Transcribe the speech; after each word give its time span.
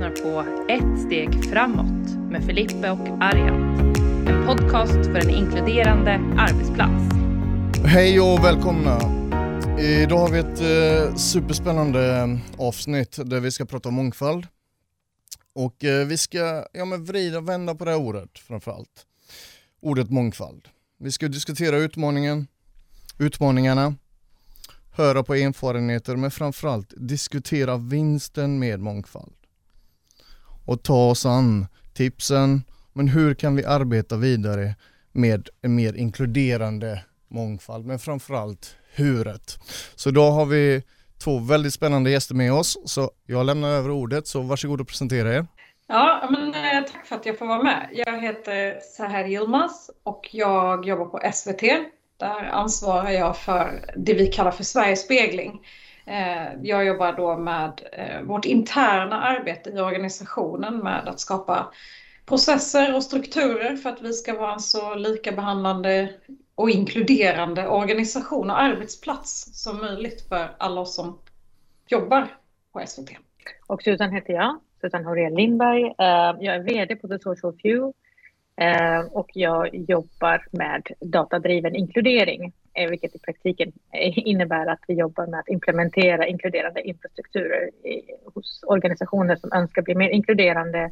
lyssnar 0.00 0.22
på 0.22 0.40
Ett 0.72 1.06
steg 1.06 1.44
framåt 1.44 2.30
med 2.30 2.44
Filippe 2.44 2.90
och 2.90 3.08
Arjan. 3.20 3.78
En 4.28 4.46
podcast 4.46 4.92
för 4.92 5.16
en 5.16 5.30
inkluderande 5.30 6.12
arbetsplats. 6.38 7.14
Hej 7.84 8.20
och 8.20 8.44
välkomna. 8.44 8.98
Idag 9.80 10.18
har 10.18 10.28
vi 10.28 10.38
ett 10.38 10.60
eh, 10.60 11.16
superspännande 11.16 12.16
eh, 12.16 12.26
avsnitt 12.58 13.18
där 13.24 13.40
vi 13.40 13.50
ska 13.50 13.64
prata 13.64 13.88
om 13.88 13.94
mångfald. 13.94 14.46
Och 15.52 15.84
eh, 15.84 16.06
vi 16.06 16.16
ska 16.18 16.64
ja, 16.72 16.84
men 16.84 17.04
vrida 17.04 17.38
och 17.38 17.48
vända 17.48 17.74
på 17.74 17.84
det 17.84 17.90
här 17.90 17.98
ordet 17.98 18.38
framförallt. 18.38 19.06
Ordet 19.80 20.10
mångfald. 20.10 20.68
Vi 20.98 21.12
ska 21.12 21.28
diskutera 21.28 21.76
utmaningen, 21.76 22.46
utmaningarna, 23.18 23.94
höra 24.92 25.22
på 25.22 25.34
erfarenheter 25.34 26.16
men 26.16 26.30
framförallt 26.30 26.94
diskutera 26.96 27.76
vinsten 27.76 28.58
med 28.58 28.80
mångfald. 28.80 29.39
Och 30.70 30.82
ta 30.82 31.10
oss 31.10 31.26
an 31.26 31.66
tipsen, 31.94 32.62
men 32.92 33.08
hur 33.08 33.34
kan 33.34 33.56
vi 33.56 33.64
arbeta 33.64 34.16
vidare 34.16 34.74
med 35.12 35.48
en 35.62 35.74
mer 35.74 35.96
inkluderande 35.96 37.04
mångfald, 37.28 37.86
men 37.86 37.98
framförallt 37.98 38.76
huret. 38.94 39.58
Så 39.94 40.08
idag 40.08 40.30
har 40.30 40.46
vi 40.46 40.82
två 41.24 41.38
väldigt 41.38 41.74
spännande 41.74 42.10
gäster 42.10 42.34
med 42.34 42.52
oss, 42.52 42.78
så 42.84 43.10
jag 43.26 43.46
lämnar 43.46 43.68
över 43.68 43.90
ordet, 43.90 44.26
så 44.26 44.40
varsågod 44.40 44.80
och 44.80 44.88
presentera 44.88 45.34
er. 45.34 45.46
Ja, 45.86 46.28
men, 46.30 46.54
eh, 46.54 46.92
tack 46.92 47.06
för 47.06 47.16
att 47.16 47.26
jag 47.26 47.38
får 47.38 47.46
vara 47.46 47.62
med. 47.62 47.88
Jag 47.92 48.20
heter 48.22 48.80
Seher 48.96 49.28
Yilmaz 49.28 49.90
och 50.02 50.28
jag 50.32 50.86
jobbar 50.86 51.06
på 51.06 51.20
SVT 51.32 51.62
där 52.20 52.44
ansvarar 52.52 53.10
jag 53.10 53.36
för 53.36 53.92
det 53.96 54.14
vi 54.14 54.26
kallar 54.26 54.50
för 54.50 54.64
Sverigespegling. 54.64 55.30
spegling. 55.30 55.60
Eh, 56.10 56.48
jag 56.62 56.84
jobbar 56.84 57.12
då 57.12 57.36
med 57.36 57.80
eh, 57.92 58.22
vårt 58.22 58.44
interna 58.44 59.22
arbete 59.22 59.70
i 59.70 59.80
organisationen 59.80 60.78
med 60.78 61.08
att 61.08 61.20
skapa 61.20 61.72
processer 62.26 62.94
och 62.96 63.02
strukturer 63.02 63.76
för 63.76 63.90
att 63.90 64.02
vi 64.02 64.12
ska 64.12 64.38
vara 64.38 64.52
en 64.52 64.60
så 64.60 64.94
likabehandlande 64.94 66.14
och 66.54 66.70
inkluderande 66.70 67.68
organisation 67.68 68.50
och 68.50 68.60
arbetsplats 68.60 69.62
som 69.62 69.76
möjligt 69.76 70.28
för 70.28 70.54
alla 70.58 70.80
oss 70.80 70.94
som 70.94 71.18
jobbar 71.86 72.28
på 72.72 72.82
SVT. 72.86 73.10
Och 73.66 73.82
Susan 73.82 74.12
heter 74.12 74.32
jag, 74.32 74.60
Susan 74.80 75.04
Horén 75.04 75.34
Lindberg. 75.34 75.82
Eh, 75.84 76.36
jag 76.40 76.54
är 76.54 76.62
VD 76.62 76.96
på 76.96 77.08
The 77.08 77.18
Social 77.18 77.52
Few 77.62 77.92
Ehm, 78.60 79.06
och 79.06 79.30
jag 79.34 79.74
jobbar 79.74 80.46
med 80.50 80.86
datadriven 81.00 81.76
inkludering, 81.76 82.52
eh, 82.74 82.90
vilket 82.90 83.14
i 83.14 83.18
praktiken 83.18 83.72
eh, 83.92 84.18
innebär 84.28 84.66
att 84.66 84.80
vi 84.88 84.94
jobbar 84.94 85.26
med 85.26 85.40
att 85.40 85.48
implementera 85.48 86.26
inkluderande 86.26 86.82
infrastrukturer 86.82 87.70
hos 88.34 88.62
organisationer 88.66 89.36
som 89.36 89.52
önskar 89.52 89.82
bli 89.82 89.94
mer 89.94 90.08
inkluderande 90.08 90.90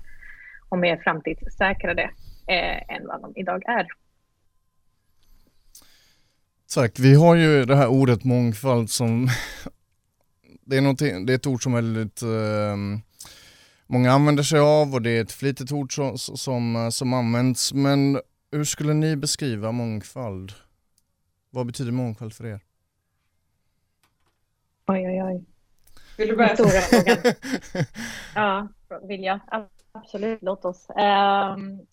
och 0.69 0.79
mer 0.79 0.97
framtidssäkrade 0.97 2.03
eh, 2.49 2.97
än 2.97 3.07
vad 3.07 3.23
de 3.23 3.33
idag 3.37 3.63
är. 3.69 3.87
Tack. 6.75 6.99
Vi 6.99 7.15
har 7.15 7.35
ju 7.35 7.65
det 7.65 7.77
här 7.77 7.89
ordet 7.89 8.25
mångfald 8.25 8.91
som 8.91 9.29
det 10.65 10.77
är, 10.77 11.27
det 11.27 11.33
är 11.33 11.37
ett 11.37 11.47
ord 11.47 11.63
som 11.63 11.75
är 11.75 11.77
väldigt 11.77 12.23
eh, 12.23 13.08
många 13.89 14.13
använder 14.13 14.43
sig 14.43 14.61
av 14.61 14.95
och 14.95 15.03
det 15.03 15.11
är 15.11 15.23
ett 15.23 15.33
flitigt 15.33 15.73
ord 15.73 15.95
som, 15.95 16.19
som, 16.19 16.91
som 16.93 17.13
används. 17.13 17.73
Men 17.73 18.21
hur 18.53 18.65
skulle 18.65 18.95
ni 18.95 19.17
beskriva 19.17 19.73
mångfald? 19.73 20.53
Vad 21.51 21.67
betyder 21.67 21.93
mångfald 21.93 22.35
för 22.35 22.47
er? 22.47 22.61
Oj, 24.87 25.09
oj, 25.09 25.23
oj. 25.23 25.45
Vill 26.19 26.29
du 26.29 26.37
börja? 26.37 26.55
Stora 26.55 26.71
frågan. 26.71 27.35
ja, 28.35 28.69
vill 29.09 29.25
jag. 29.25 29.41
Absolut, 29.93 30.39
låt 30.43 30.65
oss. 30.65 30.87
Um, 30.89 30.97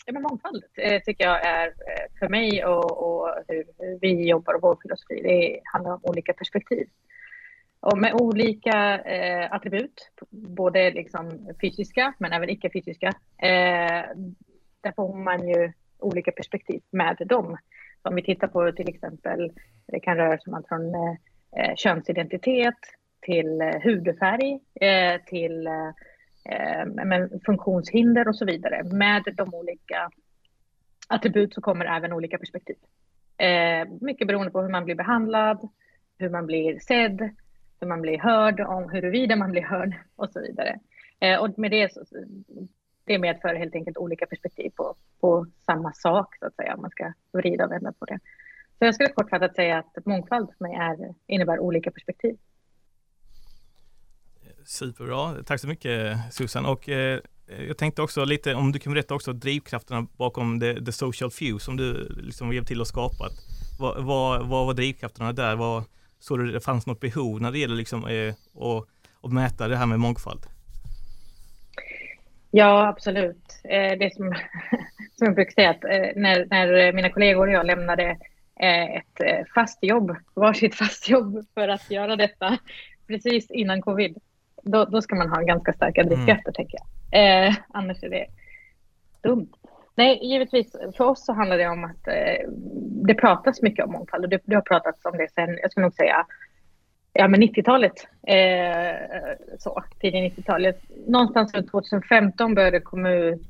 ja, 0.05 0.13
men 0.13 0.21
mångfald 0.21 0.63
eh, 0.77 1.01
tycker 1.01 1.23
jag 1.23 1.45
är 1.45 1.67
eh, 1.67 2.19
för 2.19 2.29
mig 2.29 2.65
och, 2.65 3.03
och 3.03 3.29
hur 3.47 3.65
vi 4.01 4.29
jobbar 4.29 4.53
och 4.53 4.61
vår 4.61 4.77
filosofi, 4.81 5.21
det 5.23 5.59
handlar 5.63 5.91
om 5.93 5.99
olika 6.03 6.33
perspektiv. 6.33 6.87
Och 7.85 7.97
med 7.97 8.13
olika 8.13 8.99
eh, 8.99 9.51
attribut, 9.51 10.11
både 10.29 10.91
liksom 10.91 11.55
fysiska 11.61 12.13
men 12.17 12.33
även 12.33 12.49
icke-fysiska. 12.49 13.07
Eh, 13.37 14.03
där 14.81 14.91
får 14.95 15.17
man 15.17 15.47
ju 15.47 15.71
olika 15.99 16.31
perspektiv 16.31 16.81
med 16.91 17.17
dem. 17.25 17.57
Så 18.01 18.09
om 18.09 18.15
vi 18.15 18.23
tittar 18.23 18.47
på 18.47 18.71
till 18.71 18.89
exempel, 18.89 19.51
det 19.87 19.99
kan 19.99 20.17
röra 20.17 20.37
sig 20.37 20.51
om 20.51 20.53
allt 20.53 20.67
från 20.67 20.95
eh, 20.95 21.75
könsidentitet 21.75 22.79
till 23.21 23.61
eh, 23.61 23.81
hudfärg, 23.83 24.59
eh, 24.81 25.21
till 25.25 25.67
eh, 25.67 25.87
eh, 26.49 26.85
men 26.85 27.39
funktionshinder 27.45 28.27
och 28.27 28.35
så 28.35 28.45
vidare. 28.45 28.83
Med 28.83 29.23
de 29.37 29.53
olika 29.53 30.09
attribut 31.07 31.53
så 31.53 31.61
kommer 31.61 31.85
även 31.85 32.13
olika 32.13 32.37
perspektiv. 32.37 32.77
Eh, 33.37 33.87
mycket 34.01 34.27
beroende 34.27 34.51
på 34.51 34.61
hur 34.61 34.69
man 34.69 34.85
blir 34.85 34.95
behandlad, 34.95 35.69
hur 36.17 36.29
man 36.29 36.45
blir 36.45 36.79
sedd, 36.79 37.29
hur 37.79 37.87
man 37.87 38.01
blir 38.01 38.19
hörd, 38.19 38.59
om 38.59 38.89
huruvida 38.89 39.35
man 39.35 39.51
blir 39.51 39.61
hörd 39.61 39.95
och 40.15 40.29
så 40.29 40.39
vidare. 40.41 40.79
Eh, 41.19 41.39
och 41.39 41.59
med 41.59 41.71
det, 41.71 41.93
så, 41.93 42.05
det 43.05 43.19
medför 43.19 43.55
helt 43.55 43.75
enkelt 43.75 43.97
olika 43.97 44.25
perspektiv 44.25 44.69
på, 44.75 44.95
på 45.21 45.45
samma 45.65 45.93
sak, 45.93 46.35
så 46.39 46.45
att 46.45 46.55
säga, 46.55 46.75
om 46.75 46.81
man 46.81 46.91
ska 46.91 47.13
vrida 47.31 47.65
och 47.65 47.71
vända 47.71 47.93
på 47.99 48.05
det. 48.05 48.19
Så 48.79 48.85
jag 48.85 48.95
skulle 48.95 49.09
kortfattat 49.09 49.55
säga 49.55 49.77
att 49.77 50.05
mångfald 50.05 50.49
för 50.57 50.63
mig 50.63 50.75
är, 50.75 51.13
innebär 51.27 51.59
olika 51.59 51.91
perspektiv. 51.91 52.37
Superbra, 54.65 55.43
tack 55.45 55.59
så 55.59 55.67
mycket 55.67 56.17
Susan. 56.33 56.65
Och 56.65 56.89
eh, 56.89 57.19
jag 57.67 57.77
tänkte 57.77 58.01
också 58.01 58.25
lite 58.25 58.55
om 58.55 58.71
du 58.71 58.79
kan 58.79 58.93
berätta 58.93 59.15
också 59.15 59.33
drivkrafterna 59.33 60.07
bakom 60.17 60.59
the, 60.59 60.85
the 60.85 60.91
social 60.91 61.31
few 61.31 61.59
som 61.59 61.77
du 61.77 62.09
liksom 62.21 62.53
hjälpt 62.53 62.67
till 62.67 62.81
att 62.81 62.87
skapa. 62.87 63.29
Vad, 63.79 64.05
vad, 64.05 64.47
vad 64.47 64.65
var 64.65 64.73
drivkrafterna 64.73 65.33
där? 65.33 65.55
Vad, 65.55 65.83
såg 66.25 66.39
du 66.39 66.51
det 66.51 66.61
fanns 66.61 66.87
något 66.87 66.99
behov 66.99 67.41
när 67.41 67.51
det 67.51 67.59
gäller 67.59 67.75
liksom, 67.75 68.07
eh, 68.07 68.33
att, 68.55 68.87
att 69.21 69.33
mäta 69.33 69.67
det 69.67 69.77
här 69.77 69.85
med 69.85 69.99
mångfald? 69.99 70.45
Ja, 72.51 72.87
absolut. 72.87 73.61
Eh, 73.63 73.97
det 73.99 74.15
som, 74.15 74.33
som 75.15 75.25
jag 75.25 75.35
brukar 75.35 75.51
säga 75.51 75.69
att 75.69 75.83
eh, 75.83 76.21
när, 76.21 76.45
när 76.49 76.93
mina 76.93 77.09
kollegor 77.09 77.47
och 77.47 77.53
jag 77.53 77.65
lämnade 77.65 78.17
eh, 78.59 78.95
ett 78.95 79.47
fast 79.55 79.83
jobb, 79.83 80.15
varsitt 80.33 80.75
fast 80.83 81.09
jobb 81.09 81.45
för 81.53 81.67
att 81.67 81.91
göra 81.91 82.15
detta 82.15 82.57
precis 83.07 83.51
innan 83.51 83.81
covid, 83.81 84.17
då, 84.63 84.85
då 84.85 85.01
ska 85.01 85.15
man 85.15 85.29
ha 85.29 85.41
ganska 85.41 85.73
starka 85.73 86.03
drivkrafter, 86.03 86.49
mm. 86.49 86.53
tänker 86.53 86.77
jag. 86.77 87.47
Eh, 87.47 87.55
annars 87.69 88.03
är 88.03 88.09
det 88.09 88.25
dumt. 89.21 89.53
Nej, 89.95 90.19
givetvis. 90.21 90.75
För 90.97 91.03
oss 91.03 91.25
så 91.25 91.33
handlar 91.33 91.57
det 91.57 91.67
om 91.67 91.83
att 91.83 92.07
eh, 92.07 92.49
det 93.07 93.13
pratas 93.13 93.61
mycket 93.61 93.85
om 93.85 93.91
mångfald 93.91 94.23
och 94.23 94.29
det, 94.29 94.41
det 94.45 94.55
har 94.55 94.61
pratats 94.61 95.05
om 95.05 95.17
det 95.17 95.27
sen, 95.33 95.57
jag 95.61 95.71
skulle 95.71 95.85
nog 95.85 95.93
säga, 95.93 96.25
ja 97.13 97.27
men 97.27 97.43
90-talet. 97.43 98.07
Eh, 98.27 98.95
så, 99.59 99.83
tidigt 99.99 100.37
90-talet. 100.37 100.79
Någonstans 101.07 101.53
runt 101.53 101.71
2015 101.71 102.55
började 102.55 102.77
det 102.77 102.81
komma 102.81 103.11
ut 103.11 103.49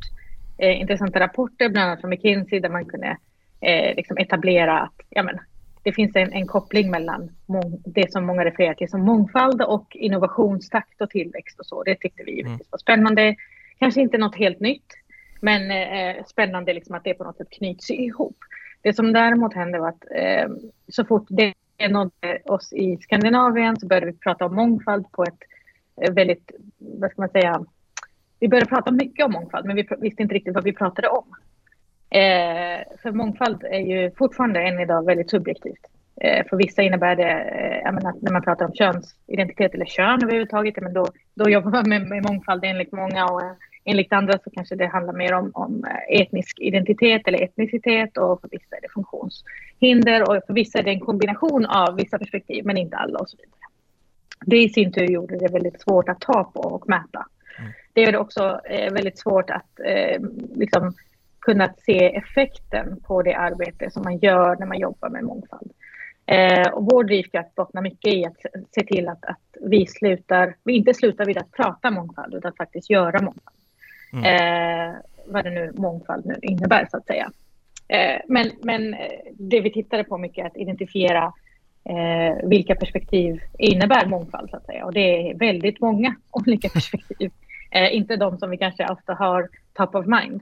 eh, 0.58 0.82
intressanta 0.82 1.20
rapporter, 1.20 1.70
bland 1.70 1.90
annat 1.90 2.02
från 2.02 2.10
McKinsey, 2.10 2.60
där 2.60 2.70
man 2.70 2.86
kunde 2.86 3.18
eh, 3.62 3.96
liksom 3.96 4.18
etablera 4.18 4.80
att 4.80 4.96
ja, 5.10 5.24
men, 5.24 5.40
det 5.86 5.94
finns 5.94 6.16
en, 6.16 6.34
en 6.34 6.48
koppling 6.48 6.92
mellan 6.92 7.30
det 7.86 8.12
som 8.12 8.26
många 8.26 8.46
refererar 8.46 8.74
till 8.74 8.90
som 8.90 9.02
mångfald 9.02 9.62
och 9.62 9.96
innovationstakt 9.96 11.02
och 11.02 11.10
tillväxt 11.10 11.60
och 11.60 11.66
så. 11.66 11.84
Det 11.84 11.96
tyckte 11.96 12.24
vi 12.24 12.42
mm. 12.42 12.60
var 12.70 12.80
spännande. 12.80 13.36
Kanske 13.80 14.02
inte 14.02 14.18
något 14.18 14.36
helt 14.36 14.60
nytt, 14.60 14.94
men 15.46 15.72
eh, 15.72 16.24
spännande 16.26 16.74
liksom 16.74 16.96
att 16.96 17.04
det 17.04 17.14
på 17.14 17.24
något 17.24 17.38
sätt 17.38 17.50
knyts 17.50 17.90
ihop. 17.90 18.38
Det 18.82 18.94
som 18.94 19.14
däremot 19.14 19.54
hände 19.54 19.80
var 19.80 19.90
att 19.90 20.04
eh, 20.16 20.50
så 20.88 21.06
fort 21.06 21.26
det 21.30 21.54
nådde 21.90 22.40
oss 22.46 22.74
i 22.74 22.98
Skandinavien 22.98 23.78
så 23.78 23.88
började 23.88 24.06
vi 24.06 24.14
prata 24.14 24.46
om 24.46 24.56
mångfald 24.56 25.12
på 25.12 25.24
ett 25.24 25.42
eh, 26.02 26.14
väldigt, 26.14 26.52
vad 26.78 27.12
ska 27.12 27.22
man 27.22 27.30
säga, 27.30 27.66
vi 28.40 28.48
började 28.48 28.70
prata 28.70 28.92
mycket 28.92 29.26
om 29.26 29.32
mångfald 29.32 29.66
men 29.66 29.76
vi 29.76 29.88
visste 29.98 30.22
inte 30.22 30.36
riktigt 30.36 30.56
vad 30.56 30.64
vi 30.64 30.74
pratade 30.74 31.08
om. 31.08 31.26
Eh, 32.10 32.80
för 33.02 33.12
mångfald 33.12 33.64
är 33.64 33.80
ju 33.80 34.12
fortfarande 34.12 34.62
än 34.62 34.80
idag 34.80 35.06
väldigt 35.06 35.30
subjektivt. 35.30 35.86
Eh, 36.22 36.46
för 36.50 36.58
vissa 36.58 36.82
innebär 36.82 37.16
det, 37.16 37.32
eh, 37.86 37.92
menar, 37.92 38.14
när 38.22 38.32
man 38.32 38.42
pratar 38.42 38.66
om 38.66 38.74
könsidentitet 38.74 39.74
eller 39.74 39.86
kön 39.86 40.24
överhuvudtaget, 40.24 40.82
men 40.82 40.94
då, 40.94 41.08
då 41.36 41.50
jobbar 41.50 41.72
man 41.72 41.90
med, 41.90 42.08
med 42.08 42.24
mångfald 42.24 42.64
enligt 42.64 42.92
många 42.92 43.26
och 43.26 43.42
eh, 43.42 43.56
Enligt 43.86 44.14
andra 44.14 44.40
så 44.44 44.50
kanske 44.50 44.76
det 44.76 44.88
handlar 44.88 45.14
mer 45.14 45.34
om, 45.34 45.52
om 45.54 45.86
eh, 45.86 46.22
etnisk 46.22 46.60
identitet 46.60 47.22
eller 47.28 47.44
etnicitet 47.44 48.18
och 48.18 48.42
för 48.42 48.50
vissa 48.52 48.76
är 48.76 48.82
det 48.82 48.94
funktionshinder 48.94 50.30
och 50.30 50.44
för 50.48 50.54
vissa 50.54 50.80
är 50.80 50.84
det 50.84 50.92
en 50.92 51.00
kombination 51.00 51.66
av 51.66 51.96
vissa 51.96 52.20
perspektiv 52.20 52.66
men 52.66 52.78
inte 52.78 52.98
alla 52.98 53.20
och 53.20 53.30
så 53.30 53.38
vidare. 53.38 53.60
Det 54.46 54.64
i 54.64 54.70
sin 54.70 54.92
tur 54.92 55.12
gjorde 55.12 55.38
det 55.38 55.54
väldigt 55.54 55.82
svårt 55.82 56.10
att 56.10 56.20
ta 56.20 56.44
på 56.44 56.60
och 56.60 56.90
mäta. 56.90 57.26
Mm. 57.60 57.72
Det 57.94 58.04
är 58.04 58.18
också 58.18 58.62
eh, 58.66 58.94
väldigt 58.94 59.20
svårt 59.20 59.50
att 59.50 59.80
eh, 59.86 60.22
liksom 60.56 60.94
kunna 61.40 61.74
se 61.78 62.16
effekten 62.16 63.00
på 63.08 63.22
det 63.22 63.34
arbete 63.34 63.92
som 63.92 64.04
man 64.04 64.18
gör 64.18 64.56
när 64.60 64.66
man 64.66 64.80
jobbar 64.80 65.10
med 65.10 65.24
mångfald. 65.24 65.72
Eh, 66.26 66.68
och 66.74 66.86
vår 66.86 67.04
drivkraft 67.04 67.56
bottnar 67.56 67.82
mycket 67.82 68.14
i 68.14 68.26
att 68.26 68.38
se 68.72 68.84
till 68.84 69.08
att, 69.08 69.26
att 69.26 69.58
vi, 69.62 69.88
slutar, 69.88 70.56
vi 70.64 70.74
inte 70.74 70.94
slutar 70.94 71.26
vid 71.26 71.38
att 71.38 71.52
prata 71.52 71.92
mångfald 71.92 72.34
utan 72.34 72.50
att 72.50 72.58
faktiskt 72.58 72.90
göra 72.90 73.22
mångfald. 73.22 73.55
Mm. 74.14 74.24
Eh, 74.26 74.96
vad 75.28 75.44
det 75.44 75.50
nu 75.50 75.72
mångfald 75.76 76.26
nu 76.26 76.36
innebär 76.42 76.88
så 76.92 76.98
att 76.98 77.06
säga. 77.06 77.32
Eh, 77.88 78.22
men, 78.28 78.52
men 78.62 78.94
eh, 78.94 79.20
det 79.34 79.62
vi 79.62 79.72
tittade 79.72 80.04
på 80.04 80.18
mycket 80.18 80.44
är 80.44 80.48
att 80.48 80.58
identifiera 80.58 81.34
eh, 81.90 82.48
vilka 82.50 82.76
perspektiv 82.76 83.42
innebär 83.58 84.06
mångfald 84.06 84.50
så 84.50 84.58
att 84.58 84.66
säga. 84.66 84.86
Och 84.86 84.94
det 84.94 85.30
är 85.30 85.38
väldigt 85.38 85.80
många 85.80 86.16
olika 86.32 86.70
perspektiv. 86.70 87.32
Eh, 87.72 87.96
inte 87.96 88.16
de 88.16 88.38
som 88.38 88.50
vi 88.50 88.58
kanske 88.58 88.88
ofta 88.88 89.14
har 89.14 89.50
top 89.74 89.96
of 89.96 90.06
mind. 90.06 90.42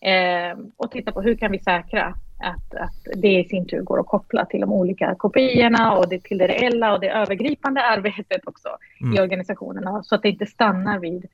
Eh, 0.00 0.58
och 0.76 0.90
titta 0.90 1.12
på 1.12 1.22
hur 1.22 1.34
kan 1.34 1.52
vi 1.52 1.58
säkra 1.58 2.14
att, 2.38 2.74
att 2.74 3.20
det 3.22 3.40
i 3.40 3.44
sin 3.44 3.66
tur 3.66 3.82
går 3.82 4.00
att 4.00 4.06
koppla 4.06 4.44
till 4.44 4.60
de 4.60 4.72
olika 4.72 5.14
kopiorna 5.14 5.96
och 5.96 6.08
det, 6.08 6.22
till 6.22 6.38
det 6.38 6.46
reella 6.46 6.92
och 6.92 7.00
det 7.00 7.10
övergripande 7.10 7.82
arbetet 7.82 8.40
också 8.46 8.68
mm. 9.00 9.16
i 9.16 9.20
organisationerna 9.20 10.02
så 10.02 10.14
att 10.14 10.22
det 10.22 10.28
inte 10.28 10.46
stannar 10.46 10.98
vid 10.98 11.26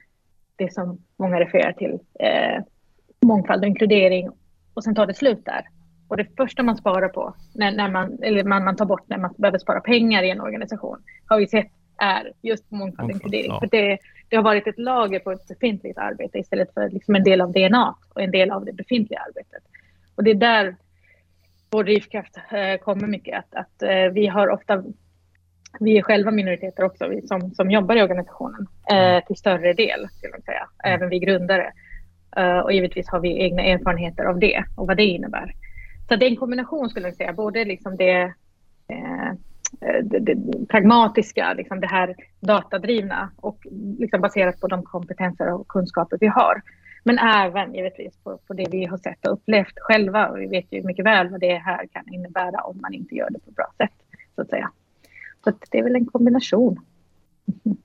det 0.65 0.73
som 0.73 0.99
många 1.17 1.41
refererar 1.41 1.73
till, 1.73 1.99
eh, 2.21 2.63
mångfald 3.21 3.63
och 3.63 3.69
inkludering 3.69 4.31
och 4.75 4.85
sen 4.85 4.95
tar 4.95 5.07
det 5.07 5.15
slut 5.15 5.45
där. 5.45 5.63
Och 6.09 6.17
det 6.17 6.27
första 6.37 6.63
man 6.63 6.77
sparar 6.77 7.09
på, 7.09 7.35
när, 7.55 7.73
när 7.73 7.91
man, 7.91 8.19
eller 8.23 8.45
man, 8.45 8.65
man 8.65 8.77
tar 8.77 8.85
bort 8.85 9.09
när 9.09 9.19
man 9.19 9.35
behöver 9.39 9.59
spara 9.59 9.81
pengar 9.81 10.23
i 10.23 10.31
en 10.31 10.41
organisation, 10.41 11.03
har 11.27 11.39
vi 11.39 11.47
sett 11.47 11.71
är 12.01 12.33
just 12.43 12.71
mångfald 12.71 13.11
och 13.11 13.15
inkludering. 13.15 13.51
Ja. 13.51 13.61
För 13.61 13.67
det, 13.67 13.99
det 14.29 14.37
har 14.37 14.43
varit 14.43 14.67
ett 14.67 14.79
lager 14.79 15.19
på 15.19 15.33
ett 15.33 15.49
befintligt 15.49 15.99
arbete 15.99 16.39
istället 16.39 16.75
för 16.75 16.91
liksom 16.91 17.15
en 17.15 17.25
del 17.25 17.41
av 17.41 17.53
DNA 17.53 17.95
och 18.15 18.23
en 18.23 18.31
del 18.31 18.51
av 18.51 18.65
det 18.65 18.73
befintliga 18.73 19.21
arbetet. 19.21 19.63
Och 20.15 20.25
det 20.25 20.31
är 20.31 20.35
där 20.35 20.77
vår 21.71 21.85
drivkraft 21.85 22.37
eh, 22.37 22.77
kommer 22.81 23.07
mycket. 23.07 23.39
Att, 23.39 23.55
att 23.55 23.83
eh, 23.83 24.13
vi 24.13 24.27
har 24.27 24.49
ofta, 24.49 24.83
vi 25.81 25.99
är 25.99 26.03
själva 26.03 26.31
minoriteter 26.31 26.85
också, 26.85 27.09
vi 27.09 27.27
som, 27.27 27.55
som 27.55 27.71
jobbar 27.71 27.97
i 27.97 28.03
organisationen 28.03 28.67
eh, 28.91 28.99
mm. 28.99 29.23
till 29.27 29.37
större 29.37 29.73
del, 29.73 30.09
skulle 30.09 30.33
man 30.33 30.43
säga. 30.43 30.69
Mm. 30.85 30.95
Även 30.95 31.09
vi 31.09 31.19
grundare. 31.19 31.73
Uh, 32.39 32.59
och 32.59 32.73
givetvis 32.73 33.09
har 33.09 33.21
vi 33.21 33.43
egna 33.43 33.63
erfarenheter 33.63 34.25
av 34.25 34.39
det 34.39 34.65
och 34.77 34.87
vad 34.87 34.97
det 34.97 35.05
innebär. 35.05 35.55
Så 36.09 36.17
det 36.17 36.27
är 36.27 36.31
en 36.31 36.37
kombination 36.37 36.89
skulle 36.89 37.07
jag 37.07 37.17
säga, 37.17 37.33
både 37.33 37.65
liksom 37.65 37.97
det, 37.97 38.21
eh, 38.89 39.33
det, 40.03 40.19
det 40.19 40.37
pragmatiska, 40.69 41.53
liksom 41.53 41.81
det 41.81 41.87
här 41.87 42.15
datadrivna 42.41 43.31
och 43.37 43.67
liksom 43.99 44.21
baserat 44.21 44.61
på 44.61 44.67
de 44.67 44.83
kompetenser 44.83 45.53
och 45.53 45.69
kunskaper 45.69 46.19
vi 46.21 46.27
har. 46.27 46.63
Men 47.05 47.19
även 47.19 47.75
givetvis 47.75 48.17
på, 48.25 48.39
på 48.47 48.55
det 48.55 48.67
vi 48.71 48.85
har 48.85 48.97
sett 48.97 49.27
och 49.27 49.33
upplevt 49.33 49.75
själva. 49.77 50.29
Och 50.29 50.41
vi 50.41 50.47
vet 50.47 50.73
ju 50.73 50.83
mycket 50.83 51.05
väl 51.05 51.29
vad 51.29 51.41
det 51.41 51.55
här 51.55 51.87
kan 51.87 52.15
innebära 52.15 52.61
om 52.61 52.79
man 52.81 52.95
inte 52.95 53.15
gör 53.15 53.31
det 53.31 53.39
på 53.39 53.51
ett 53.51 53.57
bra 53.57 53.73
sätt. 53.79 53.95
Så 54.35 54.43
att 54.43 54.49
säga. 54.49 54.71
Så 55.45 55.51
att 55.51 55.65
det 55.71 55.79
är 55.79 55.83
väl 55.83 55.97
en 55.97 56.07
kombination. 56.07 56.81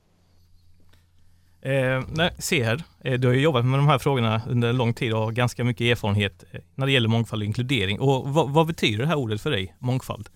Eh, 1.66 2.04
nej, 2.10 2.32
se 2.40 2.64
här, 2.64 2.84
eh, 3.04 3.14
du 3.14 3.28
har 3.28 3.34
ju 3.34 3.42
jobbat 3.42 3.66
med 3.66 3.80
de 3.80 3.88
här 3.88 3.98
frågorna 3.98 4.42
under 4.50 4.70
en 4.70 4.78
lång 4.78 4.94
tid 4.94 5.14
och 5.14 5.20
har 5.20 5.32
ganska 5.32 5.64
mycket 5.64 5.82
erfarenhet 5.82 6.44
eh, 6.52 6.60
när 6.76 6.86
det 6.86 6.92
gäller 6.92 7.10
mångfald 7.10 7.42
och 7.42 7.46
inkludering. 7.46 8.00
Och 8.00 8.28
vad, 8.28 8.50
vad, 8.50 8.68
betyder 8.68 8.98
det 9.00 9.08
här 9.08 9.16
ordet 9.16 9.42
för 9.42 9.52
dig, 9.52 9.76
mångfald? 9.80 10.30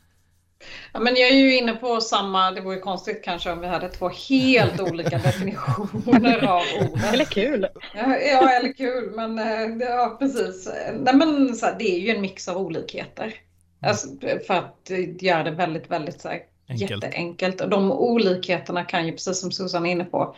Ja, 0.93 0.99
men 0.99 1.15
jag 1.15 1.29
är 1.29 1.35
ju 1.35 1.57
inne 1.57 1.73
på 1.73 2.01
samma, 2.01 2.51
det 2.51 2.61
vore 2.61 2.75
ju 2.75 2.81
konstigt 2.81 3.23
kanske 3.23 3.51
om 3.51 3.59
vi 3.59 3.67
hade 3.67 3.89
två 3.89 4.09
helt 4.29 4.79
olika 4.91 5.17
definitioner 5.17 6.43
av 6.47 6.61
ordet. 6.81 7.13
Eller 7.13 7.25
kul! 7.25 7.67
Ja, 7.95 8.17
ja 8.17 8.49
eller 8.51 8.73
kul, 8.73 9.11
men 9.15 9.39
eh, 9.39 9.87
ja, 9.87 10.17
precis. 10.19 10.69
Nej, 10.99 11.15
men, 11.15 11.55
så 11.55 11.65
här, 11.65 11.75
det 11.79 11.95
är 11.95 11.99
ju 11.99 12.09
en 12.09 12.21
mix 12.21 12.47
av 12.47 12.57
olikheter. 12.57 13.33
Alltså, 13.81 14.07
för 14.47 14.53
att 14.53 14.91
göra 15.21 15.43
det 15.43 15.51
väldigt, 15.51 15.91
väldigt 15.91 16.21
så 16.21 16.27
här, 16.27 16.39
Enkelt. 16.69 17.03
jätteenkelt. 17.03 17.61
Och 17.61 17.69
de 17.69 17.91
olikheterna 17.91 18.83
kan 18.83 19.05
ju, 19.05 19.11
precis 19.11 19.39
som 19.39 19.51
Susanne 19.51 19.89
är 19.89 19.91
inne 19.91 20.05
på, 20.05 20.35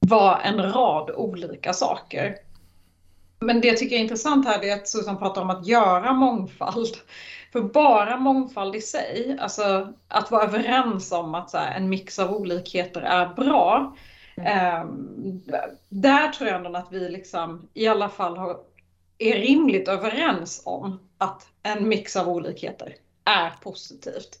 vara 0.00 0.40
en 0.40 0.72
rad 0.72 1.10
olika 1.10 1.72
saker. 1.72 2.36
Men 3.40 3.60
det 3.60 3.68
jag 3.68 3.78
tycker 3.78 3.96
är 3.96 4.00
intressant 4.00 4.46
här 4.46 4.64
är 4.64 4.74
att 4.74 4.88
Susan 4.88 5.18
pratar 5.18 5.42
om 5.42 5.50
att 5.50 5.66
göra 5.66 6.12
mångfald. 6.12 6.96
För 7.52 7.60
bara 7.60 8.16
mångfald 8.16 8.76
i 8.76 8.80
sig, 8.80 9.36
alltså 9.40 9.92
att 10.08 10.30
vara 10.30 10.44
överens 10.44 11.12
om 11.12 11.34
att 11.34 11.52
här, 11.52 11.74
en 11.76 11.88
mix 11.88 12.18
av 12.18 12.32
olikheter 12.34 13.00
är 13.00 13.34
bra. 13.34 13.96
Eh, 14.36 14.84
där 15.88 16.28
tror 16.28 16.48
jag 16.48 16.56
ändå 16.56 16.78
att 16.78 16.92
vi 16.92 17.08
liksom 17.08 17.68
i 17.74 17.86
alla 17.86 18.08
fall 18.08 18.36
har, 18.36 18.56
är 19.18 19.34
rimligt 19.34 19.88
överens 19.88 20.62
om 20.64 20.98
att 21.18 21.46
en 21.62 21.88
mix 21.88 22.16
av 22.16 22.28
olikheter 22.28 22.96
är 23.24 23.52
positivt. 23.62 24.38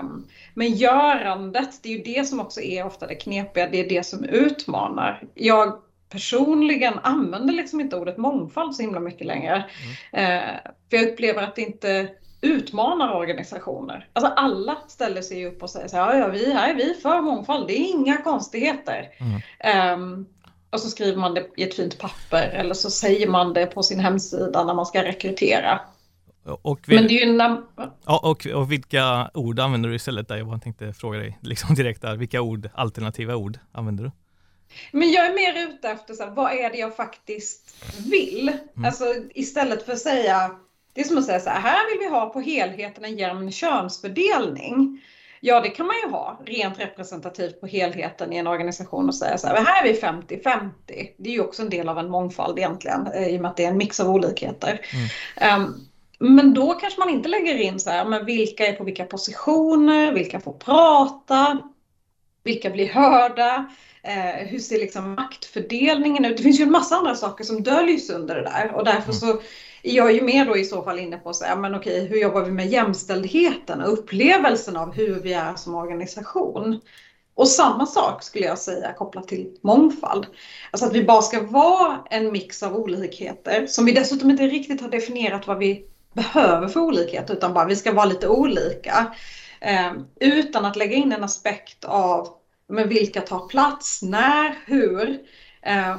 Um, 0.00 0.26
men 0.54 0.74
görandet, 0.74 1.82
det 1.82 1.88
är 1.88 1.96
ju 1.96 2.02
det 2.14 2.24
som 2.24 2.40
också 2.40 2.60
är 2.60 2.86
ofta 2.86 3.06
det 3.06 3.14
knepiga, 3.14 3.68
det 3.68 3.80
är 3.80 3.88
det 3.88 4.06
som 4.06 4.24
utmanar. 4.24 5.22
Jag 5.34 5.78
personligen 6.08 6.94
använder 7.02 7.54
liksom 7.54 7.80
inte 7.80 7.96
ordet 7.96 8.16
mångfald 8.16 8.74
så 8.74 8.82
himla 8.82 9.00
mycket 9.00 9.26
längre. 9.26 9.64
Mm. 10.12 10.42
Uh, 10.42 10.54
för 10.90 10.96
jag 10.96 11.08
upplever 11.08 11.42
att 11.42 11.56
det 11.56 11.62
inte 11.62 12.08
utmanar 12.40 13.14
organisationer. 13.14 14.08
Alltså 14.12 14.32
alla 14.32 14.76
ställer 14.88 15.22
sig 15.22 15.46
upp 15.46 15.62
och 15.62 15.70
säger 15.70 15.88
så 15.88 15.96
här, 15.96 16.18
ja 16.18 16.28
vi 16.28 16.52
här 16.52 16.70
är 16.70 16.74
vi 16.74 16.94
för 16.94 17.20
mångfald, 17.20 17.68
det 17.68 17.78
är 17.78 17.90
inga 17.90 18.16
konstigheter. 18.16 19.08
Mm. 19.18 20.00
Um, 20.00 20.26
och 20.70 20.80
så 20.80 20.88
skriver 20.88 21.20
man 21.20 21.34
det 21.34 21.46
i 21.56 21.62
ett 21.62 21.74
fint 21.74 21.98
papper 21.98 22.48
eller 22.48 22.74
så 22.74 22.90
säger 22.90 23.28
man 23.28 23.52
det 23.52 23.66
på 23.66 23.82
sin 23.82 24.00
hemsida 24.00 24.64
när 24.64 24.74
man 24.74 24.86
ska 24.86 25.04
rekrytera. 25.04 25.80
Och, 26.44 26.80
vi, 26.86 26.94
Men 26.94 27.06
det 27.06 27.22
är 27.22 27.26
ju 27.26 27.32
namn... 27.32 27.62
ja, 28.06 28.20
och, 28.22 28.46
och 28.46 28.72
vilka 28.72 29.30
ord 29.34 29.60
använder 29.60 29.88
du 29.88 29.94
istället? 29.94 30.28
Där? 30.28 30.36
Jag 30.36 30.62
tänkte 30.62 30.92
fråga 30.92 31.18
dig 31.18 31.38
liksom 31.42 31.74
direkt 31.74 32.02
där. 32.02 32.16
Vilka 32.16 32.40
ord, 32.40 32.68
alternativa 32.74 33.36
ord 33.36 33.58
använder 33.72 34.04
du? 34.04 34.10
Men 34.92 35.12
jag 35.12 35.26
är 35.26 35.34
mer 35.34 35.68
ute 35.68 35.88
efter 35.88 36.14
så 36.14 36.22
här, 36.22 36.30
vad 36.30 36.52
är 36.52 36.70
det 36.70 36.78
jag 36.78 36.96
faktiskt 36.96 37.84
vill? 38.10 38.48
Mm. 38.48 38.84
Alltså 38.84 39.04
istället 39.34 39.86
för 39.86 39.92
att 39.92 39.98
säga, 39.98 40.50
det 40.92 41.00
är 41.00 41.04
som 41.04 41.18
att 41.18 41.24
säga 41.24 41.40
så 41.40 41.50
här, 41.50 41.60
här 41.60 41.90
vill 41.90 42.08
vi 42.08 42.14
ha 42.14 42.26
på 42.26 42.40
helheten 42.40 43.04
en 43.04 43.18
jämn 43.18 43.52
könsfördelning. 43.52 45.00
Ja, 45.40 45.60
det 45.60 45.68
kan 45.68 45.86
man 45.86 45.96
ju 46.04 46.10
ha 46.10 46.40
rent 46.46 46.80
representativt 46.80 47.60
på 47.60 47.66
helheten 47.66 48.32
i 48.32 48.36
en 48.36 48.46
organisation 48.46 49.08
och 49.08 49.14
säga 49.14 49.38
så 49.38 49.46
här, 49.46 49.64
här 49.64 49.84
är 49.84 49.92
vi 49.92 50.00
50-50. 50.00 50.70
Det 51.18 51.28
är 51.28 51.32
ju 51.32 51.40
också 51.40 51.62
en 51.62 51.70
del 51.70 51.88
av 51.88 51.98
en 51.98 52.10
mångfald 52.10 52.58
egentligen, 52.58 53.06
eh, 53.06 53.28
i 53.28 53.36
och 53.36 53.42
med 53.42 53.50
att 53.50 53.56
det 53.56 53.64
är 53.64 53.70
en 53.70 53.76
mix 53.76 54.00
av 54.00 54.10
olikheter. 54.10 54.80
Mm. 55.38 55.62
Um, 55.62 55.88
men 56.18 56.54
då 56.54 56.74
kanske 56.74 57.00
man 57.00 57.10
inte 57.10 57.28
lägger 57.28 57.54
in 57.54 57.80
så 57.80 57.90
här, 57.90 58.04
men 58.04 58.24
vilka 58.24 58.66
är 58.66 58.72
på 58.72 58.84
vilka 58.84 59.04
positioner, 59.04 60.12
vilka 60.12 60.40
får 60.40 60.52
prata, 60.52 61.58
vilka 62.44 62.70
blir 62.70 62.88
hörda, 62.88 63.66
eh, 64.02 64.46
hur 64.46 64.58
ser 64.58 64.78
liksom 64.78 65.14
maktfördelningen 65.14 66.24
ut? 66.24 66.36
Det 66.36 66.42
finns 66.42 66.60
ju 66.60 66.64
en 66.64 66.72
massa 66.72 66.96
andra 66.96 67.14
saker 67.14 67.44
som 67.44 67.62
döljs 67.62 68.10
under 68.10 68.34
det 68.34 68.42
där 68.42 68.72
och 68.74 68.84
därför 68.84 69.02
mm. 69.02 69.14
så 69.14 69.40
är 69.82 69.96
jag 69.96 70.12
ju 70.12 70.22
mer 70.22 70.46
då 70.46 70.56
i 70.56 70.64
så 70.64 70.82
fall 70.82 70.98
inne 70.98 71.16
på 71.16 71.30
att 71.30 71.36
säga, 71.36 71.56
men 71.56 71.74
okej, 71.74 72.06
hur 72.06 72.16
jobbar 72.16 72.42
vi 72.42 72.50
med 72.50 72.68
jämställdheten 72.68 73.80
och 73.80 73.92
upplevelsen 73.92 74.76
av 74.76 74.94
hur 74.94 75.20
vi 75.20 75.32
är 75.32 75.54
som 75.54 75.74
organisation? 75.74 76.80
Och 77.34 77.48
samma 77.48 77.86
sak 77.86 78.22
skulle 78.22 78.46
jag 78.46 78.58
säga 78.58 78.92
kopplat 78.92 79.28
till 79.28 79.56
mångfald. 79.60 80.26
Alltså 80.70 80.86
att 80.86 80.94
vi 80.94 81.04
bara 81.04 81.22
ska 81.22 81.40
vara 81.40 82.04
en 82.10 82.32
mix 82.32 82.62
av 82.62 82.76
olikheter 82.76 83.66
som 83.66 83.84
vi 83.84 83.92
dessutom 83.92 84.30
inte 84.30 84.46
riktigt 84.46 84.80
har 84.80 84.88
definierat 84.88 85.46
vad 85.46 85.58
vi 85.58 85.86
behöver 86.14 86.68
för 86.68 86.80
olikhet 86.80 87.30
utan 87.30 87.54
bara 87.54 87.64
vi 87.64 87.76
ska 87.76 87.92
vara 87.92 88.06
lite 88.06 88.28
olika. 88.28 89.14
Eh, 89.60 89.92
utan 90.20 90.64
att 90.64 90.76
lägga 90.76 90.96
in 90.96 91.12
en 91.12 91.24
aspekt 91.24 91.84
av 91.84 92.28
men 92.68 92.88
vilka 92.88 93.20
tar 93.20 93.48
plats, 93.48 94.02
när, 94.02 94.58
hur. 94.66 95.18
Eh, 95.62 95.96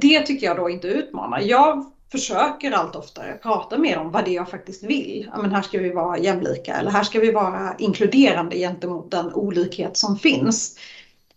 det 0.00 0.20
tycker 0.20 0.46
jag 0.46 0.56
då 0.56 0.70
inte 0.70 0.88
utmanar. 0.88 1.40
Jag 1.40 1.92
försöker 2.12 2.72
allt 2.72 2.96
oftare 2.96 3.34
prata 3.42 3.78
mer 3.78 3.98
om 3.98 4.10
vad 4.10 4.24
det 4.24 4.30
är 4.30 4.34
jag 4.34 4.50
faktiskt 4.50 4.82
vill. 4.82 5.30
Ja, 5.32 5.42
men 5.42 5.52
här 5.52 5.62
ska 5.62 5.78
vi 5.78 5.90
vara 5.90 6.18
jämlika 6.18 6.74
eller 6.74 6.90
här 6.90 7.02
ska 7.02 7.20
vi 7.20 7.32
vara 7.32 7.74
inkluderande 7.78 8.56
gentemot 8.56 9.10
den 9.10 9.32
olikhet 9.34 9.96
som 9.96 10.18
finns. 10.18 10.78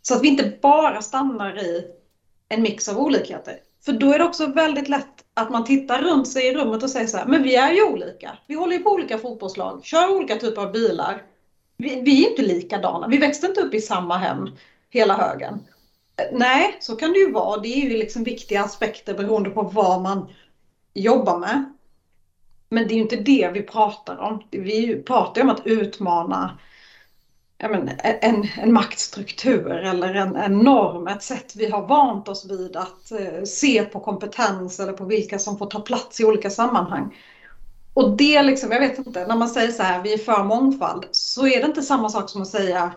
Så 0.01 0.15
att 0.15 0.23
vi 0.23 0.27
inte 0.27 0.57
bara 0.61 1.01
stannar 1.01 1.57
i 1.57 1.85
en 2.49 2.61
mix 2.61 2.89
av 2.89 2.99
olikheter. 2.99 3.59
För 3.85 3.93
då 3.93 4.13
är 4.13 4.19
det 4.19 4.25
också 4.25 4.47
väldigt 4.47 4.89
lätt 4.89 5.24
att 5.37 5.51
man 5.51 5.63
tittar 5.63 6.01
runt 6.01 6.27
sig 6.27 6.47
i 6.47 6.53
rummet 6.53 6.83
och 6.83 6.89
säger 6.89 7.07
så 7.07 7.17
här, 7.17 7.25
men 7.25 7.43
vi 7.43 7.55
är 7.55 7.71
ju 7.71 7.83
olika. 7.83 8.37
Vi 8.47 8.55
håller 8.55 8.73
ju 8.73 8.83
på 8.83 8.89
olika 8.91 9.17
fotbollslag, 9.17 9.85
kör 9.85 10.15
olika 10.15 10.35
typer 10.35 10.61
av 10.61 10.71
bilar. 10.71 11.23
Vi, 11.77 12.01
vi 12.01 12.25
är 12.25 12.29
inte 12.29 12.41
likadana, 12.41 13.07
vi 13.07 13.17
växte 13.17 13.47
inte 13.47 13.61
upp 13.61 13.73
i 13.73 13.81
samma 13.81 14.17
hem 14.17 14.49
hela 14.89 15.17
högen. 15.17 15.59
Nej, 16.31 16.77
så 16.79 16.95
kan 16.95 17.13
det 17.13 17.19
ju 17.19 17.31
vara. 17.31 17.61
Det 17.61 17.67
är 17.67 17.89
ju 17.89 17.97
liksom 17.97 18.23
viktiga 18.23 18.63
aspekter 18.63 19.13
beroende 19.13 19.49
på 19.49 19.61
vad 19.61 20.01
man 20.01 20.27
jobbar 20.93 21.37
med. 21.37 21.73
Men 22.69 22.87
det 22.87 22.93
är 22.93 22.95
ju 22.95 23.01
inte 23.01 23.15
det 23.15 23.51
vi 23.53 23.61
pratar 23.61 24.17
om. 24.17 24.43
Vi 24.51 25.03
pratar 25.03 25.41
ju 25.41 25.47
om 25.47 25.55
att 25.55 25.67
utmana 25.67 26.59
men, 27.57 27.91
en, 28.21 28.47
en 28.61 28.73
maktstruktur 28.73 29.71
eller 29.71 30.13
en, 30.13 30.35
en 30.35 30.59
norm, 30.59 31.07
ett 31.07 31.23
sätt 31.23 31.53
vi 31.55 31.69
har 31.69 31.87
vant 31.87 32.27
oss 32.27 32.45
vid 32.51 32.75
att 32.75 33.11
eh, 33.11 33.43
se 33.43 33.83
på 33.83 33.99
kompetens 33.99 34.79
eller 34.79 34.93
på 34.93 35.05
vilka 35.05 35.39
som 35.39 35.57
får 35.57 35.65
ta 35.65 35.79
plats 35.79 36.19
i 36.19 36.25
olika 36.25 36.49
sammanhang. 36.49 37.15
Och 37.93 38.17
det 38.17 38.43
liksom, 38.43 38.71
jag 38.71 38.79
vet 38.79 38.97
inte, 38.97 39.27
när 39.27 39.35
man 39.35 39.49
säger 39.49 39.71
så 39.71 39.83
här, 39.83 40.03
vi 40.03 40.13
är 40.13 40.17
för 40.17 40.43
mångfald, 40.43 41.05
så 41.11 41.47
är 41.47 41.61
det 41.61 41.67
inte 41.67 41.81
samma 41.81 42.09
sak 42.09 42.29
som 42.29 42.41
att 42.41 42.47
säga 42.47 42.93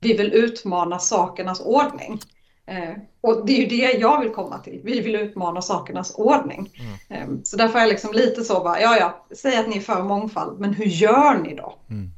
vi 0.00 0.16
vill 0.16 0.32
utmana 0.32 0.98
sakernas 0.98 1.60
ordning. 1.60 2.20
Eh, 2.66 2.96
och 3.20 3.46
det 3.46 3.52
är 3.52 3.60
ju 3.60 3.66
det 3.66 3.98
jag 3.98 4.20
vill 4.20 4.30
komma 4.30 4.58
till. 4.58 4.80
Vi 4.84 5.00
vill 5.00 5.14
utmana 5.14 5.62
sakernas 5.62 6.14
ordning. 6.14 6.70
Mm. 7.08 7.32
Eh, 7.32 7.42
så 7.44 7.56
därför 7.56 7.78
är 7.78 7.82
jag 7.82 7.88
liksom 7.88 8.12
lite 8.12 8.44
så 8.44 8.62
bara, 8.62 8.80
ja 8.80 8.96
ja, 8.96 9.26
säg 9.36 9.56
att 9.56 9.68
ni 9.68 9.76
är 9.76 9.80
för 9.80 10.02
mångfald, 10.02 10.60
men 10.60 10.74
hur 10.74 10.84
gör 10.84 11.38
ni 11.38 11.54
då? 11.54 11.78
Mm. 11.90 12.10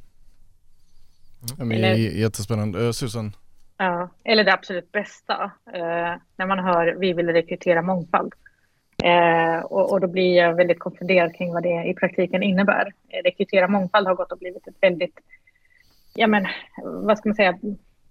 Mm. 1.61 1.71
Eller, 1.73 1.95
jättespännande. 1.95 2.79
Uh, 2.79 2.91
Susan? 2.91 3.33
Ja, 3.79 4.09
eller 4.25 4.45
det 4.45 4.53
absolut 4.53 4.93
bästa 4.93 5.51
eh, 5.75 6.15
när 6.37 6.47
man 6.47 6.59
hör 6.59 6.97
vi 7.01 7.13
vill 7.13 7.29
rekrytera 7.29 7.83
mångfald. 7.83 8.33
Eh, 9.05 9.65
och, 9.65 9.93
och, 9.93 10.01
då 10.01 10.07
blir 10.07 10.37
jag 10.37 10.55
väldigt 10.55 10.79
konfunderad 10.79 11.35
kring 11.35 11.53
vad 11.53 11.63
det 11.63 11.85
i 11.85 11.95
praktiken 11.95 12.43
innebär. 12.43 12.93
Rekrytera 13.25 13.69
mångfald 13.69 14.07
har 14.07 14.15
gått 14.15 14.33
och 14.33 14.39
blivit 14.39 14.67
ett 14.69 14.77
väldigt, 14.81 15.19
ja 16.15 16.27
men 16.27 16.47
vad 16.83 17.19
ska 17.19 17.29
man 17.29 17.37
säga, 17.37 17.59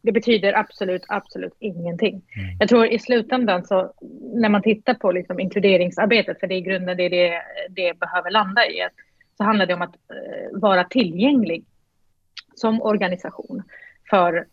det 0.01 0.12
betyder 0.12 0.53
absolut, 0.53 1.05
absolut 1.07 1.55
ingenting. 1.60 2.13
Mm. 2.13 2.57
Jag 2.60 2.69
tror 2.69 2.88
i 2.88 3.00
slutändan 3.00 3.65
så 3.65 3.93
när 4.34 4.50
man 4.50 4.62
tittar 4.62 4.93
på 4.93 5.12
liksom 5.12 5.39
inkluderingsarbetet, 5.39 6.39
för 6.39 6.48
det 6.48 6.55
är 6.55 6.57
i 6.57 6.62
grunden 6.62 6.98
det 6.98 7.10
det, 7.10 7.41
det 7.69 8.00
behöver 8.00 8.31
landa 8.31 8.67
i, 8.67 8.88
så 9.38 9.43
handlar 9.43 9.65
det 9.65 9.74
om 9.74 9.81
att 9.81 9.96
eh, 9.96 10.60
vara 10.60 10.84
tillgänglig 10.84 11.65
som 12.59 12.81
organisation 12.81 13.63
för 14.09 14.47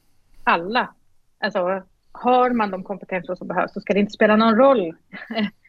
alla. 0.45 0.95
Alltså 1.39 1.83
har 2.13 2.51
man 2.51 2.71
de 2.71 2.83
kompetenser 2.83 3.35
som 3.35 3.49
behövs 3.49 3.73
så 3.73 3.81
ska 3.81 3.95
det 3.95 4.01
inte 4.01 4.13
spela 4.13 4.37
någon 4.37 4.57
roll 4.57 4.81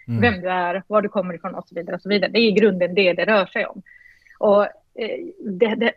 mm. 0.08 0.22
vem 0.22 0.42
du 0.42 0.50
är, 0.50 0.84
var 0.88 1.02
du 1.02 1.10
kommer 1.10 1.34
ifrån 1.34 1.56
och 1.56 1.68
så 1.68 1.76
vidare. 1.76 1.96
Och 1.96 2.02
så 2.02 2.10
vidare. 2.10 2.32
Det 2.32 2.40
är 2.40 2.48
i 2.48 2.52
grunden 2.52 2.96
det 2.96 3.14
det 3.14 3.26
rör 3.26 3.46
sig 3.46 3.66
om. 3.66 3.82
Och 4.40 4.64
eh, 4.64 5.20
det, 5.40 5.76
det, 5.76 5.94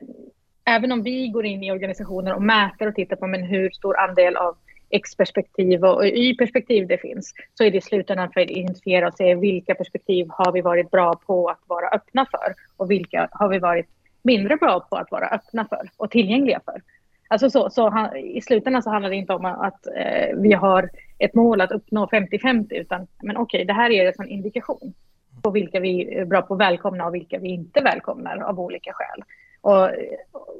även 0.64 0.92
om 0.92 1.02
vi 1.02 1.28
går 1.28 1.46
in 1.46 1.62
i 1.62 1.72
organisationer 1.72 2.34
och 2.34 2.42
mäter 2.42 2.88
och 2.88 2.94
tittar 2.94 3.16
på 3.16 3.26
men 3.26 3.42
hur 3.42 3.70
stor 3.70 3.98
andel 3.98 4.36
av 4.36 4.56
X-perspektiv 4.90 5.84
och 5.84 6.06
Y-perspektiv 6.06 6.86
det 6.86 6.98
finns, 6.98 7.34
så 7.54 7.64
är 7.64 7.70
det 7.70 7.78
i 7.78 7.80
slutändan 7.80 8.32
för 8.32 8.40
att 8.40 8.50
identifiera 8.50 9.08
och 9.08 9.14
se 9.14 9.34
vilka 9.34 9.74
perspektiv 9.74 10.26
har 10.30 10.52
vi 10.52 10.60
varit 10.60 10.90
bra 10.90 11.14
på 11.26 11.48
att 11.48 11.60
vara 11.66 11.88
öppna 11.88 12.26
för 12.30 12.54
och 12.76 12.90
vilka 12.90 13.28
har 13.32 13.48
vi 13.48 13.58
varit 13.58 13.86
mindre 14.28 14.56
bra 14.56 14.80
på 14.90 14.96
att 14.96 15.10
vara 15.10 15.28
öppna 15.28 15.64
för 15.64 15.90
och 15.96 16.10
tillgängliga 16.10 16.60
för. 16.64 16.82
Alltså 17.28 17.50
så, 17.50 17.70
så 17.70 17.88
han, 17.88 18.16
I 18.16 18.40
slutändan 18.40 18.82
så 18.82 18.90
handlar 18.90 19.10
det 19.10 19.16
inte 19.16 19.32
om 19.32 19.44
att 19.44 19.86
eh, 19.86 20.36
vi 20.36 20.52
har 20.52 20.90
ett 21.18 21.34
mål 21.34 21.60
att 21.60 21.72
uppnå 21.72 22.06
50-50 22.06 22.72
utan 22.72 23.06
men 23.22 23.36
okej, 23.36 23.64
det 23.64 23.72
här 23.72 23.90
är 23.90 24.20
en 24.20 24.28
indikation 24.28 24.94
på 25.42 25.50
vilka 25.50 25.80
vi 25.80 26.14
är 26.14 26.24
bra 26.24 26.42
på 26.42 26.54
att 26.54 26.60
välkomna 26.60 27.06
och 27.06 27.14
vilka 27.14 27.38
vi 27.38 27.48
inte 27.48 27.80
välkomnar 27.80 28.36
av 28.36 28.60
olika 28.60 28.92
skäl. 28.92 29.24
Och 29.60 29.84
eh, 29.84 30.16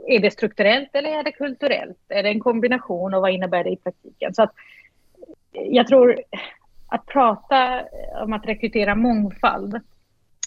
är 0.06 0.18
det 0.18 0.30
strukturellt 0.30 0.94
eller 0.94 1.18
är 1.18 1.22
det 1.22 1.32
kulturellt? 1.32 1.98
Är 2.08 2.22
det 2.22 2.28
en 2.28 2.40
kombination 2.40 3.14
och 3.14 3.22
vad 3.22 3.30
innebär 3.30 3.64
det 3.64 3.70
i 3.70 3.76
praktiken? 3.76 4.34
Så 4.34 4.42
att 4.42 4.52
eh, 5.52 5.66
jag 5.68 5.86
tror 5.86 6.20
att 6.88 7.06
prata 7.06 7.82
om 8.22 8.32
att 8.32 8.46
rekrytera 8.46 8.94
mångfald. 8.94 9.80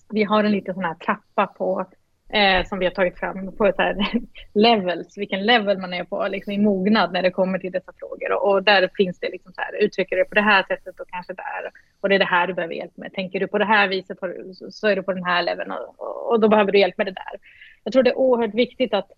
Vi 0.10 0.24
har 0.24 0.44
en 0.44 0.52
liten 0.52 0.74
sån 0.74 0.84
här 0.84 0.96
trappa 0.96 1.48
på 1.48 1.86
eh, 2.34 2.66
som 2.66 2.80
vi 2.80 2.86
har 2.86 2.92
tagit 2.92 3.20
fram 3.20 3.52
på 3.58 3.72
så 3.76 3.82
här 3.82 3.96
levels, 4.54 5.18
vilken 5.18 5.46
level 5.46 5.78
man 5.78 5.94
är 5.94 6.04
på 6.04 6.28
liksom 6.28 6.54
i 6.54 6.58
mognad 6.58 7.14
när 7.14 7.22
det 7.22 7.32
kommer 7.32 7.60
till 7.60 7.72
dessa 7.72 7.92
frågor. 8.00 8.32
Och, 8.32 8.52
och 8.52 8.64
där 8.64 8.90
finns 8.98 9.20
det 9.20 9.30
liksom 9.30 9.54
så 9.54 9.62
här, 9.62 9.76
uttrycker 9.84 10.18
det 10.18 10.26
på 10.26 10.36
det 10.36 10.42
här 10.42 10.64
sättet 10.64 11.00
och 11.00 11.10
kanske 11.10 11.34
där. 11.34 11.72
Och 12.02 12.10
det 12.10 12.16
är 12.16 12.20
det 12.20 12.26
här 12.26 12.48
du 12.48 12.54
behöver 12.54 12.74
hjälp 12.74 12.98
med. 12.98 13.14
Tänker 13.14 13.40
du 13.40 13.48
på 13.48 13.58
det 13.58 13.66
här 13.66 13.88
viset 13.88 14.18
så, 14.54 14.72
så 14.72 14.88
är 14.88 14.96
du 14.96 15.04
på 15.04 15.14
den 15.14 15.26
här 15.26 15.44
leveln 15.44 15.72
och, 15.72 16.32
och 16.32 16.40
då 16.40 16.48
behöver 16.48 16.72
du 16.72 16.80
hjälp 16.80 16.98
med 16.98 17.08
det 17.08 17.12
där. 17.12 17.40
Jag 17.84 17.94
tror 17.94 18.04
det 18.04 18.10
är 18.10 18.18
oerhört 18.18 18.54
viktigt 18.54 18.94
att 18.94 19.12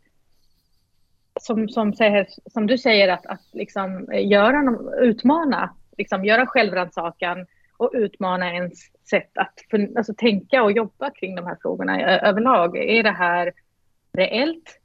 som, 1.42 1.70
som, 1.70 1.94
säger, 1.94 2.28
som 2.46 2.68
du 2.68 2.78
säger, 2.78 3.08
att, 3.08 3.26
att 3.26 3.42
liksom 3.54 4.10
eh, 4.12 4.28
göra, 4.28 4.78
utmana, 5.00 5.70
liksom 5.98 6.26
göra 6.26 6.46
självrannsakan 6.46 7.46
och 7.84 7.92
utmana 7.94 8.54
ens 8.54 8.80
sätt 9.10 9.38
att 9.38 9.54
för, 9.72 9.90
alltså, 9.98 10.14
tänka 10.14 10.64
och 10.64 10.72
jobba 10.72 11.10
kring 11.10 11.36
de 11.36 11.46
här 11.46 11.58
frågorna 11.62 12.20
överlag. 12.20 12.78
Är 12.78 13.04
det 13.04 13.12
här 13.12 13.52
reellt 14.14 14.80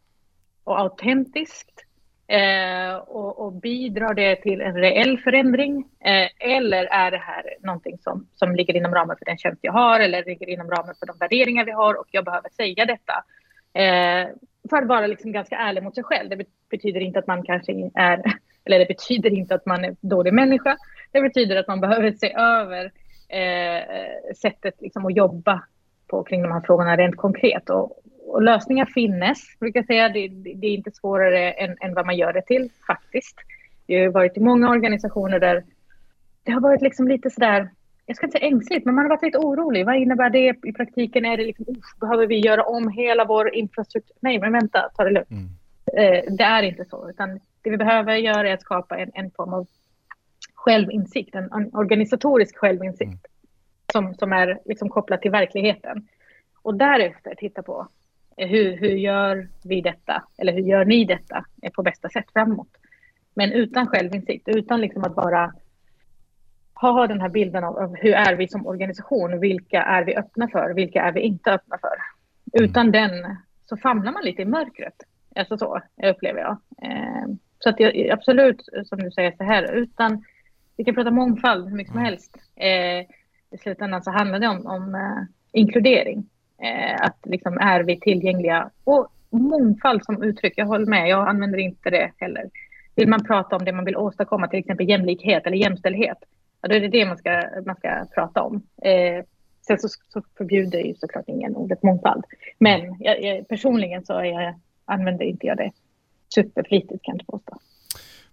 och 0.65 0.81
autentiskt? 0.81 1.85
Eh, 2.31 2.97
och, 2.97 3.39
och, 3.39 3.53
bidrar 3.53 4.15
det 4.15 4.37
till 4.37 4.61
en 4.61 4.75
reell 4.75 5.19
förändring? 5.19 5.85
Eh, 6.01 6.53
eller 6.55 6.85
är 6.85 7.11
det 7.11 7.19
här 7.19 7.45
någonting 7.61 7.99
som, 7.99 8.27
som 8.35 8.55
ligger 8.55 8.77
inom 8.77 8.95
ramen 8.95 9.17
för 9.17 9.25
den 9.25 9.39
tjänst 9.39 9.59
jag 9.63 9.73
har 9.73 10.01
eller 10.01 10.25
ligger 10.25 10.49
inom 10.49 10.71
ramen 10.71 10.95
för 10.99 11.07
de 11.07 11.17
värderingar 11.21 11.65
vi 11.65 11.71
har 11.71 11.95
och 11.95 12.07
jag 12.11 12.25
behöver 12.25 12.51
säga 12.51 12.85
detta? 12.85 13.25
Eh, 13.73 14.29
för 14.71 14.77
att 14.77 14.89
vara 14.89 15.07
liksom 15.07 15.33
ganska 15.33 15.57
ärlig 15.57 15.83
mot 15.83 15.95
sig 15.95 16.05
själv. 16.05 16.29
Det 16.31 16.45
betyder 16.71 17.01
inte 17.01 17.19
att 17.19 17.27
man 17.27 17.43
kanske 17.43 17.91
är, 17.95 18.23
eller 18.65 18.79
det 18.79 18.89
betyder 18.89 19.31
inte 19.31 19.55
att 19.55 19.67
man 19.67 19.85
är 19.85 19.97
dålig 20.01 20.35
människa. 20.35 20.77
Det 21.13 21.21
betyder 21.21 21.57
att 21.57 21.69
man 21.69 21.81
behöver 21.81 22.13
se 22.13 22.35
över 22.35 22.93
eh, 23.29 24.35
sättet 24.37 24.75
liksom 24.81 25.07
att 25.07 25.17
jobba 25.17 25.63
på 26.07 26.23
kring 26.23 26.43
de 26.43 26.53
här 26.53 26.61
frågorna 26.61 26.97
rent 26.97 27.17
konkret. 27.17 27.71
Och, 27.71 28.03
och 28.27 28.43
lösningar 28.43 28.87
finnes, 28.87 29.39
brukar 29.61 29.81
jag 29.81 29.87
säga. 29.87 30.09
Det, 30.09 30.29
det, 30.29 30.67
är 30.67 30.75
inte 30.75 30.91
svårare 30.91 31.53
än, 31.53 31.77
än 31.81 31.95
vad 31.95 32.07
man 32.07 32.17
gör 32.17 32.33
det 32.33 32.43
till, 32.43 32.71
faktiskt. 32.87 33.37
Jag 33.87 34.05
har 34.05 34.13
varit 34.13 34.37
i 34.37 34.41
många 34.41 34.71
organisationer 34.71 35.39
där 35.41 35.65
det 36.43 36.53
har 36.53 36.61
varit 36.61 36.83
liksom 36.83 37.09
lite 37.09 37.31
sådär, 37.31 37.71
jag 38.07 38.17
ska 38.17 38.27
inte 38.27 38.39
säga 38.39 38.49
ängsligt, 38.49 38.87
men 38.87 38.95
man 38.95 39.05
har 39.05 39.11
varit 39.11 39.23
lite 39.23 39.39
orolig. 39.39 39.87
Vad 39.87 39.97
innebär 39.97 40.31
det 40.31 40.57
i 40.65 40.73
praktiken? 40.73 41.25
Är 41.25 41.37
det 41.37 41.45
liksom, 41.45 41.67
behöver 42.01 42.27
vi 42.27 42.39
göra 42.39 42.63
om 42.63 42.89
hela 42.89 43.25
vår 43.25 43.55
infrastruktur? 43.55 44.17
Nej, 44.21 44.39
men 44.39 44.53
vänta, 44.53 44.91
ta 44.97 45.05
det 45.05 45.11
lugnt. 45.11 45.31
Mm. 45.31 45.49
Eh, 45.97 46.35
det 46.35 46.45
är 46.45 46.63
inte 46.63 46.85
så, 46.85 47.11
utan 47.11 47.41
det 47.63 47.71
vi 47.71 47.77
behöver 47.77 48.15
göra 48.15 48.49
är 48.49 48.55
att 48.55 48.61
skapa 48.61 48.99
en, 48.99 49.11
en 49.15 49.31
form 49.31 49.55
av 49.55 49.67
självinsikt, 50.59 51.35
en, 51.35 51.53
en 51.53 51.75
organisatorisk 51.75 52.57
självinsikt 52.57 53.03
mm. 53.03 53.23
som, 53.93 54.15
som 54.15 54.33
är 54.33 54.59
liksom 54.65 54.89
kopplad 54.89 55.21
till 55.21 55.31
verkligheten. 55.31 56.09
Och 56.63 56.75
därefter 56.75 57.35
titta 57.35 57.63
på 57.63 57.89
eh, 58.37 58.49
hur, 58.49 58.77
hur 58.77 58.97
gör 58.97 59.49
vi 59.65 59.81
detta, 59.81 60.23
eller 60.39 60.53
hur 60.53 60.63
gör 60.63 60.85
ni 60.85 61.05
detta 61.05 61.45
på 61.75 61.83
bästa 61.83 62.09
sätt 62.09 62.33
framåt? 62.33 62.69
Men 63.35 63.53
utan 63.53 63.87
självinsikt, 63.87 64.49
utan 64.49 64.81
liksom 64.81 65.05
att 65.05 65.15
bara 65.15 65.53
ha 66.75 67.07
den 67.07 67.21
här 67.21 67.29
bilden 67.29 67.65
av, 67.65 67.79
av, 67.79 67.97
hur 67.97 68.13
är 68.13 68.37
vi 68.37 68.49
som 68.49 68.67
organisation, 68.67 69.41
vilka 69.41 69.83
är 69.83 70.05
vi 70.05 70.17
öppna 70.17 70.49
för, 70.49 70.75
vilka 70.75 71.03
är 71.03 71.13
vi 71.13 71.21
inte 71.21 71.53
öppna 71.53 71.79
för. 71.81 71.97
Mm. 72.59 72.71
Utan 72.71 72.91
den 72.91 73.37
så 73.67 73.77
famlar 73.77 74.13
man 74.13 74.25
lite 74.25 74.43
i 74.43 74.45
mörkret. 74.45 74.95
Alltså 75.37 75.59
så 75.59 75.81
upplever 76.03 76.41
jag. 76.41 76.57
Eh, 76.83 77.27
så 77.59 77.69
att 77.69 77.81
jag, 77.81 78.11
absolut, 78.11 78.69
som 78.85 78.99
du 78.99 79.11
säger 79.11 79.33
så 79.37 79.45
här, 79.45 79.73
utan 79.73 80.25
vi 80.79 80.85
kan 80.85 80.95
prata 80.95 81.11
mångfald 81.11 81.69
hur 81.69 81.77
mycket 81.77 81.93
som 81.93 82.01
mm. 82.01 82.11
helst. 82.11 82.37
Eh, 82.57 83.01
I 83.51 83.59
slutändan 83.59 84.03
så 84.03 84.11
handlar 84.11 84.39
det 84.39 84.49
om, 84.49 84.67
om 84.67 84.95
uh, 84.95 85.25
inkludering. 85.53 86.27
Eh, 86.63 86.95
att 87.01 87.19
liksom 87.25 87.59
är 87.59 87.83
vi 87.83 88.01
tillgängliga? 88.01 88.71
Och 88.85 89.09
mångfald 89.31 90.05
som 90.05 90.23
uttryck, 90.23 90.53
jag 90.57 90.67
håller 90.67 90.87
med, 90.87 91.09
jag 91.09 91.29
använder 91.29 91.59
inte 91.59 91.91
det 91.91 92.13
heller. 92.17 92.51
Vill 92.95 93.09
man 93.09 93.25
prata 93.25 93.57
om 93.57 93.65
det 93.65 93.73
man 93.73 93.85
vill 93.85 93.97
åstadkomma, 93.97 94.49
till 94.49 94.59
exempel 94.59 94.89
jämlikhet 94.89 95.47
eller 95.47 95.57
jämställdhet, 95.57 96.19
ja, 96.63 96.69
då 96.69 96.75
är 96.75 96.81
det 96.81 96.89
det 96.89 97.07
man 97.07 97.17
ska, 97.17 97.43
man 97.67 97.77
ska 97.77 98.05
prata 98.15 98.43
om. 98.43 98.63
Eh, 98.83 99.25
sen 99.67 99.79
så, 99.79 99.89
så 99.89 100.23
förbjuder 100.37 100.79
ju 100.79 100.95
såklart 100.95 101.29
ingen 101.29 101.57
ordet 101.57 101.83
mångfald. 101.83 102.25
Men 102.59 102.97
jag, 103.01 103.23
jag, 103.23 103.49
personligen 103.49 104.05
så 104.05 104.13
jag, 104.13 104.55
använder 104.85 105.25
inte 105.25 105.47
jag 105.47 105.57
det 105.57 105.71
superflitigt 106.35 107.03
kan 107.05 107.13
jag 107.13 107.15
inte 107.15 107.25
påstå. 107.25 107.59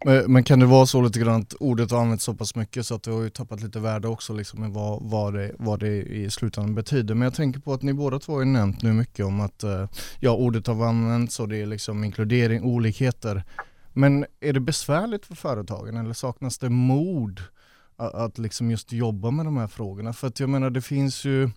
Men, 0.05 0.33
men, 0.33 0.43
kan 0.43 0.59
det 0.59 0.65
vara 0.65 0.85
så 0.85 1.01
lite 1.01 1.19
grann 1.19 1.41
att 1.41 1.53
ordet 1.53 1.91
har 1.91 2.01
använts 2.01 2.23
så 2.23 2.33
pass 2.33 2.55
mycket 2.55 2.85
så 2.85 2.95
att 2.95 3.03
det 3.03 3.11
har 3.11 3.21
ju 3.21 3.29
tappat 3.29 3.61
lite 3.61 3.79
värde 3.79 4.07
också 4.07 4.33
liksom 4.33 4.61
med 4.61 4.71
vad, 4.71 5.03
vad, 5.03 5.33
det, 5.33 5.51
vad 5.59 5.79
det 5.79 6.01
i 6.01 6.29
slutändan 6.29 6.75
betyder. 6.75 7.15
Men 7.15 7.25
jag 7.25 7.33
tänker 7.33 7.59
på 7.59 7.73
att 7.73 7.81
ni 7.81 7.93
båda 7.93 8.19
två 8.19 8.33
har 8.33 8.45
nämnt 8.45 8.81
nu 8.81 8.93
mycket 8.93 9.25
om 9.25 9.39
att 9.39 9.63
eh, 9.63 9.89
ja, 10.19 10.31
ordet 10.31 10.67
har 10.67 10.85
använts 10.85 11.39
och 11.39 11.49
det 11.49 11.57
är 11.57 11.65
liksom 11.65 12.03
inkludering, 12.03 12.63
olikheter. 12.63 13.43
Men 13.93 14.25
är 14.39 14.53
det 14.53 14.59
besvärligt 14.59 15.25
för 15.25 15.35
företagen 15.35 15.97
eller 15.97 16.13
saknas 16.13 16.57
det 16.57 16.69
mod 16.69 17.41
att, 17.97 18.13
att 18.13 18.37
liksom 18.37 18.71
just 18.71 18.91
jobba 18.91 19.31
med 19.31 19.45
de 19.45 19.57
här 19.57 19.67
frågorna? 19.67 20.13
För 20.13 20.27
att 20.27 20.39
jag 20.39 20.49
menar 20.49 20.69
det 20.69 20.81
finns 20.81 21.25
ju 21.25 21.49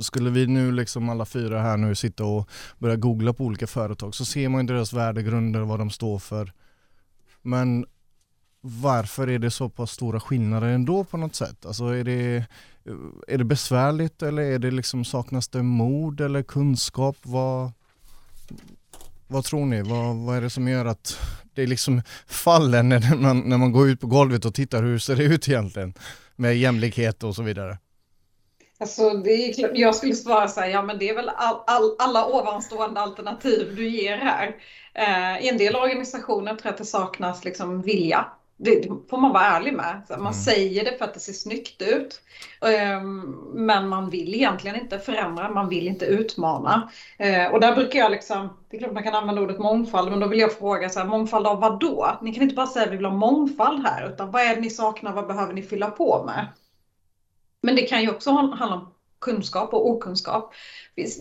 skulle 0.00 0.30
vi 0.30 0.46
nu 0.46 0.72
liksom 0.72 1.08
alla 1.08 1.24
fyra 1.24 1.62
här 1.62 1.76
nu 1.76 1.94
sitta 1.94 2.24
och 2.24 2.48
börja 2.78 2.96
googla 2.96 3.32
på 3.32 3.44
olika 3.44 3.66
företag 3.66 4.14
så 4.14 4.24
ser 4.24 4.48
man 4.48 4.60
ju 4.60 4.66
deras 4.66 4.92
värdegrunder, 4.92 5.60
vad 5.60 5.78
de 5.78 5.90
står 5.90 6.18
för 6.18 6.52
men 7.44 7.86
varför 8.60 9.28
är 9.28 9.38
det 9.38 9.50
så 9.50 9.68
pass 9.68 9.90
stora 9.90 10.20
skillnader 10.20 10.66
ändå 10.66 11.04
på 11.04 11.16
något 11.16 11.34
sätt? 11.34 11.66
Alltså 11.66 11.84
är 11.84 12.04
det, 12.04 12.44
är 13.28 13.38
det 13.38 13.44
besvärligt 13.44 14.22
eller 14.22 14.42
är 14.42 14.58
det 14.58 14.70
liksom 14.70 15.04
saknas 15.04 15.48
det 15.48 15.62
mod 15.62 16.20
eller 16.20 16.42
kunskap? 16.42 17.16
Vad, 17.22 17.72
vad 19.26 19.44
tror 19.44 19.66
ni? 19.66 19.82
Vad, 19.82 20.16
vad 20.16 20.36
är 20.36 20.40
det 20.40 20.50
som 20.50 20.68
gör 20.68 20.84
att 20.84 21.18
det 21.54 21.66
liksom 21.66 22.02
faller 22.26 22.82
när 22.82 23.16
man, 23.16 23.40
när 23.40 23.58
man 23.58 23.72
går 23.72 23.88
ut 23.88 24.00
på 24.00 24.06
golvet 24.06 24.44
och 24.44 24.54
tittar 24.54 24.82
hur 24.82 24.98
ser 24.98 25.16
det 25.16 25.24
ut 25.24 25.48
egentligen 25.48 25.94
med 26.36 26.56
jämlikhet 26.56 27.22
och 27.22 27.34
så 27.34 27.42
vidare? 27.42 27.78
Alltså, 28.78 29.10
det 29.10 29.30
är, 29.30 29.70
jag 29.74 29.94
skulle 29.94 30.14
svara 30.14 30.48
så 30.48 30.60
här, 30.60 30.68
ja 30.68 30.82
men 30.82 30.98
det 30.98 31.08
är 31.08 31.14
väl 31.14 31.28
all, 31.28 31.56
all, 31.66 31.96
alla 31.98 32.26
ovanstående 32.26 33.00
alternativ 33.00 33.76
du 33.76 33.88
ger 33.88 34.16
här. 34.16 34.54
Eh, 34.94 35.44
I 35.44 35.48
en 35.48 35.58
del 35.58 35.76
organisationer 35.76 36.50
tror 36.50 36.60
jag 36.64 36.72
att 36.72 36.78
det 36.78 36.84
saknas 36.84 37.44
liksom 37.44 37.82
vilja 37.82 38.26
Det 38.56 38.88
får 39.10 39.18
man 39.18 39.32
vara 39.32 39.44
ärlig 39.44 39.74
med. 39.74 40.02
Man 40.08 40.20
Mm. 40.20 40.32
säger 40.32 40.84
det 40.84 40.98
för 40.98 41.04
att 41.04 41.14
det 41.14 41.20
ser 41.20 41.32
snyggt 41.32 41.82
ut. 41.82 42.20
Ehm, 42.66 43.20
Men 43.54 43.88
man 43.88 44.10
vill 44.10 44.34
egentligen 44.34 44.76
inte 44.80 44.98
förändra, 44.98 45.50
man 45.50 45.68
vill 45.68 45.88
inte 45.88 46.04
utmana. 46.06 46.90
Eh, 47.18 47.52
Och 47.52 47.60
där 47.60 47.74
brukar 47.74 47.98
jag 47.98 48.10
liksom, 48.10 48.56
det 48.70 48.76
är 48.76 48.80
klart 48.80 48.92
man 48.92 49.02
kan 49.02 49.14
använda 49.14 49.42
ordet 49.42 49.58
mångfald, 49.58 50.10
men 50.10 50.20
då 50.20 50.26
vill 50.26 50.38
jag 50.38 50.58
fråga 50.58 50.88
så 50.88 50.98
här, 51.00 51.06
mångfald 51.06 51.46
av 51.46 51.60
vad 51.60 51.80
då? 51.80 52.18
Ni 52.22 52.34
kan 52.34 52.42
inte 52.42 52.54
bara 52.54 52.66
säga 52.66 52.84
att 52.86 52.92
vi 52.92 52.96
vill 52.96 53.06
ha 53.06 53.12
mångfald 53.14 53.86
här, 53.86 54.10
utan 54.12 54.30
vad 54.30 54.42
är 54.42 54.54
det 54.54 54.60
ni 54.60 54.70
saknar, 54.70 55.12
vad 55.12 55.26
behöver 55.26 55.52
ni 55.54 55.62
fylla 55.62 55.90
på 55.90 56.24
med? 56.24 56.46
Men 57.62 57.76
det 57.76 57.82
kan 57.82 58.02
ju 58.02 58.10
också 58.10 58.30
handla 58.30 58.76
om 58.76 58.94
kunskap 59.20 59.74
och 59.74 59.90
okunskap. 59.90 60.52
Det 60.94 61.02
finns 61.02 61.18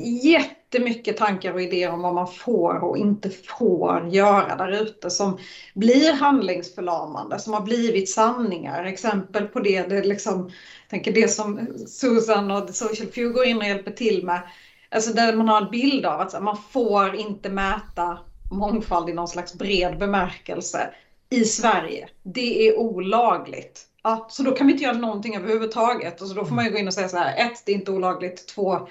jättemycket 0.74 1.18
tankar 1.18 1.53
och 1.53 1.62
idéer 1.62 1.92
om 1.92 2.01
vad 2.01 2.13
man 2.13 2.27
får 2.27 2.84
och 2.84 2.98
inte 2.98 3.30
får 3.30 4.10
göra 4.12 4.56
där 4.56 4.72
ute 4.82 5.10
som 5.10 5.38
blir 5.74 6.13
handlingsförlamande, 6.13 7.39
som 7.39 7.53
har 7.53 7.62
blivit 7.62 8.10
sanningar. 8.10 8.84
Exempel 8.84 9.46
på 9.46 9.60
det, 9.60 9.89
det 9.89 9.98
är 9.98 10.03
liksom, 10.03 10.42
jag 10.82 10.89
tänker 10.89 11.12
det 11.12 11.27
som 11.27 11.68
Susan 11.88 12.51
och 12.51 12.68
The 12.68 12.74
Social 12.74 13.08
Few 13.08 13.34
går 13.34 13.46
in 13.46 13.58
och 13.58 13.68
hjälper 13.68 13.92
till 13.92 14.25
med. 14.25 14.42
Alltså 14.89 15.13
där 15.13 15.34
man 15.34 15.50
har 15.50 15.62
en 15.62 15.72
bild 15.72 16.06
av 16.06 16.22
att 16.22 16.44
man 16.44 16.58
får 16.70 17.15
inte 17.15 17.50
mäta 17.50 18.18
mångfald 18.51 19.10
i 19.10 19.13
någon 19.13 19.27
slags 19.27 19.53
bred 19.53 19.98
bemärkelse 19.98 20.94
i 21.30 21.46
Sverige. 21.46 22.08
Det 22.24 22.68
är 22.68 22.80
olagligt. 22.80 23.82
Ja, 24.03 24.27
så 24.30 24.44
då 24.44 24.51
kan 24.51 24.68
vi 24.68 24.74
inte 24.74 24.84
göra 24.84 24.98
någonting 24.98 25.36
överhuvudtaget. 25.36 26.22
Och 26.22 26.27
så 26.27 26.34
då 26.34 26.46
får 26.46 26.56
man 26.56 26.65
ju 26.65 26.72
gå 26.72 26.77
in 26.77 26.88
och 26.88 26.94
säga 26.94 27.10
så 27.10 27.18
här, 27.18 27.46
ett, 27.46 27.63
det 27.65 27.72
är 27.72 27.75
inte 27.75 27.92
olagligt. 27.92 28.48
Två, 28.48 28.88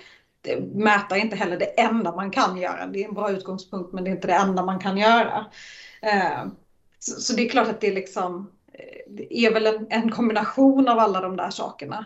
mäta 0.74 1.16
är 1.16 1.20
inte 1.20 1.36
heller 1.36 1.58
det 1.58 1.80
enda 1.80 2.16
man 2.16 2.30
kan 2.30 2.56
göra. 2.56 2.86
Det 2.86 3.04
är 3.04 3.08
en 3.08 3.14
bra 3.14 3.30
utgångspunkt, 3.30 3.92
men 3.92 4.04
det 4.04 4.10
är 4.10 4.14
inte 4.14 4.26
det 4.26 4.34
enda 4.34 4.64
man 4.64 4.78
kan 4.78 4.98
göra. 4.98 5.46
Eh, 6.02 6.46
så, 6.98 7.32
det 7.32 7.46
är 7.46 7.48
klart 7.48 7.68
att 7.68 7.80
det 7.80 7.86
är 7.86 7.94
liksom, 7.94 8.50
det 9.06 9.38
är 9.38 9.52
väl 9.52 9.66
en, 9.66 9.86
en 9.90 10.10
kombination 10.10 10.88
av 10.88 10.98
alla 10.98 11.20
de 11.20 11.36
där 11.36 11.50
sakerna. 11.50 12.04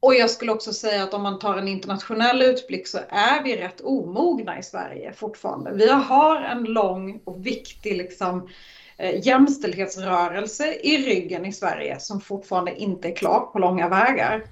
Och 0.00 0.14
jag 0.14 0.30
skulle 0.30 0.52
också 0.52 0.72
säga 0.72 1.02
att 1.02 1.14
om 1.14 1.22
man 1.22 1.38
tar 1.38 1.56
en 1.56 1.68
internationell 1.68 2.42
utblick 2.42 2.88
så 2.88 2.98
är 3.08 3.42
vi 3.44 3.56
rätt 3.56 3.80
omogna 3.80 4.58
i 4.58 4.62
Sverige 4.62 5.12
fortfarande. 5.12 5.72
Vi 5.72 5.90
har 5.90 6.40
en 6.40 6.64
lång 6.64 7.20
och 7.24 7.46
viktig 7.46 7.96
liksom, 7.96 8.48
eh, 8.96 9.26
jämställdhetsrörelse 9.26 10.74
i 10.74 10.98
ryggen 11.06 11.46
i 11.46 11.52
Sverige 11.52 12.00
som 12.00 12.20
fortfarande 12.20 12.76
inte 12.76 13.08
är 13.08 13.16
klar 13.16 13.40
på 13.40 13.58
långa 13.58 13.88
vägar. 13.88 14.44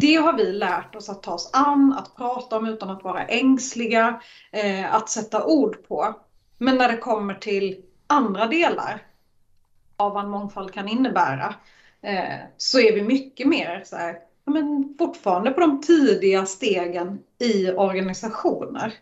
Det 0.00 0.16
har 0.16 0.32
vi 0.32 0.52
lärt 0.52 0.94
oss 0.94 1.08
att 1.08 1.22
ta 1.22 1.32
oss 1.32 1.50
an, 1.52 1.92
att 1.98 2.16
prata 2.16 2.56
om 2.56 2.66
utan 2.66 2.90
att 2.90 3.04
vara 3.04 3.24
ängsliga, 3.24 4.20
eh, 4.52 4.94
att 4.94 5.08
sätta 5.08 5.44
ord 5.44 5.88
på. 5.88 6.20
Men 6.58 6.78
när 6.78 6.88
det 6.88 6.96
kommer 6.96 7.34
till 7.34 7.82
andra 8.06 8.46
delar 8.46 9.02
av 9.96 10.12
vad 10.12 10.24
en 10.24 10.30
mångfald 10.30 10.72
kan 10.72 10.88
innebära 10.88 11.54
eh, 12.02 12.38
så 12.56 12.80
är 12.80 12.92
vi 12.94 13.02
mycket 13.02 13.46
mer 13.46 13.82
så 13.84 13.96
här, 13.96 14.18
ja, 14.44 14.52
men 14.52 14.94
fortfarande 14.98 15.50
på 15.50 15.60
de 15.60 15.80
tidiga 15.80 16.46
stegen 16.46 17.18
i 17.38 17.70
organisationer. 17.70 18.94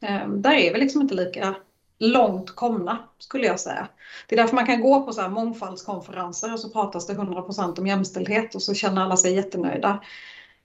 Eh, 0.00 0.28
där 0.28 0.52
är 0.52 0.74
vi 0.74 0.80
liksom 0.80 1.02
inte 1.02 1.14
lika 1.14 1.54
långt 1.98 2.54
komna 2.54 2.98
skulle 3.18 3.46
jag 3.46 3.60
säga. 3.60 3.88
Det 4.28 4.34
är 4.34 4.40
därför 4.40 4.54
man 4.54 4.66
kan 4.66 4.80
gå 4.80 5.02
på 5.06 5.12
så 5.12 5.20
här 5.20 5.28
mångfaldskonferenser 5.28 6.52
och 6.52 6.60
så 6.60 6.68
pratas 6.68 7.06
det 7.06 7.14
100% 7.14 7.78
om 7.78 7.86
jämställdhet 7.86 8.54
och 8.54 8.62
så 8.62 8.74
känner 8.74 9.02
alla 9.02 9.16
sig 9.16 9.34
jättenöjda. 9.34 10.00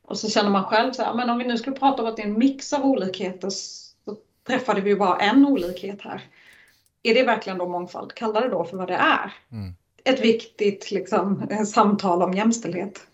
Och 0.08 0.18
så 0.18 0.30
känner 0.30 0.50
man 0.50 0.64
själv 0.64 0.92
så 0.92 1.04
här, 1.04 1.14
men 1.14 1.30
om 1.30 1.38
vi 1.38 1.48
nu 1.48 1.58
skulle 1.58 1.76
prata 1.76 2.02
om 2.02 2.10
att 2.10 2.16
det 2.16 2.22
är 2.22 2.28
en 2.28 2.40
mix 2.40 2.74
av 2.74 2.86
olikheter 2.86 3.50
så 3.50 4.16
träffade 4.48 4.82
vi 4.82 4.90
ju 4.90 4.96
bara 4.96 5.18
en 5.18 5.46
olikhet 5.46 6.02
här. 6.02 6.22
Är 7.04 7.14
det 7.14 7.24
verkligen 7.24 7.58
då 7.58 7.68
mångfald? 7.68 8.14
Kalla 8.14 8.42
det 8.42 8.50
då 8.50 8.64
för 8.64 8.78
vad 8.78 8.88
det 8.88 8.94
är. 8.94 9.34
Mm. 9.52 9.74
Ett 10.04 10.20
viktigt 10.20 10.92
liksom, 10.92 11.48
eh, 11.52 11.64
samtal 11.64 12.22
om 12.22 12.34
jämställdhet. 12.34 13.08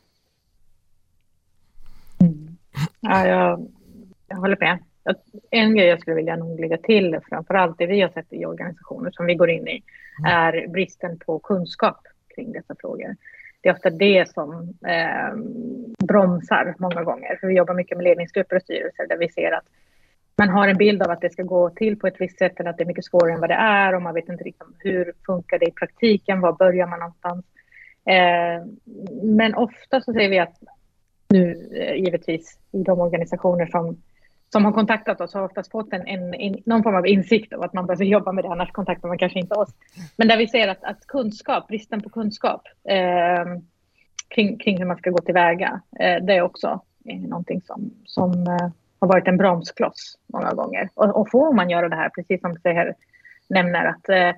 Ja, 2.99 3.27
jag, 3.27 3.71
jag 4.27 4.37
håller 4.37 4.57
med. 4.59 4.79
En 5.49 5.75
grej 5.75 5.87
jag 5.87 6.01
skulle 6.01 6.15
vilja 6.15 6.35
nog 6.35 6.59
lägga 6.59 6.77
till, 6.77 7.19
framförallt 7.29 7.77
det 7.77 7.85
vi 7.85 8.01
har 8.01 8.09
sett 8.09 8.33
i 8.33 8.45
organisationer 8.45 9.11
som 9.11 9.25
vi 9.25 9.35
går 9.35 9.49
in 9.49 9.67
i, 9.67 9.83
är 10.25 10.67
bristen 10.67 11.19
på 11.19 11.39
kunskap 11.39 12.07
kring 12.35 12.51
dessa 12.51 12.75
frågor. 12.79 13.15
Det 13.63 13.69
är 13.69 13.73
ofta 13.73 13.89
det 13.89 14.29
som 14.33 14.73
eh, 14.87 15.35
bromsar 16.07 16.75
många 16.79 17.03
gånger. 17.03 17.37
För 17.39 17.47
vi 17.47 17.55
jobbar 17.55 17.73
mycket 17.73 17.97
med 17.97 18.03
ledningsgrupper 18.03 18.55
och 18.55 18.61
styrelser 18.61 19.07
där 19.07 19.17
vi 19.17 19.29
ser 19.29 19.51
att 19.51 19.65
man 20.37 20.49
har 20.49 20.67
en 20.67 20.77
bild 20.77 21.01
av 21.01 21.11
att 21.11 21.21
det 21.21 21.29
ska 21.29 21.43
gå 21.43 21.69
till 21.69 21.99
på 21.99 22.07
ett 22.07 22.21
visst 22.21 22.37
sätt 22.37 22.59
eller 22.59 22.69
att 22.69 22.77
det 22.77 22.83
är 22.83 22.87
mycket 22.87 23.05
svårare 23.05 23.33
än 23.33 23.39
vad 23.39 23.49
det 23.49 23.53
är 23.53 23.95
och 23.95 24.01
man 24.01 24.13
vet 24.13 24.29
inte 24.29 24.43
riktigt 24.43 24.67
hur 24.79 25.13
funkar 25.25 25.59
det 25.59 25.65
i 25.65 25.71
praktiken, 25.71 26.41
var 26.41 26.53
börjar 26.53 26.87
man 26.87 26.99
någonstans. 26.99 27.45
Eh, 28.05 28.65
men 29.23 29.55
ofta 29.55 30.01
så 30.01 30.13
ser 30.13 30.29
vi 30.29 30.39
att 30.39 30.55
nu 31.29 31.69
eh, 31.75 31.95
givetvis 31.95 32.59
i 32.71 32.83
de 32.83 32.99
organisationer 32.99 33.65
som, 33.65 34.01
som 34.53 34.65
har 34.65 34.71
kontaktat 34.71 35.21
oss 35.21 35.33
har 35.33 35.41
oftast 35.41 35.71
fått 35.71 35.93
en, 35.93 36.07
en, 36.07 36.33
en, 36.33 36.55
någon 36.65 36.83
form 36.83 36.95
av 36.95 37.07
insikt 37.07 37.53
av 37.53 37.61
att 37.63 37.73
man 37.73 37.85
behöver 37.85 38.05
jobba 38.05 38.31
med 38.31 38.43
det, 38.43 38.49
annars 38.49 38.71
kontaktar 38.71 39.07
man 39.07 39.17
kanske 39.17 39.39
inte 39.39 39.55
oss. 39.55 39.69
Men 40.15 40.27
där 40.27 40.37
vi 40.37 40.47
ser 40.47 40.67
att, 40.67 40.83
att 40.83 41.07
kunskap, 41.07 41.67
bristen 41.67 42.01
på 42.01 42.09
kunskap 42.09 42.61
eh, 42.89 43.45
kring, 44.27 44.57
kring 44.57 44.77
hur 44.77 44.85
man 44.85 44.97
ska 44.97 45.09
gå 45.09 45.17
tillväga, 45.17 45.81
eh, 45.99 46.23
det 46.23 46.33
är 46.33 46.41
också 46.41 46.81
eh, 47.05 47.19
någonting 47.19 47.61
som, 47.61 47.91
som 48.05 48.31
eh, 48.31 48.69
har 48.99 49.07
varit 49.07 49.27
en 49.27 49.37
bromskloss 49.37 50.17
många 50.27 50.53
gånger. 50.53 50.89
Och, 50.93 51.15
och 51.19 51.29
får 51.31 51.53
man 51.53 51.69
göra 51.69 51.89
det 51.89 51.95
här, 51.95 52.09
precis 52.09 52.41
som 52.41 52.55
Seher 52.63 52.93
nämner, 53.49 53.85
att 53.85 54.09
eh, 54.09 54.31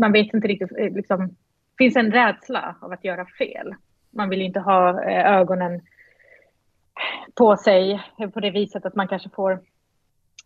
man 0.00 0.12
vet 0.12 0.34
inte 0.34 0.48
riktigt, 0.48 0.78
eh, 0.78 0.92
liksom, 0.92 1.36
finns 1.78 1.96
en 1.96 2.12
rädsla 2.12 2.74
av 2.80 2.92
att 2.92 3.04
göra 3.04 3.26
fel. 3.38 3.74
Man 4.10 4.28
vill 4.28 4.42
inte 4.42 4.60
ha 4.60 5.02
eh, 5.02 5.32
ögonen 5.36 5.80
på 7.34 7.56
sig 7.56 8.00
på 8.34 8.40
det 8.40 8.50
viset 8.50 8.86
att 8.86 8.94
man 8.94 9.08
kanske 9.08 9.28
får 9.28 9.60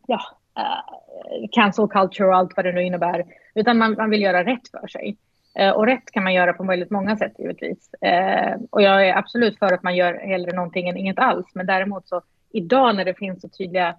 ja, 0.07 0.21
uh, 0.59 1.49
cancel 1.53 1.89
culture 1.89 2.29
och 2.29 2.37
allt 2.37 2.57
vad 2.57 2.65
det 2.65 2.73
nu 2.73 2.83
innebär. 2.83 3.25
Utan 3.55 3.79
man, 3.79 3.95
man 3.95 4.11
vill 4.11 4.23
göra 4.23 4.45
rätt 4.45 4.69
för 4.71 4.87
sig. 4.87 5.17
Uh, 5.61 5.71
och 5.71 5.87
rätt 5.87 6.11
kan 6.11 6.25
man 6.25 6.35
göra 6.35 6.53
på 6.53 6.65
väldigt 6.65 6.91
många 6.91 7.17
sätt 7.17 7.33
givetvis. 7.39 7.91
Uh, 8.07 8.65
och 8.71 8.83
jag 8.83 9.09
är 9.09 9.17
absolut 9.17 9.59
för 9.59 9.73
att 9.75 9.83
man 9.83 9.97
gör 9.97 10.15
hellre 10.15 10.53
någonting 10.53 10.89
än 10.89 10.97
inget 10.97 11.19
alls. 11.19 11.47
Men 11.55 11.67
däremot 11.67 12.09
så 12.09 12.23
idag 12.53 12.97
när 12.97 13.05
det 13.05 13.15
finns 13.15 13.41
så 13.41 13.49
tydliga, 13.49 13.97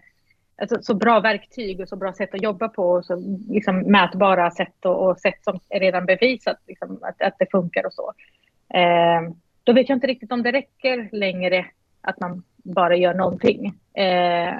alltså, 0.57 0.77
så 0.81 0.93
bra 0.93 1.19
verktyg 1.19 1.79
och 1.79 1.89
så 1.89 1.95
bra 1.95 2.13
sätt 2.13 2.33
att 2.33 2.43
jobba 2.43 2.69
på 2.69 2.83
och 2.83 3.05
så 3.05 3.15
liksom 3.49 3.79
mätbara 3.79 4.51
sätt 4.51 4.85
och, 4.85 5.09
och 5.09 5.19
sätt 5.19 5.43
som 5.43 5.59
är 5.69 5.79
redan 5.79 6.05
bevisat 6.05 6.57
liksom, 6.67 6.99
att, 7.01 7.21
att 7.21 7.35
det 7.39 7.51
funkar 7.51 7.85
och 7.85 7.93
så. 7.93 8.13
då 9.63 9.73
vet 9.73 9.89
jag 9.89 9.95
inte 9.95 10.07
riktigt 10.07 10.31
om 10.31 10.43
det 10.43 10.51
räcker 10.51 11.09
längre 11.11 11.65
att 12.05 12.19
man 12.19 12.43
bara 12.63 12.95
gör 12.95 13.13
någonting. 13.13 13.73
Eh, 13.93 14.53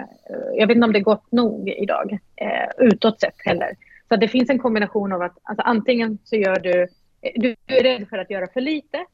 jag 0.54 0.68
vet 0.68 0.76
inte 0.76 0.86
om 0.86 0.94
det 0.94 1.00
är 1.00 1.04
gott 1.04 1.32
nog 1.32 1.70
idag, 1.70 2.20
eh, 2.36 2.88
utåt 2.88 3.20
sett 3.20 3.46
heller. 3.46 3.70
Så 4.10 4.16
det 4.16 4.28
finns 4.28 4.50
en 4.50 4.60
kombination 4.60 5.14
av 5.14 5.22
att 5.22 5.38
alltså, 5.44 5.62
antingen 5.62 6.18
så 6.24 6.36
gör 6.36 6.60
du, 6.60 6.82
eh, 7.22 7.32
du 7.36 7.56
är 7.68 7.84
rädd 7.84 8.08
för 8.10 8.18
att 8.18 8.30
göra 8.30 8.48
för 8.54 8.62
lite, 8.62 9.06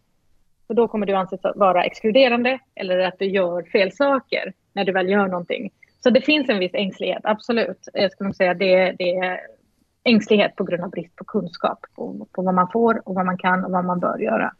och 0.67 0.76
då 0.76 0.88
kommer 0.88 1.06
du 1.06 1.13
anses 1.13 1.39
vara 1.56 1.84
exkluderande, 1.84 2.60
eller 2.76 3.00
att 3.00 3.20
du 3.20 3.26
gör 3.26 3.63
fel 3.63 3.91
saker 3.91 4.54
när 4.74 4.86
du 4.86 4.91
väl 4.91 5.10
gör 5.10 5.28
någonting. 5.28 5.72
Så 6.04 6.10
det 6.10 6.22
finns 6.22 6.50
en 6.50 6.60
viss 6.60 6.74
ängslighet, 6.74 7.22
absolut. 7.24 7.89
Jag 7.94 8.12
skulle 8.12 8.28
nog 8.28 8.36
säga 8.36 8.54
det, 8.54 8.96
det 8.98 9.15
är 9.15 9.39
ängslighet 10.04 10.56
på 10.56 10.63
grund 10.63 10.84
av 10.84 10.89
brist 10.89 11.15
på 11.15 11.24
kunskap 11.24 11.80
på, 11.96 12.28
på 12.32 12.41
vad 12.41 12.54
man 12.54 12.67
får 12.72 13.02
och 13.10 13.15
vad 13.15 13.26
man 13.26 13.38
kan 13.38 13.65
och 13.65 13.72
vad 13.72 13.86
man 13.86 14.00
bör 14.00 14.20
göra. 14.20 14.54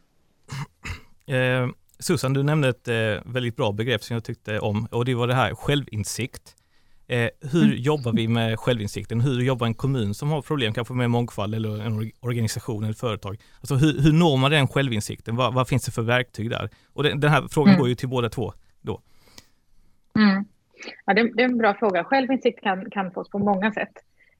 Eh, 1.26 1.68
Susan, 2.02 2.32
du 2.32 2.42
nämnde 2.42 2.68
ett 2.68 2.88
eh, 2.88 2.94
väldigt 3.24 3.56
bra 3.56 3.72
begrepp 3.72 4.02
som 4.02 4.14
jag 4.14 4.24
tyckte 4.24 4.58
om 4.58 4.86
och 4.90 5.04
det 5.04 5.14
var 5.14 5.26
det 5.26 5.34
här 5.34 5.54
självinsikt. 5.54 6.56
Eh, 7.06 7.28
hur 7.52 7.64
mm. 7.64 7.76
jobbar 7.76 8.12
vi 8.12 8.28
med 8.28 8.58
självinsikten? 8.58 9.20
Hur 9.20 9.40
jobbar 9.40 9.66
en 9.66 9.74
kommun 9.74 10.14
som 10.14 10.30
har 10.30 10.42
problem 10.42 10.74
kanske 10.74 10.94
med 10.94 11.10
mångfald 11.10 11.54
eller 11.54 11.82
en 11.82 12.12
organisation 12.20 12.84
eller 12.84 12.94
företag? 12.94 13.36
Alltså 13.60 13.74
hur, 13.74 14.02
hur 14.02 14.12
når 14.12 14.36
man 14.36 14.50
den 14.50 14.68
självinsikten? 14.68 15.36
Vad, 15.36 15.54
vad 15.54 15.68
finns 15.68 15.84
det 15.84 15.92
för 15.92 16.02
verktyg 16.02 16.50
där? 16.50 16.70
Och 16.92 17.02
det, 17.02 17.14
den 17.14 17.30
här 17.30 17.48
frågan 17.50 17.68
mm. 17.68 17.80
går 17.80 17.88
ju 17.88 17.94
till 17.94 18.08
båda 18.08 18.28
två 18.28 18.52
då. 18.80 19.00
Mm. 20.16 20.44
Ja, 21.06 21.14
det, 21.14 21.32
det, 21.34 21.42
är 21.42 21.48
en 21.48 21.58
bra 21.58 21.74
fråga. 21.74 22.04
Självinsikt 22.04 22.62
kan, 22.62 22.90
kan 22.90 23.10
fås 23.10 23.30
på 23.30 23.38
många 23.38 23.72
sätt. 23.72 23.92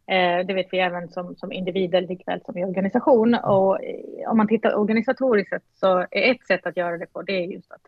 Eh, 0.07 0.47
det 0.47 0.55
vet 0.55 0.67
vi 0.71 0.79
även 0.79 1.09
som, 1.09 1.37
som 1.37 1.53
individer 1.53 2.01
likväl 2.01 2.41
som 2.45 2.59
i 2.59 2.65
organisation. 2.65 3.35
Och 3.35 3.79
om 4.27 4.37
man 4.37 4.49
tittar 4.49 4.75
organisatoriskt 4.75 5.51
sett 5.51 5.63
så 5.73 5.99
är 5.99 6.31
ett 6.31 6.47
sätt 6.47 6.67
att 6.67 6.77
göra 6.77 6.99
det 6.99 7.07
på 7.07 7.23
det 7.23 7.33
är 7.33 7.47
just 7.47 7.73
att, 7.73 7.87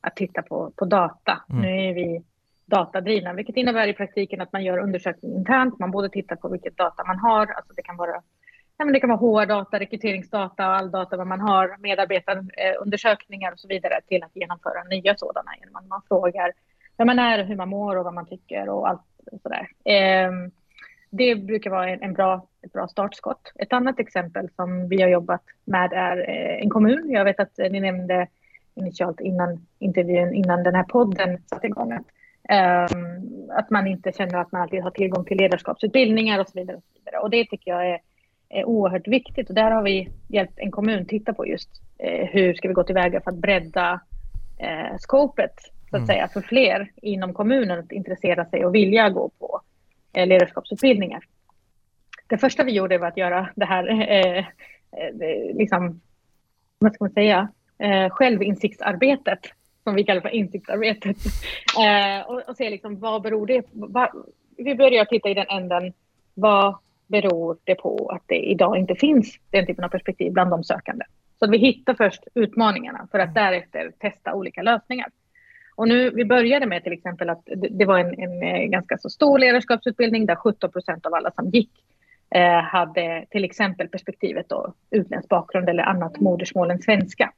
att 0.00 0.16
titta 0.16 0.42
på, 0.42 0.72
på 0.76 0.84
data. 0.84 1.42
Mm. 1.50 1.62
Nu 1.62 1.88
är 1.88 1.94
vi 1.94 2.22
datadrivna, 2.66 3.32
vilket 3.32 3.56
innebär 3.56 3.88
i 3.88 3.92
praktiken 3.92 4.40
att 4.40 4.52
man 4.52 4.64
gör 4.64 4.78
undersökning 4.78 5.34
internt. 5.34 5.78
Man 5.78 5.90
både 5.90 6.08
tittar 6.08 6.36
på 6.36 6.48
vilket 6.48 6.76
data 6.76 7.04
man 7.06 7.18
har, 7.18 7.46
alltså 7.46 7.72
det 7.76 7.82
kan 7.82 7.96
vara 7.96 8.22
Ja, 8.76 8.84
men 8.84 8.92
det 8.92 9.00
kan 9.00 9.10
vara 9.10 9.18
HR-data, 9.18 9.78
rekryteringsdata 9.78 10.68
och 10.68 10.74
all 10.74 10.90
data 10.90 11.24
man 11.24 11.40
har, 11.40 11.76
medarbetarundersökningar 11.78 13.52
och 13.52 13.60
så 13.60 13.68
vidare 13.68 14.00
till 14.06 14.22
att 14.22 14.36
genomföra 14.36 14.82
nya 14.82 15.16
sådana 15.16 15.50
genom 15.60 15.76
att 15.76 15.86
man 15.86 16.02
frågar 16.08 16.52
vem 16.96 17.06
man 17.06 17.18
är, 17.18 17.44
hur 17.44 17.56
man 17.56 17.68
mår 17.68 17.96
och 17.96 18.04
vad 18.04 18.14
man 18.14 18.26
tycker 18.26 18.68
och 18.68 18.88
allt 18.88 19.02
sådär. 19.42 19.68
Eh, 19.84 20.30
det 21.12 21.34
brukar 21.34 21.70
vara 21.70 21.90
en, 21.90 22.02
en, 22.02 22.12
bra, 22.12 22.46
ett 22.62 22.72
bra 22.72 22.88
startskott. 22.88 23.52
Ett 23.54 23.72
annat 23.72 24.00
exempel 24.00 24.48
som 24.56 24.88
vi 24.88 25.02
har 25.02 25.08
jobbat 25.08 25.42
med 25.64 25.92
är 25.92 26.16
en 26.62 26.70
kommun. 26.70 27.10
Jag 27.10 27.24
vet 27.24 27.40
att 27.40 27.58
ni 27.58 27.80
nämnde 27.80 28.26
initialt 28.74 29.20
innan 29.20 29.66
intervjun, 29.78 30.34
innan 30.34 30.62
den 30.62 30.74
här 30.74 30.84
podden 30.84 31.38
satte 31.46 31.66
igång, 31.66 31.92
att, 31.92 32.06
um, 32.94 33.50
att 33.50 33.70
man 33.70 33.86
inte 33.86 34.12
känner 34.12 34.38
att 34.38 34.52
man 34.52 34.62
alltid 34.62 34.82
har 34.82 34.90
tillgång 34.90 35.24
till 35.24 35.36
ledarskapsutbildningar 35.36 36.40
och 36.40 36.48
så 36.48 36.58
vidare. 36.58 36.76
Och, 36.76 36.82
så 36.82 36.98
vidare. 37.04 37.22
och 37.22 37.30
det 37.30 37.44
tycker 37.44 37.70
jag 37.70 37.90
är, 37.90 38.00
är 38.48 38.64
oerhört 38.64 39.08
viktigt 39.08 39.48
och 39.48 39.54
där 39.54 39.70
har 39.70 39.82
vi 39.82 40.08
hjälpt 40.28 40.58
en 40.58 40.70
kommun 40.70 41.06
titta 41.06 41.32
på 41.32 41.46
just 41.46 41.70
eh, 41.98 42.26
hur 42.26 42.54
ska 42.54 42.68
vi 42.68 42.74
gå 42.74 42.84
tillväga 42.84 43.20
för 43.20 43.30
att 43.30 43.36
bredda 43.36 44.00
eh, 44.58 44.96
skopet 44.98 45.54
så 45.90 45.96
att 45.96 46.00
mm. 46.02 46.06
säga 46.06 46.28
för 46.28 46.40
fler 46.40 46.90
inom 46.96 47.34
kommunen 47.34 47.78
att 47.78 47.92
intressera 47.92 48.44
sig 48.44 48.64
och 48.64 48.74
vilja 48.74 49.10
gå 49.10 49.30
på 49.38 49.60
eh, 49.60 49.71
ledarskapsutbildningar. 50.14 51.24
Det 52.26 52.38
första 52.38 52.64
vi 52.64 52.72
gjorde 52.72 52.98
var 52.98 53.08
att 53.08 53.16
göra 53.16 53.48
det 53.56 53.64
här, 53.64 53.88
eh, 53.88 54.38
eh 54.38 54.44
liksom, 55.54 56.00
vad 56.78 56.94
ska 56.94 57.04
man 57.04 57.12
säga, 57.12 57.48
eh, 57.78 58.10
självinsiktsarbetet, 58.10 59.38
som 59.84 59.94
vi 59.94 60.04
kallar 60.04 60.20
för 60.20 60.28
insiktsarbetet. 60.28 61.16
Eh, 61.78 62.26
och, 62.26 62.48
och 62.48 62.56
se 62.56 62.70
liksom, 62.70 63.00
vad 63.00 63.22
beror 63.22 63.46
det 63.46 63.62
på? 63.62 64.08
Vi 64.56 64.74
börjar 64.74 65.04
titta 65.04 65.28
i 65.28 65.34
den 65.34 65.46
änden, 65.48 65.92
vad 66.34 66.76
beror 67.06 67.58
det 67.64 67.74
på 67.74 68.10
att 68.14 68.22
det 68.26 68.38
idag 68.38 68.78
inte 68.78 68.94
finns 68.94 69.38
den 69.50 69.66
typen 69.66 69.84
av 69.84 69.88
perspektiv 69.88 70.32
bland 70.32 70.50
de 70.50 70.64
sökande? 70.64 71.04
Så 71.38 71.50
vi 71.50 71.58
hittar 71.58 71.94
först 71.94 72.24
utmaningarna 72.34 73.08
för 73.10 73.18
att 73.18 73.34
därefter 73.34 73.92
testa 73.98 74.34
olika 74.34 74.62
lösningar. 74.62 75.08
Och 75.74 75.88
nu, 75.88 76.10
vi 76.10 76.24
började 76.24 76.66
med 76.66 76.82
till 76.82 76.92
exempel 76.92 77.30
att 77.30 77.42
det, 77.70 77.84
var 77.84 77.98
en, 77.98 78.18
en, 78.18 78.42
eh, 78.42 78.64
ganska 78.64 78.98
så 78.98 79.10
stor 79.10 79.38
ledarskapsutbildning 79.38 80.26
där 80.26 80.36
17 80.36 80.70
procent 80.70 81.06
av 81.06 81.14
alla 81.14 81.30
som 81.30 81.50
gick 81.50 81.70
eh, 82.34 82.60
hade 82.60 83.26
till 83.30 83.44
exempel 83.44 83.88
perspektivet 83.88 84.48
då 84.48 84.74
utländsk 84.90 85.28
bakgrund 85.28 85.68
eller 85.68 85.82
annat 85.82 86.20
modersmål 86.20 86.70
än 86.70 86.82
svenska. 86.82 87.32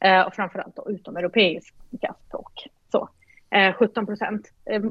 Eh, 0.00 0.20
och 0.20 0.34
framförallt 0.34 0.76
då 0.76 0.90
utomeuropeiska 0.90 2.14
språk. 2.26 2.66
Så. 2.92 3.08
Eh, 3.50 3.72
17 3.74 4.06
procent. 4.06 4.52
Eh, 4.64 4.82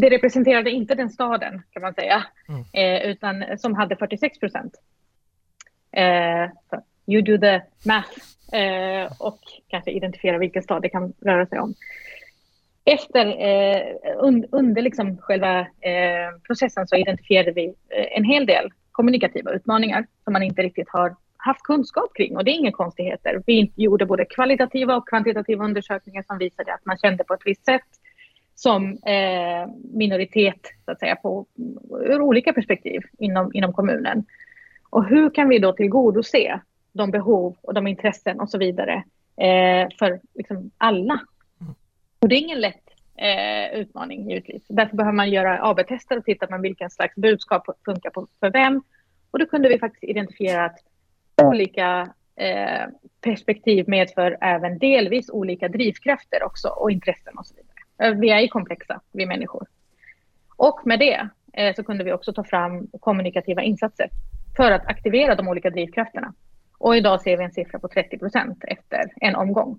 det 0.00 0.10
representerade 0.10 0.70
inte 0.70 0.94
den 0.94 1.10
staden 1.10 1.62
kan 1.70 1.82
man 1.82 1.94
säga, 1.94 2.24
mm. 2.48 2.64
Eh, 2.72 3.10
utan 3.10 3.58
som 3.58 3.74
hade 3.74 3.96
46 3.96 4.40
procent. 4.40 4.74
Eh, 5.92 6.50
you 7.06 7.22
do 7.22 7.38
the 7.38 7.60
math 7.86 8.37
eh, 8.52 9.12
och 9.18 9.40
kanske 9.68 9.90
identifiera 9.90 10.38
vilken 10.38 10.62
stad 10.62 10.82
det 10.82 10.88
kan 10.88 11.12
röra 11.20 11.46
sig 11.46 11.60
om. 11.60 11.74
Efter, 12.84 13.26
eh, 13.26 13.82
un, 14.18 14.46
under 14.52 14.82
liksom 14.82 15.18
själva 15.18 15.60
eh, 15.60 16.30
processen 16.46 16.86
så 16.86 16.96
identifierade 16.96 17.52
vi 17.52 17.66
eh, 17.66 18.16
en 18.18 18.24
hel 18.24 18.46
del 18.46 18.70
kommunikativa 18.92 19.50
utmaningar 19.50 20.06
som 20.24 20.32
man 20.32 20.42
inte 20.42 20.62
riktigt 20.62 20.88
har 20.88 21.16
haft 21.36 21.62
kunskap 21.62 22.14
kring 22.14 22.36
och 22.36 22.44
det 22.44 22.50
är 22.50 22.54
inga 22.54 22.72
konstigheter. 22.72 23.42
Vi 23.46 23.72
gjorde 23.76 24.06
både 24.06 24.24
kvalitativa 24.24 24.96
och 24.96 25.08
kvantitativa 25.08 25.64
undersökningar 25.64 26.22
som 26.26 26.38
visade 26.38 26.74
att 26.74 26.86
man 26.86 26.98
kände 26.98 27.24
på 27.24 27.34
ett 27.34 27.42
visst 27.44 27.64
sätt 27.64 27.86
som 28.54 28.98
eh, 29.06 29.70
minoritet 29.94 30.60
så 30.84 30.90
att 30.90 30.98
säga 30.98 31.16
på, 31.16 31.46
ur 32.04 32.20
olika 32.20 32.52
perspektiv 32.52 33.00
inom, 33.18 33.50
inom 33.54 33.72
kommunen. 33.72 34.24
Och 34.90 35.04
hur 35.04 35.30
kan 35.30 35.48
vi 35.48 35.58
då 35.58 35.72
tillgodose 35.72 36.60
de 36.98 37.10
behov 37.10 37.56
och 37.62 37.74
de 37.74 37.86
intressen 37.86 38.40
och 38.40 38.50
så 38.50 38.58
vidare 38.58 39.04
eh, 39.36 39.88
för 39.98 40.20
liksom 40.34 40.70
alla? 40.78 41.20
Och 42.18 42.28
det 42.28 42.34
är 42.34 42.40
ingen 42.40 42.60
lätt 42.60 42.88
eh, 43.16 43.80
utmaning 43.80 44.30
givetvis. 44.30 44.62
Därför 44.68 44.96
behöver 44.96 45.16
man 45.16 45.30
göra 45.30 45.68
AB-tester 45.70 46.18
och 46.18 46.24
titta 46.24 46.46
på 46.46 46.58
vilken 46.58 46.90
slags 46.90 47.14
budskap 47.14 47.66
funkar 47.84 48.10
på, 48.10 48.26
för 48.40 48.50
vem. 48.50 48.82
Och 49.30 49.38
då 49.38 49.46
kunde 49.46 49.68
vi 49.68 49.78
faktiskt 49.78 50.04
identifiera 50.04 50.64
att 50.64 50.78
olika 51.42 52.08
eh, 52.36 52.86
perspektiv 53.20 53.84
medför 53.88 54.36
även 54.40 54.78
delvis 54.78 55.30
olika 55.30 55.68
drivkrafter 55.68 56.42
också 56.42 56.68
och 56.68 56.90
intressen 56.90 57.38
och 57.38 57.46
så 57.46 57.54
vidare. 57.54 58.12
Eh, 58.12 58.20
vi 58.20 58.30
är 58.30 58.40
ju 58.40 58.48
komplexa, 58.48 59.00
vi 59.12 59.26
människor. 59.26 59.66
Och 60.56 60.80
med 60.84 60.98
det 60.98 61.28
eh, 61.52 61.74
så 61.74 61.84
kunde 61.84 62.04
vi 62.04 62.12
också 62.12 62.32
ta 62.32 62.44
fram 62.44 62.86
kommunikativa 63.00 63.62
insatser 63.62 64.10
för 64.56 64.70
att 64.70 64.86
aktivera 64.86 65.34
de 65.34 65.48
olika 65.48 65.70
drivkrafterna. 65.70 66.34
Och 66.78 66.96
idag 66.96 67.20
ser 67.20 67.36
vi 67.36 67.44
en 67.44 67.52
siffra 67.52 67.78
på 67.78 67.88
30 67.88 68.18
procent 68.18 68.64
efter 68.64 69.04
en 69.16 69.36
omgång. 69.36 69.78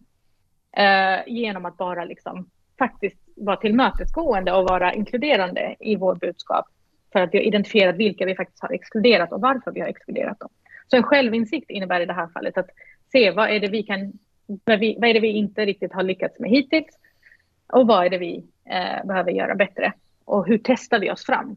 Eh, 0.78 1.20
genom 1.28 1.66
att 1.66 1.78
bara 1.78 2.06
liksom 2.06 2.50
faktiskt 2.80 3.18
vara 3.36 3.58
tillmötesgående 3.58 4.54
och 4.54 4.70
vara 4.70 4.94
inkluderande 4.94 5.76
i 5.80 5.96
vår 5.96 6.16
budskap 6.16 6.66
för 7.14 7.20
att 7.20 7.34
vi 7.34 7.38
har 7.38 7.46
identifierat 7.46 7.96
vilka 7.96 8.26
vi 8.26 8.36
faktiskt 8.36 8.62
har 8.62 8.74
exkluderat 8.74 9.32
och 9.32 9.42
varför 9.42 9.72
vi 9.72 9.80
har 9.80 9.88
exkluderat 9.88 10.40
dem. 10.40 10.50
Så 10.88 10.98
en 10.98 11.04
självinsikt 11.04 11.70
innebär 11.70 12.02
i 12.02 12.06
det 12.06 12.14
här 12.14 12.28
fallet 12.28 12.58
att 12.58 12.70
se 13.12 13.32
vad 13.32 13.50
är 13.50 13.60
det 13.60 13.68
vi 13.68 13.84
kan, 13.84 14.14
vad, 14.46 14.80
vi, 14.80 14.98
vad 15.00 15.10
är 15.10 15.14
det 15.14 15.20
vi 15.20 15.32
inte 15.32 15.66
riktigt 15.66 15.94
har 15.94 16.04
lyckats 16.04 16.40
med 16.40 16.50
hittills 16.50 17.00
och 17.74 17.88
vad 17.88 18.06
är 18.06 18.10
det 18.10 18.18
vi 18.18 18.44
eh, 18.66 19.06
behöver 19.08 19.32
göra 19.32 19.56
bättre 19.56 19.94
och 20.26 20.48
hur 20.48 20.62
testar 20.64 21.00
vi 21.00 21.12
oss 21.12 21.26
fram? 21.26 21.56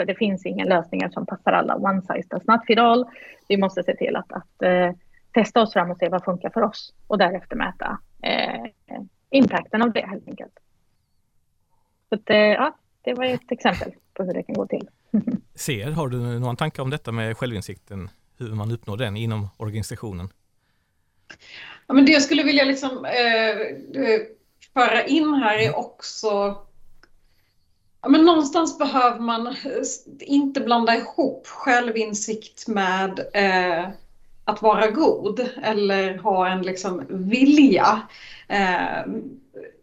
För 0.00 0.04
det 0.04 0.14
finns 0.14 0.46
inga 0.46 0.64
lösningar 0.64 1.10
som 1.10 1.26
passar 1.26 1.52
alla. 1.52 1.76
One 1.76 2.02
size 2.02 2.28
does 2.30 2.46
not 2.46 2.66
fit 2.66 2.78
all. 2.78 3.06
Vi 3.48 3.56
måste 3.56 3.82
se 3.82 3.96
till 3.96 4.16
att, 4.16 4.32
att 4.32 4.62
eh, 4.62 4.90
testa 5.32 5.62
oss 5.62 5.72
fram 5.72 5.90
och 5.90 5.98
se 5.98 6.08
vad 6.08 6.24
funkar 6.24 6.50
för 6.50 6.62
oss 6.62 6.94
och 7.06 7.18
därefter 7.18 7.56
mäta 7.56 7.98
eh, 8.22 8.64
impacten 9.30 9.82
av 9.82 9.92
det 9.92 10.06
helt 10.06 10.28
enkelt. 10.28 10.52
Så 12.08 12.14
att, 12.14 12.30
eh, 12.30 12.36
ja, 12.36 12.76
det 13.02 13.14
var 13.14 13.24
ett 13.24 13.52
exempel 13.52 13.92
på 14.14 14.24
hur 14.24 14.34
det 14.34 14.42
kan 14.42 14.54
gå 14.54 14.66
till. 14.66 14.88
Ser, 15.54 15.90
har 15.90 16.08
du 16.08 16.18
någon 16.18 16.56
tanke 16.56 16.82
om 16.82 16.90
detta 16.90 17.12
med 17.12 17.36
självinsikten? 17.36 18.08
hur 18.40 18.54
man 18.54 18.70
uppnår 18.72 18.96
den 18.96 19.16
inom 19.16 19.48
organisationen? 19.56 20.28
Ja, 21.86 21.94
men 21.94 22.06
det 22.06 22.12
jag 22.12 22.22
skulle 22.22 22.42
vilja 22.42 22.64
liksom, 22.64 23.04
eh, 23.04 24.20
föra 24.72 25.04
in 25.04 25.34
här 25.34 25.58
är 25.58 25.78
också 25.78 26.58
Ja, 28.02 28.08
men 28.08 28.24
någonstans 28.24 28.78
behöver 28.78 29.20
man 29.20 29.46
eh, 29.46 29.54
inte 30.20 30.60
blanda 30.60 30.96
ihop 30.96 31.46
självinsikt 31.46 32.68
med 32.68 33.20
eh, 33.34 33.88
att 34.44 34.62
vara 34.62 34.90
god 34.90 35.48
eller 35.62 36.18
ha 36.18 36.48
en 36.48 36.62
liksom 36.62 37.06
vilja. 37.08 38.02
Eh, 38.48 39.04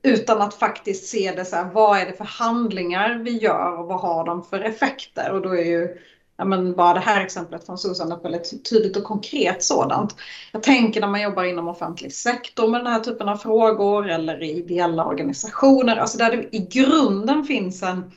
utan 0.03 0.41
att 0.41 0.53
faktiskt 0.53 1.07
se 1.07 1.33
det 1.35 1.45
så 1.45 1.55
här, 1.55 1.69
vad 1.73 1.99
är 1.99 2.05
det 2.05 2.13
för 2.13 2.25
handlingar 2.25 3.17
vi 3.17 3.37
gör 3.37 3.79
och 3.79 3.87
vad 3.87 3.99
har 3.99 4.25
de 4.25 4.43
för 4.43 4.61
effekter? 4.61 5.31
Och 5.31 5.41
då 5.41 5.49
är 5.55 5.65
ju 5.65 5.97
ja, 6.37 6.45
men 6.45 6.75
bara 6.75 6.93
det 6.93 6.99
här 6.99 7.21
exemplet 7.21 7.65
från 7.65 7.77
Susan 7.77 8.11
är 8.11 8.23
väldigt 8.23 8.69
tydligt 8.69 8.97
och 8.97 9.03
konkret 9.03 9.63
sådant. 9.63 10.15
Jag 10.51 10.63
tänker 10.63 11.01
när 11.01 11.07
man 11.07 11.21
jobbar 11.21 11.43
inom 11.43 11.67
offentlig 11.67 12.13
sektor 12.13 12.67
med 12.67 12.79
den 12.79 12.93
här 12.93 12.99
typen 12.99 13.29
av 13.29 13.37
frågor 13.37 14.09
eller 14.09 14.43
i 14.43 14.51
ideella 14.51 15.05
organisationer, 15.05 15.97
alltså 15.97 16.17
där 16.17 16.31
det 16.31 16.55
i 16.55 16.67
grunden 16.71 17.43
finns 17.43 17.83
en 17.83 18.11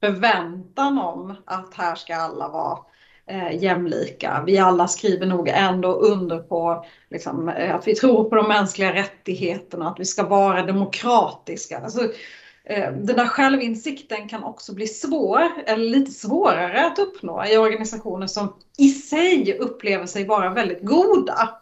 förväntan 0.00 0.98
om 0.98 1.34
att 1.44 1.74
här 1.74 1.94
ska 1.94 2.16
alla 2.16 2.48
vara 2.48 2.78
eh, 3.26 3.62
jämlika. 3.62 4.42
Vi 4.46 4.58
alla 4.58 4.88
skriver 4.88 5.26
nog 5.26 5.48
ändå 5.48 5.92
under 5.92 6.38
på 6.38 6.86
liksom, 7.10 7.48
eh, 7.48 7.74
att 7.74 7.88
vi 7.88 7.94
tror 7.94 8.24
på 8.24 8.36
de 8.36 8.48
mänskliga 8.48 8.94
rättigheterna, 8.94 9.88
att 9.88 10.00
vi 10.00 10.04
ska 10.04 10.26
vara 10.26 10.66
demokratiska. 10.66 11.78
Alltså, 11.78 12.00
Eh, 12.64 12.92
den 12.92 13.16
där 13.16 13.26
självinsikten 13.26 14.28
kan 14.28 14.44
också 14.44 14.74
bli 14.74 14.86
svår, 14.86 15.42
eller 15.66 15.84
lite 15.84 16.12
svårare 16.12 16.86
att 16.86 16.98
uppnå 16.98 17.44
i 17.46 17.56
organisationer 17.56 18.26
som 18.26 18.54
i 18.78 18.88
sig 18.88 19.58
upplever 19.58 20.06
sig 20.06 20.26
vara 20.26 20.50
väldigt 20.50 20.82
goda. 20.82 21.58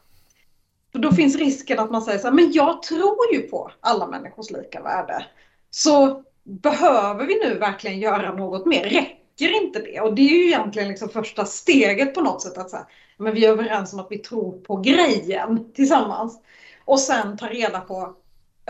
För 0.93 0.99
då 0.99 1.13
finns 1.13 1.37
risken 1.37 1.79
att 1.79 1.91
man 1.91 2.03
säger 2.03 2.19
så 2.19 2.27
här, 2.27 2.35
men 2.35 2.53
jag 2.53 2.83
tror 2.83 3.33
ju 3.33 3.41
på 3.41 3.71
alla 3.81 4.07
människors 4.07 4.51
lika 4.51 4.83
värde. 4.83 5.27
Så 5.71 6.23
behöver 6.45 7.27
vi 7.27 7.39
nu 7.45 7.59
verkligen 7.59 7.99
göra 7.99 8.35
något 8.35 8.67
mer? 8.67 8.85
Räcker 8.85 9.63
inte 9.63 9.79
det? 9.79 10.01
Och 10.01 10.15
det 10.15 10.23
är 10.23 10.39
ju 10.39 10.47
egentligen 10.47 10.89
liksom 10.89 11.09
första 11.09 11.45
steget 11.45 12.15
på 12.15 12.21
något 12.21 12.43
sätt 12.43 12.59
att 12.59 12.71
säga, 12.71 12.87
men 13.17 13.35
vi 13.35 13.45
är 13.45 13.51
överens 13.51 13.93
om 13.93 14.01
att 14.01 14.11
vi 14.11 14.19
tror 14.19 14.59
på 14.59 14.77
grejen 14.77 15.73
tillsammans. 15.75 16.41
Och 16.85 17.01
sen 17.01 17.37
ta 17.37 17.47
reda 17.47 17.81
på, 17.81 18.15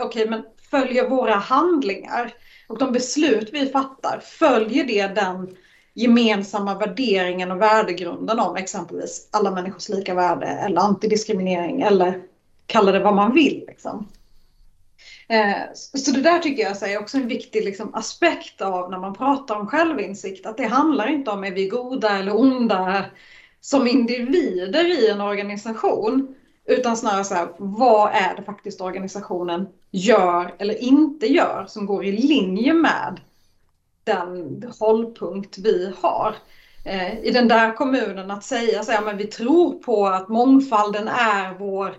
okej 0.01 0.05
okay, 0.05 0.29
men 0.29 0.43
följer 0.71 1.09
våra 1.09 1.35
handlingar 1.35 2.33
och 2.67 2.77
de 2.77 2.91
beslut 2.91 3.49
vi 3.53 3.65
fattar, 3.65 4.19
följer 4.19 4.83
det 4.83 5.07
den 5.07 5.57
gemensamma 5.93 6.77
värderingen 6.77 7.51
och 7.51 7.61
värdegrunden 7.61 8.39
om 8.39 8.55
exempelvis 8.55 9.29
alla 9.31 9.51
människors 9.51 9.89
lika 9.89 10.13
värde 10.13 10.47
eller 10.47 10.81
antidiskriminering 10.81 11.81
eller 11.81 12.21
kalla 12.65 12.91
det 12.91 12.99
vad 12.99 13.15
man 13.15 13.33
vill. 13.33 13.63
Liksom. 13.67 14.07
Eh, 15.27 15.61
så 15.73 16.11
det 16.11 16.21
där 16.21 16.39
tycker 16.39 16.63
jag 16.63 16.83
är 16.89 16.99
också 16.99 17.17
en 17.17 17.27
viktig 17.27 17.65
liksom, 17.65 17.95
aspekt 17.95 18.61
av 18.61 18.91
när 18.91 18.99
man 18.99 19.13
pratar 19.13 19.55
om 19.55 19.67
självinsikt, 19.67 20.45
att 20.45 20.57
det 20.57 20.67
handlar 20.67 21.07
inte 21.07 21.31
om 21.31 21.43
är 21.43 21.51
vi 21.51 21.67
goda 21.67 22.19
eller 22.19 22.35
onda 22.35 23.05
som 23.61 23.87
individer 23.87 25.03
i 25.03 25.09
en 25.09 25.21
organisation, 25.21 26.35
utan 26.65 26.97
snarare 26.97 27.23
så 27.23 27.33
här, 27.33 27.47
vad 27.57 28.11
är 28.13 28.35
det 28.35 28.43
faktiskt 28.43 28.81
organisationen 28.81 29.67
gör 29.91 30.55
eller 30.57 30.83
inte 30.83 31.33
gör 31.33 31.65
som 31.67 31.85
går 31.85 32.05
i 32.05 32.11
linje 32.11 32.73
med 32.73 33.19
den 34.03 34.63
hållpunkt 34.79 35.57
vi 35.57 35.93
har. 36.01 36.35
Eh, 36.85 37.19
I 37.19 37.31
den 37.31 37.47
där 37.47 37.73
kommunen 37.73 38.31
att 38.31 38.43
säga 38.43 38.83
så 38.83 38.91
här, 38.91 39.01
men 39.01 39.17
vi 39.17 39.27
tror 39.27 39.73
på 39.73 40.07
att 40.07 40.29
mångfalden 40.29 41.07
är 41.07 41.53
vår 41.59 41.95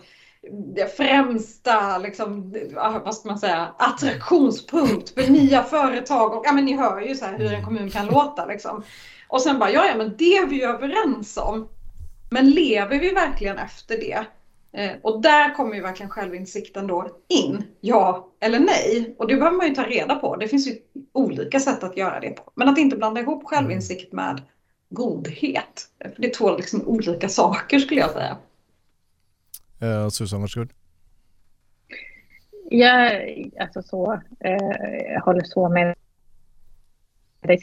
främsta 0.96 1.98
liksom, 1.98 2.54
vad 3.04 3.14
ska 3.14 3.28
man 3.28 3.38
säga, 3.38 3.74
attraktionspunkt 3.78 5.10
för 5.10 5.30
nya 5.30 5.62
företag. 5.62 6.32
Och, 6.32 6.42
ja, 6.46 6.52
men 6.52 6.64
ni 6.64 6.76
hör 6.76 7.00
ju 7.00 7.14
så 7.14 7.24
här 7.24 7.38
hur 7.38 7.52
en 7.52 7.64
kommun 7.64 7.90
kan 7.90 8.06
låta. 8.06 8.46
Liksom. 8.46 8.82
Och 9.28 9.42
sen 9.42 9.58
bara, 9.58 9.70
ja, 9.70 9.86
ja 9.86 9.96
men 9.96 10.14
det 10.18 10.36
är 10.36 10.46
vi 10.46 10.56
ju 10.56 10.62
överens 10.62 11.36
om. 11.36 11.68
Men 12.30 12.50
lever 12.50 12.98
vi 12.98 13.10
verkligen 13.10 13.58
efter 13.58 13.96
det? 13.96 14.24
Eh, 14.72 14.92
och 15.02 15.22
där 15.22 15.54
kommer 15.54 15.74
ju 15.74 15.80
verkligen 15.82 16.10
självinsikten 16.10 16.86
då 16.86 17.08
in. 17.28 17.64
Ja 17.80 18.28
eller 18.40 18.60
nej. 18.60 19.14
Och 19.18 19.28
det 19.28 19.36
behöver 19.36 19.56
man 19.56 19.68
ju 19.68 19.74
ta 19.74 19.82
reda 19.82 20.14
på. 20.14 20.36
Det 20.36 20.48
finns 20.48 20.68
ju 20.68 20.76
olika 21.12 21.60
sätt 21.60 21.82
att 21.82 21.96
göra 21.96 22.20
det 22.20 22.30
på. 22.30 22.50
Men 22.54 22.68
att 22.68 22.78
inte 22.78 22.96
blanda 22.96 23.20
ihop 23.20 23.44
självinsikt 23.44 24.12
med 24.12 24.42
godhet. 24.88 25.88
För 26.00 26.14
det 26.22 26.28
är 26.28 26.34
två 26.34 26.56
liksom 26.56 26.88
olika 26.88 27.28
saker 27.28 27.78
skulle 27.78 28.00
jag 28.00 28.10
säga. 28.10 28.36
Eh, 29.80 30.08
Susanne, 30.08 30.40
varsågod. 30.40 30.72
Jag, 32.70 33.50
alltså 33.60 33.82
så, 33.82 34.12
eh, 34.40 35.22
håller 35.24 35.44
så 35.44 35.68
med 35.68 35.94
dig. 37.40 37.62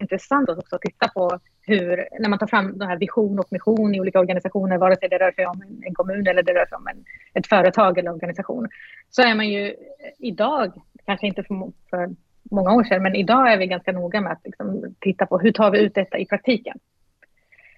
Intressant 0.00 0.48
också 0.48 0.76
att 0.76 0.82
titta 0.82 1.08
på 1.08 1.38
hur, 1.62 2.08
när 2.20 2.28
man 2.28 2.38
tar 2.38 2.46
fram 2.46 2.78
den 2.78 2.88
här 2.88 2.98
vision 2.98 3.38
och 3.38 3.52
mission 3.52 3.94
i 3.94 4.00
olika 4.00 4.20
organisationer, 4.20 4.78
vare 4.78 4.96
sig 4.96 5.08
det 5.08 5.18
rör 5.18 5.32
sig 5.32 5.46
om 5.46 5.62
en, 5.86 5.94
kommun 5.94 6.26
eller 6.26 6.42
det 6.42 6.54
rör 6.54 6.66
sig 6.66 6.76
om 6.76 6.86
en, 6.86 7.04
ett 7.34 7.46
företag 7.46 7.98
eller 7.98 8.12
organisation, 8.12 8.68
så 9.10 9.22
är 9.22 9.34
man 9.34 9.48
ju 9.48 9.74
idag, 10.18 10.72
kanske 11.06 11.26
inte 11.26 11.42
för, 11.42 11.72
för 11.90 12.08
många 12.50 12.72
år 12.72 12.84
sedan, 12.84 13.02
men 13.02 13.14
idag 13.14 13.52
är 13.52 13.58
vi 13.58 13.66
ganska 13.66 13.92
noga 13.92 14.20
med 14.20 14.32
att 14.32 14.44
liksom 14.44 14.94
titta 15.00 15.26
på 15.26 15.38
hur 15.38 15.52
tar 15.52 15.70
vi 15.70 15.80
ut 15.80 15.94
detta 15.94 16.18
i 16.18 16.26
praktiken. 16.26 16.78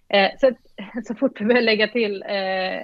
Eh, 0.08 0.30
så, 0.38 0.50
så 1.04 1.14
fort 1.14 1.40
vi 1.40 1.44
börjar 1.44 1.62
lägga 1.62 1.88
till 1.88 2.22
eh, 2.22 2.82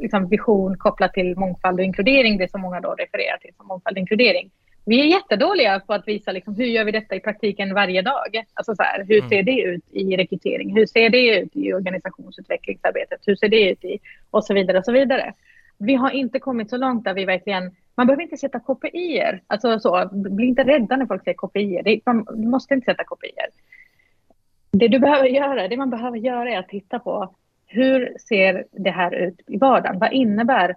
liksom 0.00 0.28
vision 0.28 0.78
kopplat 0.78 1.12
till 1.12 1.36
mångfald 1.36 1.80
och 1.80 1.84
inkludering, 1.84 2.38
det 2.38 2.50
som 2.50 2.60
många 2.60 2.80
då 2.80 2.94
refererar 2.94 3.38
till 3.38 3.54
som 3.56 3.66
mångfald 3.66 3.96
och 3.96 4.00
inkludering. 4.00 4.50
Vi 4.84 5.00
är 5.00 5.04
jättedåliga 5.04 5.80
på 5.80 5.92
att 5.92 6.08
visa 6.08 6.32
liksom, 6.32 6.54
hur 6.54 6.64
gör 6.64 6.84
vi 6.84 6.92
detta 6.92 7.14
i 7.14 7.20
praktiken 7.20 7.74
varje 7.74 8.02
dag. 8.02 8.44
Alltså 8.54 8.74
så 8.74 8.82
här, 8.82 9.04
hur 9.08 9.18
mm. 9.18 9.28
ser 9.28 9.42
det 9.42 9.60
ut 9.60 9.84
i 9.90 10.16
rekrytering? 10.16 10.76
Hur 10.76 10.86
ser 10.86 11.10
det 11.10 11.38
ut 11.38 11.56
i 11.56 11.72
organisationsutvecklingsarbetet? 11.72 13.20
Hur 13.26 13.36
ser 13.36 13.48
det 13.48 13.70
ut 13.70 13.84
i 13.84 13.98
och 14.30 14.44
så 14.44 14.54
vidare 14.54 14.78
och 14.78 14.84
så 14.84 14.92
vidare. 14.92 15.32
Vi 15.78 15.94
har 15.94 16.10
inte 16.10 16.38
kommit 16.38 16.70
så 16.70 16.76
långt 16.76 17.04
där 17.04 17.14
vi 17.14 17.24
verkligen 17.24 17.70
man 17.94 18.06
behöver 18.06 18.22
inte 18.22 18.36
sätta 18.36 18.60
kopior. 18.60 19.40
Alltså 19.46 19.78
så, 19.78 20.08
bli 20.12 20.46
inte 20.46 20.64
rädda 20.64 20.96
när 20.96 21.06
folk 21.06 21.24
säger 21.24 21.36
kopior. 21.36 22.00
man 22.06 22.26
måste 22.50 22.74
inte 22.74 22.84
sätta 22.84 23.04
kopior. 23.04 23.48
Det 24.70 24.88
du 24.88 24.98
behöver 24.98 25.28
göra, 25.28 25.68
det 25.68 25.76
man 25.76 25.90
behöver 25.90 26.18
göra 26.18 26.50
är 26.50 26.58
att 26.58 26.68
titta 26.68 26.98
på 26.98 27.34
hur 27.66 28.16
ser 28.28 28.64
det 28.70 28.90
här 28.90 29.14
ut 29.14 29.40
i 29.46 29.56
vardagen? 29.56 29.98
Vad 29.98 30.12
innebär 30.12 30.76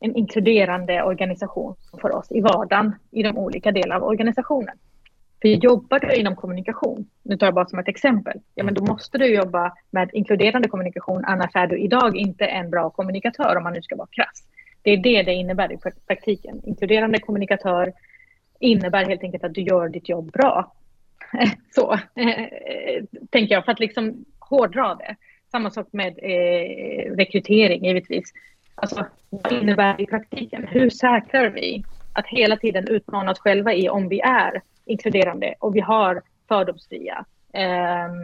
en 0.00 0.16
inkluderande 0.16 1.02
organisation 1.02 1.74
för 2.00 2.16
oss 2.16 2.32
i 2.32 2.40
vardagen 2.40 2.94
i 3.10 3.22
de 3.22 3.38
olika 3.38 3.72
delarna 3.72 3.96
av 3.96 4.02
organisationen? 4.02 4.78
För 5.42 5.48
jobbar 5.48 5.98
du 5.98 6.14
inom 6.14 6.36
kommunikation, 6.36 7.06
nu 7.22 7.36
tar 7.36 7.46
jag 7.46 7.54
bara 7.54 7.66
som 7.66 7.78
ett 7.78 7.88
exempel, 7.88 8.40
ja 8.54 8.64
men 8.64 8.74
då 8.74 8.84
måste 8.84 9.18
du 9.18 9.26
jobba 9.26 9.72
med 9.90 10.10
inkluderande 10.12 10.68
kommunikation, 10.68 11.24
annars 11.24 11.50
är 11.54 11.66
du 11.66 11.78
idag 11.78 12.16
inte 12.16 12.44
en 12.44 12.70
bra 12.70 12.90
kommunikatör 12.90 13.56
om 13.56 13.62
man 13.62 13.72
nu 13.72 13.82
ska 13.82 13.96
vara 13.96 14.08
krass. 14.10 14.44
Det 14.82 14.90
är 14.90 14.96
det 14.96 15.22
det 15.22 15.32
innebär 15.32 15.72
i 15.72 15.78
praktiken. 16.06 16.60
Inkluderande 16.64 17.18
kommunikatör 17.18 17.92
innebär 18.60 19.04
helt 19.04 19.22
enkelt 19.22 19.44
att 19.44 19.54
du 19.54 19.62
gör 19.62 19.88
ditt 19.88 20.08
jobb 20.08 20.32
bra. 20.32 20.72
Så 21.70 21.98
tänker 23.30 23.54
jag, 23.54 23.64
för 23.64 23.72
att 23.72 23.80
liksom 23.80 24.24
hårdra 24.38 24.94
det. 24.94 25.16
Samma 25.50 25.70
sak 25.70 25.88
med 25.92 26.18
eh, 26.22 27.16
rekrytering 27.16 27.84
givetvis. 27.84 28.32
Alltså, 28.82 29.06
vad 29.30 29.52
innebär 29.52 29.96
det 29.96 30.02
i 30.02 30.06
praktiken? 30.06 30.66
Hur 30.68 30.90
säkrar 30.90 31.50
vi 31.50 31.84
att 32.12 32.26
hela 32.26 32.56
tiden 32.56 32.88
utmana 32.88 33.30
oss 33.30 33.38
själva 33.38 33.74
i 33.74 33.88
om 33.88 34.08
vi 34.08 34.20
är 34.20 34.62
inkluderande 34.84 35.54
och 35.58 35.76
vi 35.76 35.80
har 35.80 36.22
fördomsfria 36.48 37.24
ehm, 37.52 38.22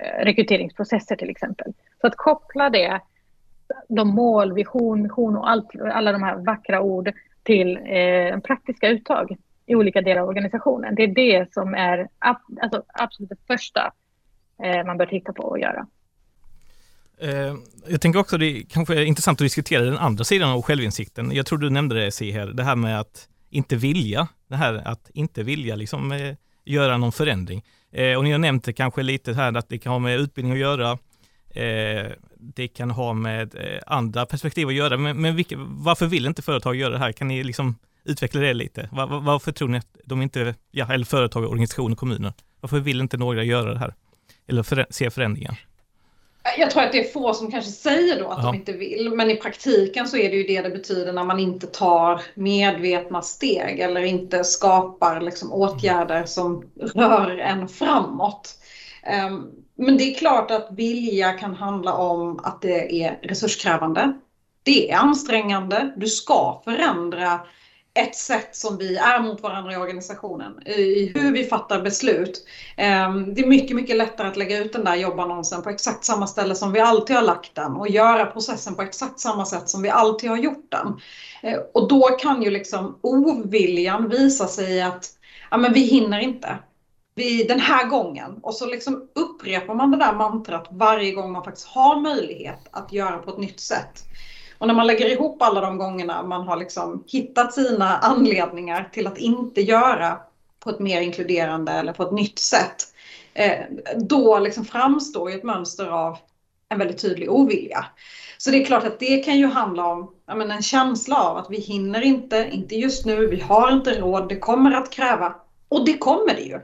eh, 0.00 0.24
rekryteringsprocesser 0.24 1.16
till 1.16 1.30
exempel. 1.30 1.72
Så 2.00 2.06
att 2.06 2.16
koppla 2.16 2.70
det 2.70 3.00
de 3.88 4.08
mål, 4.08 4.52
vision, 4.52 5.02
mission 5.02 5.36
och 5.36 5.50
allt, 5.50 5.80
alla 5.92 6.12
de 6.12 6.22
här 6.22 6.36
vackra 6.36 6.80
ord 6.80 7.12
till 7.42 7.76
eh, 7.76 8.38
praktiska 8.40 8.88
uttag 8.88 9.36
i 9.66 9.74
olika 9.74 10.00
delar 10.00 10.22
av 10.22 10.28
organisationen. 10.28 10.94
Det 10.94 11.02
är 11.02 11.14
det 11.14 11.52
som 11.52 11.74
är 11.74 12.08
alltså, 12.60 12.82
absolut 12.86 13.30
det 13.30 13.46
första 13.46 13.92
eh, 14.62 14.84
man 14.84 14.98
bör 14.98 15.06
titta 15.06 15.32
på 15.32 15.42
och 15.42 15.58
göra. 15.58 15.86
Eh, 17.20 17.54
jag 17.88 18.00
tänker 18.00 18.18
också 18.18 18.38
det 18.38 18.62
kanske 18.62 18.94
är 18.94 19.04
intressant 19.04 19.40
att 19.40 19.44
diskutera 19.44 19.84
den 19.84 19.98
andra 19.98 20.24
sidan 20.24 20.50
av 20.50 20.62
självinsikten. 20.62 21.30
Jag 21.32 21.46
tror 21.46 21.58
du 21.58 21.70
nämnde 21.70 21.94
det 21.94 22.10
C 22.10 22.32
här, 22.32 22.46
det 22.46 22.64
här 22.64 22.76
med 22.76 23.00
att 23.00 23.28
inte 23.50 23.76
vilja, 23.76 24.28
det 24.48 24.56
här 24.56 24.74
att 24.74 25.10
inte 25.14 25.42
vilja 25.42 25.76
liksom 25.76 26.12
eh, 26.12 26.34
göra 26.64 26.96
någon 26.96 27.12
förändring. 27.12 27.62
Eh, 27.92 28.16
och 28.16 28.24
ni 28.24 28.32
har 28.32 28.38
nämnt 28.38 28.64
det 28.64 28.72
kanske 28.72 29.02
lite 29.02 29.32
här 29.32 29.56
att 29.56 29.68
det 29.68 29.78
kan 29.78 29.92
ha 29.92 29.98
med 29.98 30.20
utbildning 30.20 30.52
att 30.52 30.58
göra, 30.58 30.98
det 32.38 32.68
kan 32.68 32.90
ha 32.90 33.12
med 33.12 33.54
andra 33.86 34.26
perspektiv 34.26 34.68
att 34.68 34.74
göra, 34.74 34.96
men, 34.96 35.20
men 35.20 35.36
vilka, 35.36 35.56
varför 35.58 36.06
vill 36.06 36.26
inte 36.26 36.42
företag 36.42 36.76
göra 36.76 36.92
det 36.92 36.98
här? 36.98 37.12
Kan 37.12 37.28
ni 37.28 37.44
liksom 37.44 37.78
utveckla 38.04 38.40
det 38.40 38.54
lite? 38.54 38.88
Var, 38.92 39.06
var, 39.06 39.20
varför 39.20 39.52
tror 39.52 39.68
ni 39.68 39.78
att 39.78 39.96
de 40.04 40.22
inte, 40.22 40.54
ja, 40.70 40.92
eller 40.92 41.04
företag, 41.04 41.44
organisationer, 41.44 41.96
kommuner, 41.96 42.32
varför 42.60 42.80
vill 42.80 43.00
inte 43.00 43.16
några 43.16 43.44
göra 43.44 43.72
det 43.72 43.78
här? 43.78 43.94
Eller 44.48 44.62
för, 44.62 44.86
se 44.90 45.10
förändringar? 45.10 45.58
Jag 46.58 46.70
tror 46.70 46.82
att 46.82 46.92
det 46.92 47.08
är 47.08 47.12
få 47.12 47.34
som 47.34 47.50
kanske 47.50 47.70
säger 47.70 48.20
då 48.20 48.28
att 48.28 48.38
ja. 48.38 48.50
de 48.50 48.54
inte 48.54 48.72
vill, 48.72 49.10
men 49.10 49.30
i 49.30 49.36
praktiken 49.36 50.08
så 50.08 50.16
är 50.16 50.30
det 50.30 50.36
ju 50.36 50.42
det 50.42 50.62
det 50.62 50.70
betyder 50.70 51.12
när 51.12 51.24
man 51.24 51.40
inte 51.40 51.66
tar 51.66 52.22
medvetna 52.34 53.22
steg 53.22 53.80
eller 53.80 54.00
inte 54.00 54.44
skapar 54.44 55.20
liksom 55.20 55.52
åtgärder 55.52 56.24
som 56.24 56.64
rör 56.94 57.38
en 57.38 57.68
framåt. 57.68 58.54
Um, 59.26 59.50
men 59.74 59.96
det 59.96 60.04
är 60.04 60.14
klart 60.14 60.50
att 60.50 60.68
vilja 60.70 61.32
kan 61.32 61.54
handla 61.54 61.94
om 61.94 62.40
att 62.44 62.62
det 62.62 63.02
är 63.02 63.18
resurskrävande. 63.22 64.12
Det 64.62 64.90
är 64.90 64.96
ansträngande. 64.96 65.92
Du 65.96 66.06
ska 66.06 66.62
förändra 66.64 67.40
ett 67.96 68.16
sätt 68.16 68.56
som 68.56 68.78
vi 68.78 68.96
är 68.96 69.20
mot 69.20 69.42
varandra 69.42 69.72
i 69.72 69.76
organisationen, 69.76 70.66
i 70.66 71.12
hur 71.14 71.32
vi 71.32 71.44
fattar 71.44 71.82
beslut. 71.82 72.46
Ehm, 72.76 73.34
det 73.34 73.40
är 73.42 73.46
mycket, 73.46 73.76
mycket 73.76 73.96
lättare 73.96 74.28
att 74.28 74.36
lägga 74.36 74.58
ut 74.58 74.72
den 74.72 74.84
där 74.84 74.96
jobbannonsen 74.96 75.62
på 75.62 75.70
exakt 75.70 76.04
samma 76.04 76.26
ställe 76.26 76.54
som 76.54 76.72
vi 76.72 76.80
alltid 76.80 77.16
har 77.16 77.22
lagt 77.22 77.54
den 77.54 77.72
och 77.72 77.88
göra 77.88 78.26
processen 78.26 78.74
på 78.74 78.82
exakt 78.82 79.20
samma 79.20 79.44
sätt 79.44 79.68
som 79.68 79.82
vi 79.82 79.88
alltid 79.88 80.30
har 80.30 80.36
gjort 80.36 80.66
den. 80.70 81.00
Ehm, 81.42 81.60
och 81.74 81.88
då 81.88 82.06
kan 82.06 82.42
ju 82.42 82.50
liksom 82.50 82.98
oviljan 83.02 84.08
visa 84.08 84.46
sig 84.46 84.82
att 84.82 85.04
ja, 85.50 85.56
men 85.56 85.72
vi 85.72 85.80
hinner 85.80 86.18
inte 86.18 86.58
Vi, 87.14 87.44
den 87.44 87.60
här 87.60 87.84
gången. 87.88 88.38
Och 88.42 88.54
så 88.54 88.66
liksom 88.66 89.08
upprepar 89.14 89.74
man 89.74 89.90
det 89.90 89.96
där 89.98 90.12
mantrat 90.12 90.66
varje 90.70 91.12
gång 91.12 91.32
man 91.32 91.44
faktiskt 91.44 91.66
har 91.66 92.00
möjlighet 92.00 92.68
att 92.70 92.92
göra 92.92 93.18
på 93.18 93.30
ett 93.30 93.38
nytt 93.38 93.60
sätt. 93.60 94.04
Och 94.58 94.66
när 94.66 94.74
man 94.74 94.86
lägger 94.86 95.12
ihop 95.12 95.42
alla 95.42 95.60
de 95.60 95.78
gångerna 95.78 96.22
man 96.22 96.48
har 96.48 96.56
liksom 96.56 97.04
hittat 97.06 97.52
sina 97.52 97.98
anledningar 97.98 98.88
till 98.92 99.06
att 99.06 99.18
inte 99.18 99.60
göra 99.60 100.18
på 100.60 100.70
ett 100.70 100.78
mer 100.78 101.00
inkluderande 101.00 101.72
eller 101.72 101.92
på 101.92 102.02
ett 102.02 102.12
nytt 102.12 102.38
sätt. 102.38 102.76
Eh, 103.34 103.58
då 103.96 104.38
liksom 104.38 104.64
framstår 104.64 105.30
ett 105.30 105.44
mönster 105.44 105.86
av 105.86 106.18
en 106.68 106.78
väldigt 106.78 106.98
tydlig 106.98 107.30
ovilja. 107.30 107.84
Så 108.38 108.50
det 108.50 108.62
är 108.62 108.64
klart 108.64 108.84
att 108.84 108.98
det 108.98 109.16
kan 109.16 109.38
ju 109.38 109.46
handla 109.46 109.86
om 109.86 110.14
menar, 110.26 110.56
en 110.56 110.62
känsla 110.62 111.16
av 111.16 111.36
att 111.36 111.50
vi 111.50 111.60
hinner 111.60 112.00
inte, 112.00 112.48
inte 112.52 112.74
just 112.74 113.06
nu, 113.06 113.26
vi 113.26 113.40
har 113.40 113.72
inte 113.72 114.00
råd, 114.00 114.28
det 114.28 114.38
kommer 114.38 114.72
att 114.72 114.90
kräva. 114.90 115.34
Och 115.68 115.84
det 115.84 115.98
kommer 115.98 116.34
det 116.34 116.42
ju. 116.42 116.60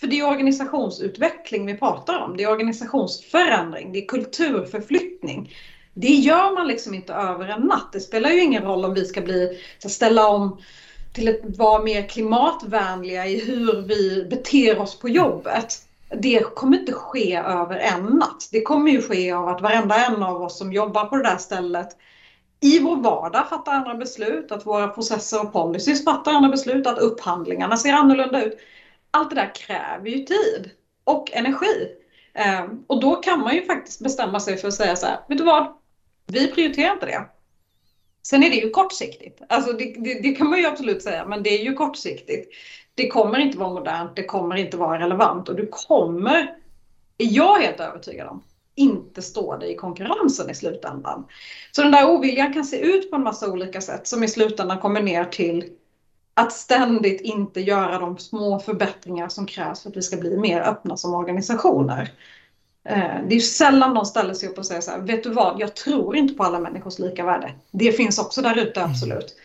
För 0.00 0.06
det 0.06 0.18
är 0.18 0.30
organisationsutveckling 0.30 1.66
vi 1.66 1.74
pratar 1.74 2.18
om. 2.18 2.36
Det 2.36 2.42
är 2.42 2.50
organisationsförändring, 2.50 3.92
det 3.92 3.98
är 3.98 4.06
kulturförflyttning. 4.06 5.54
Det 5.98 6.14
gör 6.14 6.54
man 6.54 6.68
liksom 6.68 6.94
inte 6.94 7.12
över 7.14 7.48
en 7.48 7.60
natt. 7.60 7.92
Det 7.92 8.00
spelar 8.00 8.30
ju 8.30 8.42
ingen 8.42 8.62
roll 8.62 8.84
om 8.84 8.94
vi 8.94 9.04
ska 9.04 9.20
bli, 9.20 9.58
ställa 9.78 10.28
om 10.28 10.62
till 11.14 11.28
att 11.28 11.58
vara 11.58 11.82
mer 11.82 12.02
klimatvänliga 12.02 13.26
i 13.26 13.40
hur 13.40 13.82
vi 13.82 14.26
beter 14.30 14.80
oss 14.80 14.98
på 14.98 15.08
jobbet. 15.08 15.66
Det 16.22 16.42
kommer 16.54 16.78
inte 16.78 16.92
ske 16.92 17.34
över 17.36 17.76
en 17.76 18.02
natt. 18.02 18.48
Det 18.52 18.60
kommer 18.60 18.90
ju 18.90 19.00
ske 19.00 19.32
av 19.32 19.48
att 19.48 19.60
varenda 19.60 19.96
en 19.96 20.22
av 20.22 20.42
oss 20.42 20.58
som 20.58 20.72
jobbar 20.72 21.04
på 21.04 21.16
det 21.16 21.22
där 21.22 21.36
stället 21.36 21.88
i 22.60 22.78
vår 22.78 22.96
vardag 22.96 23.48
fattar 23.48 23.72
andra 23.72 23.94
beslut, 23.94 24.52
att 24.52 24.66
våra 24.66 24.88
processer 24.88 25.40
och 25.40 25.52
policies 25.52 26.04
fattar 26.04 26.32
andra 26.32 26.48
beslut, 26.48 26.86
att 26.86 26.98
upphandlingarna 26.98 27.76
ser 27.76 27.92
annorlunda 27.92 28.42
ut 28.42 28.58
allt 29.10 29.30
det 29.30 29.36
där 29.36 29.54
kräver 29.54 30.08
ju 30.10 30.18
tid 30.18 30.70
och 31.04 31.30
energi. 31.32 31.88
Ehm, 32.34 32.84
och 32.86 33.00
då 33.00 33.16
kan 33.16 33.40
man 33.40 33.54
ju 33.54 33.62
faktiskt 33.62 34.00
bestämma 34.00 34.40
sig 34.40 34.56
för 34.56 34.68
att 34.68 34.74
säga 34.74 34.96
så 34.96 35.06
här, 35.06 35.16
vet 35.28 35.38
du 35.38 35.44
vad? 35.44 35.66
Vi 36.26 36.52
prioriterar 36.52 36.92
inte 36.92 37.06
det. 37.06 37.28
Sen 38.22 38.42
är 38.42 38.50
det 38.50 38.56
ju 38.56 38.70
kortsiktigt. 38.70 39.42
Alltså 39.48 39.72
det, 39.72 39.94
det, 39.98 40.22
det, 40.22 40.32
kan 40.32 40.50
man 40.50 40.58
ju 40.58 40.66
absolut 40.66 41.02
säga, 41.02 41.26
men 41.26 41.42
det 41.42 41.60
är 41.60 41.64
ju 41.64 41.74
kortsiktigt. 41.74 42.48
Det 42.94 43.08
kommer 43.08 43.38
inte 43.38 43.58
vara 43.58 43.74
modernt, 43.74 44.16
det 44.16 44.24
kommer 44.24 44.56
inte 44.56 44.76
vara 44.76 45.00
relevant 45.00 45.48
och 45.48 45.56
du 45.56 45.68
kommer, 45.70 46.38
är 47.18 47.36
jag 47.36 47.58
helt 47.58 47.80
övertygad 47.80 48.28
om, 48.28 48.42
inte 48.74 49.22
stå 49.22 49.56
dig 49.56 49.72
i 49.72 49.76
konkurrensen 49.76 50.50
i 50.50 50.54
slutändan. 50.54 51.26
Så 51.72 51.82
den 51.82 51.92
där 51.92 52.10
oviljan 52.10 52.52
kan 52.52 52.64
se 52.64 52.78
ut 52.78 53.10
på 53.10 53.16
en 53.16 53.22
massa 53.22 53.50
olika 53.50 53.80
sätt 53.80 54.06
som 54.06 54.24
i 54.24 54.28
slutändan 54.28 54.78
kommer 54.78 55.02
ner 55.02 55.24
till 55.24 55.70
att 56.34 56.52
ständigt 56.52 57.20
inte 57.20 57.60
göra 57.60 57.98
de 57.98 58.18
små 58.18 58.58
förbättringar 58.58 59.28
som 59.28 59.46
krävs 59.46 59.82
för 59.82 59.90
att 59.90 59.96
vi 59.96 60.02
ska 60.02 60.16
bli 60.16 60.36
mer 60.36 60.60
öppna 60.60 60.96
som 60.96 61.14
organisationer. 61.14 62.10
Eh, 62.88 63.20
det 63.28 63.36
är 63.36 63.40
sällan 63.40 63.94
någon 63.94 64.06
ställer 64.06 64.34
sig 64.34 64.48
upp 64.48 64.58
och 64.58 64.66
säger 64.66 64.80
så 64.80 64.90
här, 64.90 64.98
vet 64.98 65.22
du 65.22 65.30
vad, 65.30 65.60
jag 65.60 65.76
tror 65.76 66.16
inte 66.16 66.34
på 66.34 66.44
alla 66.44 66.60
människors 66.60 66.98
lika 66.98 67.24
värde. 67.24 67.52
Det 67.70 67.92
finns 67.92 68.18
också 68.18 68.42
där 68.42 68.58
ute, 68.58 68.80
mm. 68.80 68.90
absolut. 68.90 69.36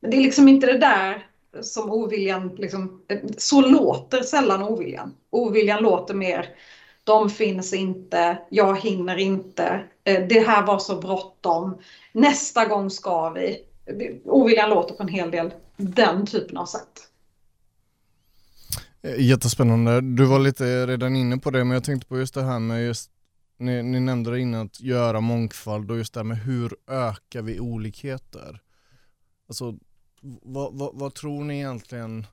Men 0.00 0.10
det 0.10 0.16
är 0.16 0.20
liksom 0.20 0.48
inte 0.48 0.66
det 0.66 0.78
där 0.78 1.26
som 1.60 1.90
oviljan, 1.90 2.48
liksom, 2.58 3.02
så 3.36 3.60
låter 3.60 4.22
sällan 4.22 4.62
oviljan. 4.62 5.14
Oviljan 5.30 5.82
låter 5.82 6.14
mer, 6.14 6.48
de 7.04 7.30
finns 7.30 7.72
inte, 7.72 8.38
jag 8.48 8.80
hinner 8.80 9.16
inte, 9.16 9.80
eh, 10.04 10.26
det 10.28 10.40
här 10.40 10.66
var 10.66 10.78
så 10.78 10.96
bråttom, 10.96 11.78
nästa 12.12 12.64
gång 12.64 12.90
ska 12.90 13.30
vi. 13.30 13.64
Oviljan 14.24 14.70
låter 14.70 14.94
på 14.94 15.02
en 15.02 15.08
hel 15.08 15.30
del 15.30 15.50
den 15.76 16.26
typen 16.26 16.56
av 16.56 16.66
sätt. 16.66 17.09
Eh, 19.02 19.20
jättespännande. 19.20 20.00
Du 20.00 20.24
var 20.24 20.38
lite 20.38 20.86
redan 20.86 21.16
inne 21.16 21.38
på 21.38 21.50
det, 21.50 21.64
men 21.64 21.74
jag 21.74 21.84
tänkte 21.84 22.08
på 22.08 22.18
just 22.18 22.34
det 22.34 22.42
här 22.42 22.58
med 22.58 22.86
just, 22.86 23.10
ni, 23.58 23.82
ni 23.82 24.00
nämnde 24.00 24.30
det 24.30 24.40
innan, 24.40 24.66
att 24.66 24.80
göra 24.80 25.20
mångfald 25.20 25.90
och 25.90 25.96
just 25.96 26.14
det 26.14 26.20
här 26.20 26.24
med 26.24 26.38
hur 26.38 26.76
ökar 26.86 27.42
vi 27.42 27.60
olikheter? 27.60 28.60
Alltså, 29.48 29.78
vad, 30.42 30.74
vad, 30.74 30.90
vad 30.94 31.14
tror 31.14 31.44
ni 31.44 31.56
egentligen 31.56 32.26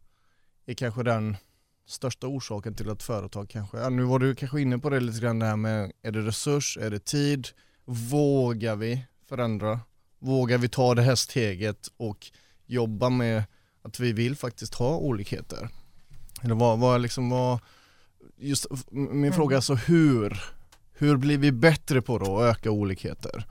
är 0.66 0.74
kanske 0.74 1.04
den 1.04 1.38
största 1.86 2.28
orsaken 2.28 2.76
till 2.76 2.90
att 2.90 3.04
företag 3.04 3.50
kanske, 3.50 3.78
ja, 3.78 3.90
nu 3.90 4.04
var 4.04 4.20
du 4.20 4.36
kanske 4.36 4.62
inne 4.62 4.78
på 4.78 4.90
det 4.90 5.00
lite 5.00 5.20
grann 5.20 5.40
det 5.40 5.46
här 5.46 5.56
med, 5.56 5.92
är 6.02 6.12
det 6.12 6.22
resurs, 6.22 6.78
är 6.82 6.90
det 6.90 7.06
tid? 7.06 7.48
Vågar 7.86 8.76
vi 8.76 9.06
förändra? 9.26 9.80
Vågar 10.20 10.58
vi 10.58 10.70
ta 10.70 10.96
det 10.96 11.02
här 11.02 11.16
steget 11.16 11.88
och 11.98 12.28
jobba 12.66 13.10
med 13.10 13.44
att 13.82 14.00
vi 14.00 14.14
vill 14.14 14.36
faktiskt 14.36 14.76
ha 14.76 14.98
olikheter? 14.98 15.70
Eller 16.44 16.56
vad, 16.56 16.80
vad 16.80 17.02
liksom 17.02 17.30
vad, 17.30 17.60
just 18.38 18.68
min 18.90 19.08
mm. 19.08 19.34
fråga 19.34 19.58
är 19.58 19.62
så 19.62 19.76
hur, 19.76 20.44
hur 20.94 21.18
blir 21.18 21.38
vi 21.38 21.52
bättre 21.52 22.02
på 22.02 22.18
då 22.18 22.38
att 22.38 22.58
öka 22.58 22.72
olikheter? 22.72 23.46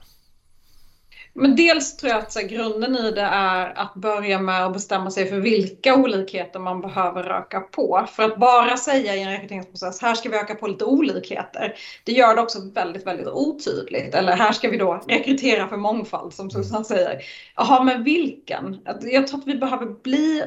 Men 1.39 1.55
dels 1.55 1.97
tror 1.97 2.11
jag 2.11 2.19
att 2.19 2.31
så 2.31 2.39
här, 2.39 2.47
grunden 2.47 2.95
i 2.95 3.11
det 3.11 3.21
är 3.21 3.79
att 3.79 3.93
börja 3.93 4.39
med 4.39 4.65
att 4.65 4.73
bestämma 4.73 5.11
sig 5.11 5.29
för 5.29 5.39
vilka 5.39 5.95
olikheter 5.95 6.59
man 6.59 6.81
behöver 6.81 7.29
öka 7.29 7.59
på. 7.59 8.05
För 8.11 8.23
att 8.23 8.39
bara 8.39 8.77
säga 8.77 9.15
i 9.15 9.23
en 9.23 9.31
rekryteringsprocess, 9.31 10.01
här 10.01 10.15
ska 10.15 10.29
vi 10.29 10.37
öka 10.37 10.55
på 10.55 10.67
lite 10.67 10.85
olikheter, 10.85 11.73
det 12.03 12.11
gör 12.11 12.35
det 12.35 12.41
också 12.41 12.59
väldigt, 12.75 13.07
väldigt 13.07 13.27
otydligt. 13.27 14.15
Eller 14.15 14.35
här 14.35 14.51
ska 14.51 14.69
vi 14.69 14.77
då 14.77 15.03
rekrytera 15.07 15.67
för 15.67 15.77
mångfald 15.77 16.33
som 16.33 16.51
Susanne 16.51 16.85
säger. 16.85 17.21
Jaha, 17.55 17.83
men 17.83 18.03
vilken? 18.03 18.77
Jag 19.01 19.27
tror 19.27 19.39
att 19.39 19.47
vi 19.47 19.55
behöver 19.55 19.85
bli, 20.03 20.43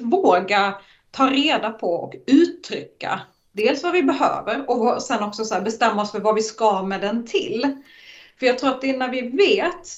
våga 0.00 0.74
ta 1.16 1.30
reda 1.30 1.70
på 1.70 1.94
och 1.94 2.14
uttrycka 2.26 3.20
dels 3.52 3.82
vad 3.82 3.92
vi 3.92 4.02
behöver 4.02 4.70
och 4.70 5.02
sen 5.02 5.22
också 5.22 5.44
så 5.44 5.60
bestämma 5.60 6.02
oss 6.02 6.12
för 6.12 6.20
vad 6.20 6.34
vi 6.34 6.42
ska 6.42 6.82
med 6.82 7.00
den 7.00 7.26
till. 7.26 7.76
För 8.38 8.46
jag 8.46 8.58
tror 8.58 8.70
att 8.70 8.80
det 8.80 8.90
är 8.90 8.98
när 8.98 9.10
vi 9.10 9.22
vet 9.22 9.88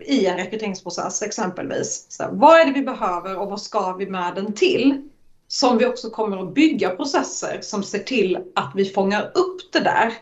i 0.00 0.26
en 0.26 0.36
rekryteringsprocess 0.36 1.22
exempelvis, 1.22 2.06
så 2.08 2.22
här, 2.22 2.30
vad 2.32 2.60
är 2.60 2.64
det 2.64 2.72
vi 2.72 2.82
behöver 2.82 3.38
och 3.38 3.50
vad 3.50 3.60
ska 3.60 3.92
vi 3.92 4.06
med 4.06 4.34
den 4.34 4.52
till? 4.52 5.08
Som 5.48 5.78
vi 5.78 5.86
också 5.86 6.10
kommer 6.10 6.36
att 6.36 6.54
bygga 6.54 6.90
processer 6.90 7.58
som 7.62 7.82
ser 7.82 7.98
till 7.98 8.38
att 8.54 8.72
vi 8.74 8.84
fångar 8.84 9.30
upp 9.34 9.72
det 9.72 9.80
där. 9.80 10.12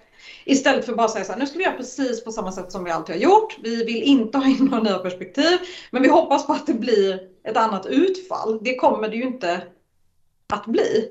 Istället 0.45 0.85
för 0.85 0.93
att 0.93 0.97
bara 0.97 1.09
säga 1.09 1.25
så 1.25 1.33
här, 1.33 1.38
nu 1.38 1.47
ska 1.47 1.59
vi 1.59 1.65
göra 1.65 1.77
precis 1.77 2.25
på 2.25 2.33
samma 2.33 2.53
sätt 2.53 2.73
som 2.73 2.85
vi 2.85 2.91
alltid 2.91 3.15
har 3.15 3.23
gjort. 3.23 3.57
Vi 3.62 3.85
vill 3.85 4.03
inte 4.03 4.38
ha 4.38 4.47
in 4.47 4.65
några 4.65 4.83
nya 4.83 4.99
perspektiv, 4.99 5.59
men 5.91 6.03
vi 6.03 6.09
hoppas 6.09 6.47
på 6.47 6.53
att 6.53 6.67
det 6.67 6.75
blir 6.75 7.21
ett 7.45 7.57
annat 7.57 7.87
utfall. 7.87 8.59
Det 8.62 8.77
kommer 8.77 9.09
det 9.09 9.17
ju 9.17 9.23
inte 9.23 9.62
att 10.53 10.67
bli. 10.67 11.09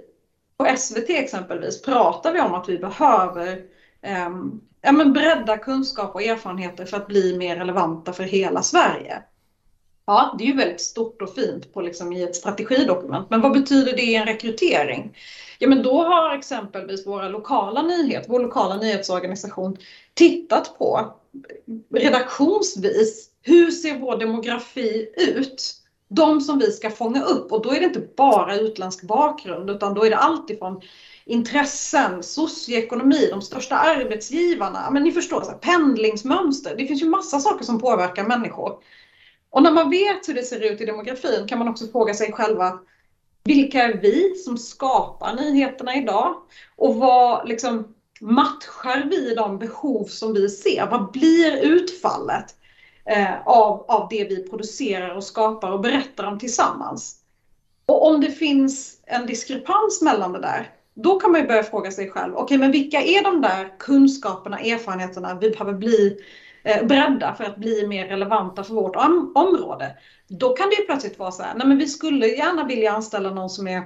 På 0.57 0.67
SVT 0.77 1.09
exempelvis 1.09 1.81
pratar 1.81 2.33
vi 2.33 2.41
om 2.41 2.53
att 2.53 2.69
vi 2.69 2.77
behöver 2.77 3.63
eh, 4.01 4.29
ja, 4.81 4.91
men 4.91 5.13
bredda 5.13 5.57
kunskap 5.57 6.15
och 6.15 6.21
erfarenheter 6.21 6.85
för 6.85 6.97
att 6.97 7.07
bli 7.07 7.37
mer 7.37 7.55
relevanta 7.55 8.13
för 8.13 8.23
hela 8.23 8.61
Sverige. 8.61 9.23
Ja, 10.05 10.35
det 10.37 10.43
är 10.43 10.47
ju 10.47 10.55
väldigt 10.55 10.81
stort 10.81 11.21
och 11.21 11.35
fint 11.35 11.73
på 11.73 11.81
liksom 11.81 12.13
i 12.13 12.23
ett 12.23 12.35
strategidokument. 12.35 13.29
Men 13.29 13.41
vad 13.41 13.53
betyder 13.53 13.93
det 13.93 14.01
i 14.01 14.15
en 14.15 14.25
rekrytering? 14.25 15.17
Ja, 15.59 15.69
men 15.69 15.83
då 15.83 16.03
har 16.03 16.35
exempelvis 16.35 17.07
våra 17.07 17.29
lokala 17.29 17.81
nyhet, 17.81 18.25
vår 18.27 18.39
lokala 18.39 18.77
nyhetsorganisation 18.77 19.77
tittat 20.13 20.77
på 20.77 21.13
redaktionsvis 21.93 23.29
hur 23.41 23.71
ser 23.71 23.99
vår 23.99 24.17
demografi 24.17 25.09
ut? 25.17 25.80
De 26.15 26.41
som 26.41 26.59
vi 26.59 26.71
ska 26.71 26.89
fånga 26.89 27.23
upp 27.23 27.51
och 27.51 27.61
då 27.61 27.71
är 27.71 27.79
det 27.79 27.85
inte 27.85 28.07
bara 28.17 28.55
utländsk 28.55 29.03
bakgrund 29.03 29.69
utan 29.69 29.93
då 29.93 30.05
är 30.05 30.09
det 30.09 30.17
allt 30.17 30.49
ifrån 30.49 30.81
intressen, 31.25 32.23
socioekonomi, 32.23 33.27
de 33.29 33.41
största 33.41 33.75
arbetsgivarna, 33.75 34.89
men 34.91 35.03
ni 35.03 35.11
förstår, 35.11 35.41
så 35.41 35.51
här, 35.51 35.57
pendlingsmönster. 35.57 36.75
Det 36.77 36.87
finns 36.87 37.01
ju 37.01 37.09
massa 37.09 37.39
saker 37.39 37.65
som 37.65 37.79
påverkar 37.79 38.23
människor. 38.23 38.77
Och 39.49 39.63
när 39.63 39.71
man 39.71 39.89
vet 39.89 40.29
hur 40.29 40.33
det 40.33 40.43
ser 40.43 40.71
ut 40.71 40.81
i 40.81 40.85
demografin 40.85 41.47
kan 41.47 41.59
man 41.59 41.67
också 41.67 41.87
fråga 41.87 42.13
sig 42.13 42.31
själva 42.31 42.79
vilka 43.43 43.83
är 43.83 43.93
vi 44.01 44.35
som 44.35 44.57
skapar 44.57 45.33
nyheterna 45.33 45.95
idag? 45.95 46.35
Och 46.75 46.95
vad 46.95 47.47
liksom, 47.47 47.95
matchar 48.21 49.07
vi 49.09 49.35
de 49.35 49.59
behov 49.59 50.05
som 50.05 50.33
vi 50.33 50.49
ser? 50.49 50.87
Vad 50.91 51.11
blir 51.11 51.57
utfallet? 51.57 52.55
Eh, 53.11 53.47
av, 53.47 53.85
av 53.87 54.07
det 54.09 54.23
vi 54.23 54.49
producerar 54.49 55.15
och 55.15 55.23
skapar 55.23 55.71
och 55.71 55.79
berättar 55.79 56.27
om 56.27 56.39
tillsammans. 56.39 57.15
Och 57.85 58.07
om 58.07 58.21
det 58.21 58.31
finns 58.31 59.01
en 59.05 59.25
diskrepans 59.25 60.01
mellan 60.01 60.33
det 60.33 60.39
där, 60.39 60.69
då 60.93 61.19
kan 61.19 61.31
man 61.31 61.41
ju 61.41 61.47
börja 61.47 61.63
fråga 61.63 61.91
sig 61.91 62.09
själv, 62.09 62.33
okej 62.33 62.43
okay, 62.43 62.57
men 62.57 62.71
vilka 62.71 63.01
är 63.01 63.23
de 63.23 63.41
där 63.41 63.79
kunskaperna, 63.79 64.59
erfarenheterna 64.59 65.37
vi 65.41 65.49
behöver 65.49 65.73
bli 65.73 66.17
eh, 66.63 66.85
bredda 66.85 67.35
för 67.35 67.43
att 67.43 67.57
bli 67.57 67.87
mer 67.87 68.07
relevanta 68.07 68.63
för 68.63 68.73
vårt 68.73 68.95
om 68.95 69.31
område? 69.35 69.97
Då 70.27 70.53
kan 70.53 70.69
det 70.69 70.75
ju 70.75 70.85
plötsligt 70.85 71.19
vara 71.19 71.31
så 71.31 71.43
här, 71.43 71.53
nej 71.55 71.67
men 71.67 71.77
vi 71.77 71.87
skulle 71.87 72.27
gärna 72.27 72.65
vilja 72.65 72.91
anställa 72.91 73.31
någon 73.31 73.49
som 73.49 73.67
är 73.67 73.83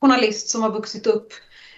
journalist 0.00 0.48
som 0.48 0.62
har 0.62 0.70
vuxit 0.70 1.06
upp 1.06 1.32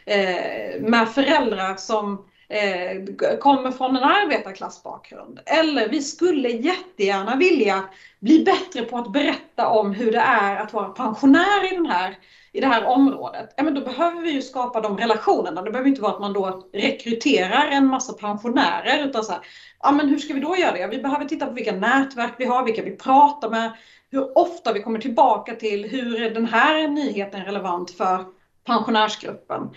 eh, 0.07 0.81
med 0.81 1.09
föräldrar 1.09 1.77
som 1.77 2.28
eh, 2.49 3.37
kommer 3.39 3.71
från 3.71 3.97
en 3.97 4.03
arbetarklassbakgrund. 4.03 5.41
Eller 5.47 5.89
vi 5.89 6.03
skulle 6.03 6.49
jättegärna 6.49 7.37
vilja 7.37 7.85
bli 8.21 8.45
bättre 8.45 8.83
på 8.83 8.97
att 8.97 9.13
berätta 9.13 9.69
om 9.69 9.93
hur 9.93 10.13
det 10.13 10.19
är 10.19 10.57
att 10.57 10.73
vara 10.73 10.89
pensionär 10.89 11.73
i, 11.73 11.77
den 11.77 11.87
här, 11.87 12.17
i 12.53 12.61
det 12.61 12.67
här 12.67 12.85
området. 12.85 13.55
Ja, 13.57 13.63
men 13.63 13.75
då 13.75 13.81
behöver 13.81 14.23
vi 14.23 14.31
ju 14.31 14.43
skapa 14.43 14.81
de 14.81 14.97
relationerna. 14.97 15.63
Det 15.63 15.71
behöver 15.71 15.89
inte 15.89 16.03
vara 16.03 16.13
att 16.13 16.21
man 16.21 16.33
då 16.33 16.69
rekryterar 16.73 17.69
en 17.69 17.87
massa 17.87 18.13
pensionärer 18.13 19.09
utan 19.09 19.25
så 19.25 19.33
här, 19.33 19.41
ja 19.83 19.93
men 19.93 20.09
hur 20.09 20.19
ska 20.19 20.35
vi 20.35 20.41
då 20.41 20.57
göra 20.57 20.73
det? 20.73 20.87
Vi 20.87 21.03
behöver 21.03 21.25
titta 21.25 21.47
på 21.47 21.53
vilka 21.53 21.73
nätverk 21.73 22.35
vi 22.39 22.45
har, 22.45 22.65
vilka 22.65 22.83
vi 22.83 22.97
pratar 22.97 23.51
med, 23.51 23.73
hur 24.11 24.39
ofta 24.39 24.73
vi 24.73 24.81
kommer 24.81 24.99
tillbaka 24.99 25.55
till 25.55 25.85
hur 25.91 26.23
är 26.23 26.31
den 26.31 26.47
här 26.47 26.89
nyheten 26.89 27.45
relevant 27.45 27.91
för 27.91 28.25
pensionärsgruppen. 28.65 29.71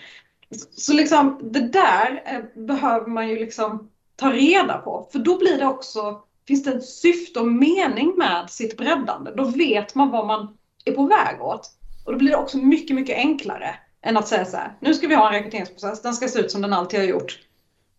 Så 0.70 0.92
liksom 0.92 1.38
det 1.42 1.60
där 1.60 2.22
eh, 2.26 2.62
behöver 2.66 3.06
man 3.06 3.28
ju 3.28 3.38
liksom 3.38 3.90
ta 4.16 4.32
reda 4.32 4.78
på. 4.78 5.08
För 5.12 5.18
då 5.18 5.38
blir 5.38 5.58
det 5.58 5.66
också, 5.66 6.20
finns 6.46 6.64
det 6.64 6.72
ett 6.72 6.84
syfte 6.84 7.40
och 7.40 7.46
mening 7.46 8.14
med 8.16 8.50
sitt 8.50 8.76
breddande. 8.76 9.30
Då 9.36 9.44
vet 9.44 9.94
man 9.94 10.10
vad 10.10 10.26
man 10.26 10.58
är 10.84 10.92
på 10.92 11.06
väg 11.06 11.42
åt. 11.42 11.70
Och 12.04 12.12
då 12.12 12.18
blir 12.18 12.30
det 12.30 12.36
också 12.36 12.58
mycket, 12.58 12.96
mycket 12.96 13.16
enklare 13.16 13.74
än 14.02 14.16
att 14.16 14.28
säga 14.28 14.44
så 14.44 14.56
här, 14.56 14.76
nu 14.80 14.94
ska 14.94 15.06
vi 15.06 15.14
ha 15.14 15.26
en 15.26 15.34
rekryteringsprocess, 15.34 16.02
den 16.02 16.14
ska 16.14 16.28
se 16.28 16.40
ut 16.40 16.50
som 16.50 16.62
den 16.62 16.72
alltid 16.72 17.00
har 17.00 17.06
gjort. 17.06 17.38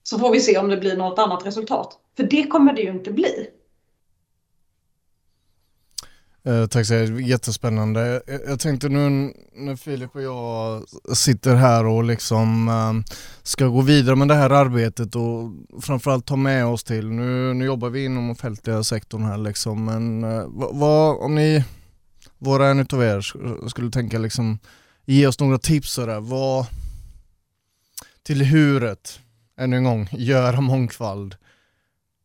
Så 0.03 0.19
får 0.19 0.31
vi 0.31 0.39
se 0.39 0.57
om 0.57 0.69
det 0.69 0.77
blir 0.77 0.97
något 0.97 1.19
annat 1.19 1.45
resultat. 1.45 1.99
För 2.17 2.23
det 2.23 2.43
kommer 2.43 2.73
det 2.73 2.81
ju 2.81 2.91
inte 2.91 3.11
bli. 3.11 3.49
Eh, 6.45 6.65
tack 6.65 6.85
så 6.85 6.93
mycket, 6.93 7.27
jättespännande. 7.27 8.21
Jag, 8.27 8.41
jag 8.47 8.59
tänkte 8.59 8.89
nu 8.89 9.33
när 9.53 9.75
Filip 9.75 10.15
och 10.15 10.21
jag 10.21 10.83
sitter 11.15 11.55
här 11.55 11.85
och 11.85 12.03
liksom 12.03 12.67
eh, 12.67 13.15
ska 13.43 13.67
gå 13.67 13.81
vidare 13.81 14.15
med 14.15 14.27
det 14.27 14.35
här 14.35 14.49
arbetet 14.49 15.15
och 15.15 15.51
framförallt 15.81 16.25
ta 16.25 16.35
med 16.35 16.65
oss 16.65 16.83
till, 16.83 17.09
nu, 17.09 17.53
nu 17.53 17.65
jobbar 17.65 17.89
vi 17.89 18.05
inom 18.05 18.29
offentliga 18.29 18.83
sektorn 18.83 19.23
här 19.23 19.37
liksom, 19.37 19.85
men 19.85 20.23
eh, 20.23 20.45
vad, 20.47 20.75
vad, 20.75 21.17
om 21.17 21.35
ni, 21.35 21.63
var 22.37 22.59
och 22.59 22.65
en 22.65 22.79
utav 22.79 23.03
er 23.03 23.21
skulle 23.69 23.91
tänka 23.91 24.17
liksom, 24.17 24.59
ge 25.05 25.27
oss 25.27 25.39
några 25.39 25.57
tips 25.57 25.91
sådär, 25.91 26.19
vad, 26.19 26.65
till 28.23 28.41
huret, 28.41 29.19
ännu 29.57 29.77
en 29.77 29.83
gång, 29.83 30.09
göra 30.11 30.61
mångfald 30.61 31.35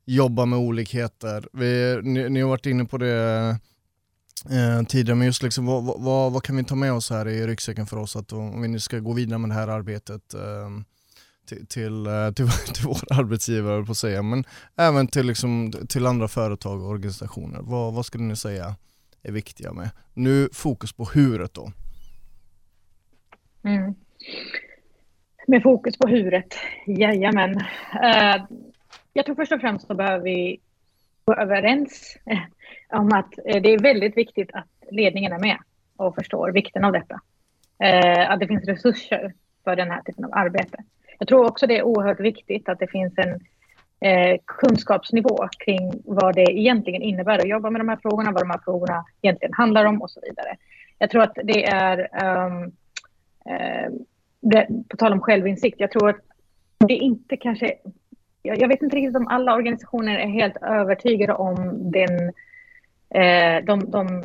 jobba 0.04 0.44
med 0.44 0.58
olikheter. 0.58 1.48
Vi, 1.52 2.00
ni, 2.02 2.28
ni 2.28 2.40
har 2.40 2.48
varit 2.48 2.66
inne 2.66 2.84
på 2.84 2.98
det 2.98 3.58
eh, 4.44 4.82
tidigare, 4.82 5.16
men 5.16 5.26
just 5.26 5.42
liksom, 5.42 5.66
vad, 5.66 5.84
vad, 5.84 6.32
vad, 6.32 6.42
kan 6.42 6.56
vi 6.56 6.64
ta 6.64 6.74
med 6.74 6.92
oss 6.92 7.10
här 7.10 7.28
i 7.28 7.46
ryggsäcken 7.46 7.86
för 7.86 7.96
oss 7.96 8.16
att 8.16 8.32
om 8.32 8.62
vi 8.62 8.68
nu 8.68 8.80
ska 8.80 8.98
gå 8.98 9.12
vidare 9.12 9.38
med 9.38 9.50
det 9.50 9.54
här 9.54 9.68
arbetet 9.68 10.34
ehm, 10.34 10.84
eh, 11.50 11.56
till, 11.56 11.66
till, 11.66 12.06
till, 12.34 12.74
till 12.74 12.86
våra 12.86 13.20
arbetsgivare 13.20 13.84
på 13.84 13.92
att 13.92 13.98
säga, 13.98 14.22
men 14.22 14.44
även 14.76 15.06
till, 15.06 15.26
liksom, 15.26 15.72
till 15.88 16.06
andra 16.06 16.28
företag 16.28 16.82
och 16.82 16.88
organisationer. 16.88 17.58
Vad, 17.62 17.94
vad 17.94 18.06
skulle 18.06 18.24
ni 18.24 18.36
säga 18.36 18.76
är 19.22 19.32
viktiga 19.32 19.72
med? 19.72 19.90
Nu 20.14 20.48
fokus 20.52 20.92
på 20.92 21.04
huret 21.04 21.54
då. 21.54 21.72
Mm. 23.64 23.94
Med 25.46 25.62
fokus 25.62 25.98
på 25.98 26.08
huret, 26.08 26.54
jajamän. 26.86 27.56
Uh, 27.56 28.46
jag 29.12 29.26
tror 29.26 29.34
först 29.34 29.52
och 29.52 29.60
främst 29.60 29.86
så 29.86 29.94
behöver 29.94 30.24
vi 30.24 30.60
vara 31.24 31.42
överens 31.42 32.16
om 32.92 33.12
att 33.12 33.38
eh, 33.44 33.62
det 33.62 33.74
är 33.74 33.82
väldigt 33.82 34.16
viktigt 34.16 34.50
att 34.52 34.68
ledningen 34.90 35.32
är 35.32 35.38
med 35.38 35.58
och 35.96 36.14
förstår 36.14 36.52
vikten 36.52 36.84
av 36.84 36.92
detta. 36.92 37.20
Eh, 37.82 38.30
att 38.30 38.40
det 38.40 38.46
finns 38.46 38.64
resurser 38.64 39.32
för 39.64 39.76
den 39.76 39.90
här 39.90 40.02
typen 40.02 40.24
av 40.24 40.30
arbete. 40.34 40.78
Jag 41.18 41.28
tror 41.28 41.46
också 41.46 41.66
det 41.66 41.78
är 41.78 41.82
oerhört 41.82 42.20
viktigt 42.20 42.68
att 42.68 42.78
det 42.78 42.86
finns 42.86 43.14
en 43.18 43.40
eh, 44.00 44.38
kunskapsnivå 44.44 45.48
kring 45.58 45.92
vad 46.04 46.34
det 46.34 46.58
egentligen 46.58 47.02
innebär 47.02 47.38
att 47.38 47.48
jobba 47.48 47.70
med 47.70 47.80
de 47.80 47.88
här 47.88 47.98
frågorna, 48.02 48.32
vad 48.32 48.42
de 48.42 48.50
här 48.50 48.60
frågorna 48.64 49.04
egentligen 49.22 49.54
handlar 49.54 49.84
om 49.84 50.02
och 50.02 50.10
så 50.10 50.20
vidare. 50.20 50.56
Jag 50.98 51.10
tror 51.10 51.22
att 51.22 51.38
det 51.44 51.64
är, 51.64 51.98
um, 52.46 52.72
eh, 53.46 53.92
det, 54.40 54.68
på 54.88 54.96
tal 54.96 55.12
om 55.12 55.20
självinsikt, 55.20 55.80
jag 55.80 55.90
tror 55.90 56.08
att 56.08 56.20
det 56.78 56.94
inte 56.94 57.36
kanske, 57.36 57.74
jag, 58.42 58.58
jag, 58.58 58.68
vet 58.68 58.82
inte 58.82 58.96
riktigt 58.96 59.16
om 59.16 59.28
alla 59.28 59.54
organisationer 59.54 60.18
är 60.18 60.26
helt 60.26 60.56
övertygade 60.62 61.32
om 61.32 61.90
den, 61.90 62.32
Eh, 63.14 63.64
de, 63.64 63.90
de 63.90 64.22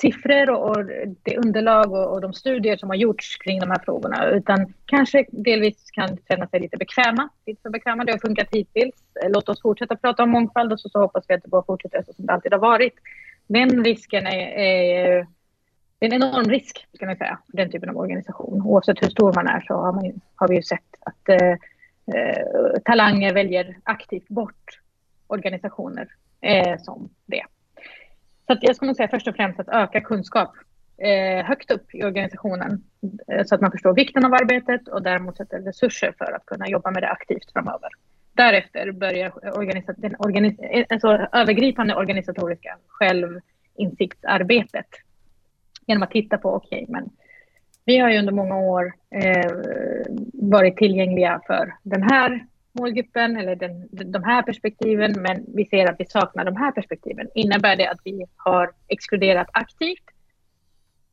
siffror 0.00 0.50
och, 0.50 0.76
och 0.76 0.86
det 1.22 1.36
underlag 1.36 1.92
och, 1.92 2.12
och, 2.12 2.20
de 2.20 2.32
studier 2.32 2.76
som 2.76 2.88
har 2.88 2.96
gjorts 2.96 3.36
kring 3.36 3.60
de 3.60 3.70
här 3.70 3.82
frågorna 3.84 4.26
utan 4.26 4.74
kanske 4.84 5.26
delvis 5.30 5.90
kan 5.90 6.16
känna 6.28 6.46
sig 6.46 6.60
lite 6.60 6.76
bekväma. 6.76 7.28
Lite 7.46 7.62
för 7.62 7.70
bekväma. 7.70 8.04
Det 8.04 8.12
har 8.12 8.18
funkat 8.18 8.48
hittills. 8.52 8.94
Eh, 9.22 9.30
låt 9.30 9.48
oss 9.48 9.62
fortsätta 9.62 9.96
prata 9.96 10.22
om 10.22 10.30
mångfald 10.30 10.72
och 10.72 10.80
så, 10.80 10.88
så 10.88 10.98
hoppas 10.98 11.24
vi 11.28 11.34
att 11.34 11.42
det 11.42 11.48
bara 11.48 11.62
fortsätter 11.62 12.02
så 12.06 12.12
som 12.12 12.26
det 12.26 12.32
alltid 12.32 12.52
har 12.52 12.60
varit. 12.60 12.94
Den 13.46 13.84
risken 13.84 14.26
är, 14.26 14.48
är 14.58 15.26
en 16.00 16.12
enorm 16.12 16.50
risk, 16.50 16.86
ska 16.94 17.06
man 17.06 17.16
säga, 17.16 17.38
för 17.50 17.56
den 17.56 17.70
typen 17.70 17.88
av 17.88 17.96
organisation. 17.96 18.62
Oavsett 18.62 19.02
hur 19.02 19.08
stor 19.08 19.32
man 19.32 19.46
är 19.46 19.60
så 19.60 19.74
har, 19.74 19.92
man, 19.92 20.20
har 20.34 20.48
vi 20.48 20.56
ju 20.56 20.62
sett 20.62 20.94
att 21.00 21.28
eh, 21.28 21.50
eh, 22.16 22.80
talanger 22.84 23.34
väljer 23.34 23.76
aktivt 23.82 24.28
bort 24.28 24.80
organisationer 25.26 26.08
eh, 26.40 26.78
som 26.78 27.08
det. 27.26 27.44
Så 28.50 28.58
jag 28.60 28.76
skulle 28.76 28.94
säga 28.94 29.08
först 29.08 29.28
och 29.28 29.36
främst 29.36 29.60
att 29.60 29.68
öka 29.68 30.00
kunskap 30.00 30.52
eh, 30.98 31.46
högt 31.46 31.70
upp 31.70 31.94
i 31.94 32.04
organisationen 32.04 32.84
eh, 33.32 33.44
så 33.44 33.54
att 33.54 33.60
man 33.60 33.70
förstår 33.70 33.94
vikten 33.94 34.24
av 34.24 34.34
arbetet 34.34 34.88
och 34.88 35.02
däremot 35.02 35.36
sätter 35.36 35.58
resurser 35.58 36.14
för 36.18 36.32
att 36.32 36.46
kunna 36.46 36.68
jobba 36.68 36.90
med 36.90 37.02
det 37.02 37.10
aktivt 37.10 37.52
framöver. 37.52 37.88
Därefter 38.32 38.92
börjar 38.92 39.58
organisa 39.58 39.94
den 39.96 40.14
organis 40.18 40.58
eh, 40.58 40.84
alltså 40.88 41.08
övergripande 41.32 41.94
organisatoriska 41.94 42.78
självinsiktsarbetet 42.86 44.88
genom 45.86 46.02
att 46.02 46.10
titta 46.10 46.38
på, 46.38 46.54
okej, 46.54 46.82
okay, 46.82 46.92
men 46.92 47.10
vi 47.84 47.98
har 47.98 48.10
ju 48.10 48.18
under 48.18 48.32
många 48.32 48.56
år 48.56 48.92
eh, 49.10 49.50
varit 50.32 50.76
tillgängliga 50.76 51.40
för 51.46 51.74
den 51.82 52.02
här 52.02 52.46
målgruppen 52.72 53.36
eller 53.36 53.56
den, 53.56 53.88
de 53.90 54.24
här 54.24 54.42
perspektiven, 54.42 55.22
men 55.22 55.44
vi 55.54 55.64
ser 55.64 55.90
att 55.90 56.00
vi 56.00 56.06
saknar 56.06 56.44
de 56.44 56.56
här 56.56 56.72
perspektiven. 56.72 57.28
Innebär 57.34 57.76
det 57.76 57.90
att 57.90 58.00
vi 58.04 58.26
har 58.36 58.72
exkluderat 58.88 59.48
aktivt 59.52 60.04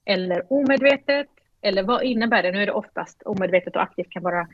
eller 0.05 0.53
omedvetet? 0.53 1.27
Eller 1.61 1.83
vad 1.83 2.03
innebär 2.03 2.43
det? 2.43 2.51
Nu 2.51 2.61
är 2.61 2.65
det 2.65 2.71
oftast 2.71 3.23
omedvetet 3.23 3.75
och 3.75 3.81
aktivt 3.81 4.09
kan 4.09 4.23
vara 4.23 4.47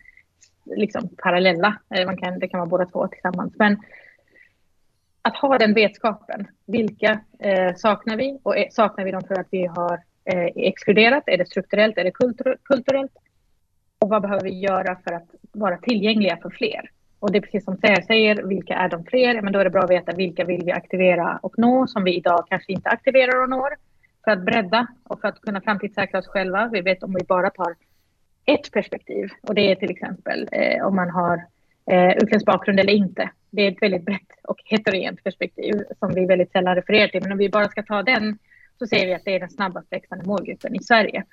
liksom 0.65 1.09
parallella. 1.17 1.79
Eh, 1.95 2.05
man 2.05 2.17
kan, 2.17 2.39
det 2.39 2.47
kan 2.47 2.59
vara 2.59 2.69
båda 2.69 2.85
två 2.85 3.07
tillsammans. 3.07 3.53
Men 3.55 3.77
att 5.21 5.37
ha 5.37 5.57
den 5.57 5.73
vetskapen. 5.73 6.47
Vilka 6.65 7.19
eh, 7.39 7.75
saknar 7.75 8.17
vi? 8.17 8.39
Och 8.43 8.57
är, 8.57 8.69
saknar 8.71 9.05
vi 9.05 9.11
dem 9.11 9.23
för 9.27 9.39
att 9.39 9.47
vi 9.51 9.65
har 9.65 9.93
eh, 10.25 10.49
exkluderat? 10.55 11.23
Är 11.27 11.37
det 11.37 11.45
strukturellt? 11.45 11.97
Är 11.97 12.03
det 12.03 12.11
kultur 12.11 12.57
kulturellt? 12.63 13.11
Och 14.03 14.09
vad 14.09 14.21
behöver 14.21 14.43
vi 14.43 14.59
göra 14.59 14.97
för 15.03 15.13
att 15.13 15.29
vara 15.51 15.77
tillgängliga 15.77 16.37
för 16.41 16.49
fler? 16.49 16.89
Och 17.19 17.31
det 17.31 17.37
är 17.37 17.41
precis 17.41 17.65
som 17.65 17.77
Seher 17.77 18.01
säger, 18.01 18.43
vilka 18.43 18.73
är 18.73 18.89
de 18.89 19.03
fler? 19.03 19.41
Men 19.41 19.53
då 19.53 19.59
är 19.59 19.63
det 19.63 19.69
bra 19.69 19.83
att 19.83 19.89
veta 19.89 20.11
vilka 20.11 20.43
vill 20.43 20.65
vi 20.65 20.71
aktivera 20.71 21.39
och 21.41 21.53
nå 21.57 21.87
som 21.87 22.03
vi 22.03 22.15
idag 22.15 22.45
kanske 22.49 22.73
inte 22.73 22.89
aktiverar 22.89 23.43
och 23.43 23.49
når. 23.49 23.69
För 24.23 24.31
att 24.31 24.45
bredda 24.45 24.87
och 25.03 25.21
för 25.21 25.27
att 25.27 25.41
kunna 25.41 25.61
framtidssäkra 25.61 26.19
oss 26.19 26.27
själva. 26.27 26.69
Vi 26.73 26.81
vet 26.81 27.03
om 27.03 27.13
vi 27.13 27.25
bara 27.25 27.49
tar 27.49 27.75
ett 28.45 28.71
perspektiv 28.71 29.29
och 29.41 29.55
det 29.55 29.71
är 29.71 29.75
till 29.75 29.91
exempel 29.91 30.49
eh, 30.51 30.87
om 30.87 30.95
man 30.95 31.09
har 31.09 31.43
eh, 31.91 32.11
utländsk 32.11 32.45
bakgrund 32.45 32.79
eller 32.79 32.93
inte. 32.93 33.29
Det 33.49 33.61
är 33.61 33.71
ett 33.71 33.81
väldigt 33.81 34.05
brett 34.05 34.31
och 34.43 34.57
heterogent 34.65 35.23
perspektiv 35.23 35.83
som 35.99 36.13
vi 36.13 36.25
väldigt 36.25 36.51
sällan 36.51 36.75
refererar 36.75 37.07
till. 37.07 37.21
Men 37.21 37.31
om 37.31 37.37
vi 37.37 37.49
bara 37.49 37.67
ska 37.67 37.83
ta 37.83 38.03
den 38.03 38.37
så 38.79 38.87
ser 38.87 39.05
vi 39.05 39.13
att 39.13 39.25
det 39.25 39.35
är 39.35 39.39
den 39.39 39.49
snabbast 39.49 39.91
växande 39.91 40.25
målgruppen 40.25 40.75
i 40.75 40.83
Sverige 40.83 41.23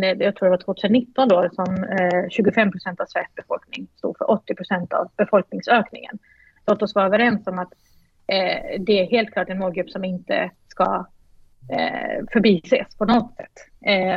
jag 0.00 0.36
tror 0.36 0.46
det 0.46 0.50
var 0.50 0.64
2019 0.64 1.28
då, 1.28 1.48
som 1.52 1.84
eh, 1.84 2.28
25 2.30 2.70
procent 2.70 3.00
av 3.00 3.06
Sveriges 3.06 3.34
befolkning 3.34 3.88
stod 3.96 4.18
för 4.18 4.30
80 4.30 4.54
procent 4.54 4.92
av 4.92 5.10
befolkningsökningen. 5.16 6.18
Låt 6.66 6.82
oss 6.82 6.94
vara 6.94 7.06
överens 7.06 7.46
om 7.46 7.58
att 7.58 7.72
eh, 8.26 8.80
det 8.80 9.00
är 9.00 9.10
helt 9.10 9.32
klart 9.32 9.48
en 9.48 9.58
målgrupp 9.58 9.90
som 9.90 10.04
inte 10.04 10.50
ska 10.68 11.06
eh, 11.72 12.24
förbises 12.32 12.96
på 12.98 13.04
något 13.04 13.36
sätt. 13.36 13.52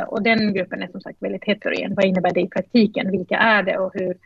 Och 0.06 0.22
den 0.22 0.54
gruppen 0.54 0.82
är 0.82 0.88
som 0.88 1.00
sagt 1.00 1.22
väldigt 1.22 1.44
heterogen. 1.44 1.94
Vad 1.94 2.04
innebär 2.04 2.34
det 2.34 2.40
i 2.40 2.48
praktiken? 2.48 3.10
Vilka 3.10 3.36
är 3.36 3.62
det 3.62 3.78
och 3.78 3.90
hur, 3.94 4.16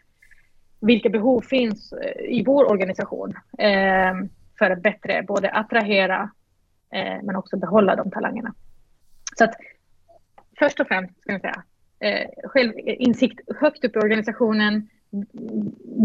vilka 0.81 1.09
behov 1.09 1.41
finns 1.41 1.95
i 2.29 2.45
vår 2.45 2.71
organisation 2.71 3.35
för 4.59 4.71
att 4.71 4.83
bättre 4.83 5.23
både 5.23 5.51
attrahera 5.51 6.31
men 7.23 7.37
också 7.37 7.57
behålla 7.57 7.97
de 7.97 8.11
talangerna? 8.11 8.55
Så 9.39 9.45
att 9.45 9.55
först 10.61 10.81
och 10.81 10.89
främst 10.89 11.21
ska 11.21 11.33
jag 11.33 11.41
säga, 11.41 11.63
eh, 12.01 12.29
självinsikt 12.45 13.41
högt 13.61 13.85
upp 13.85 13.97
i 13.97 13.99
organisationen, 13.99 14.89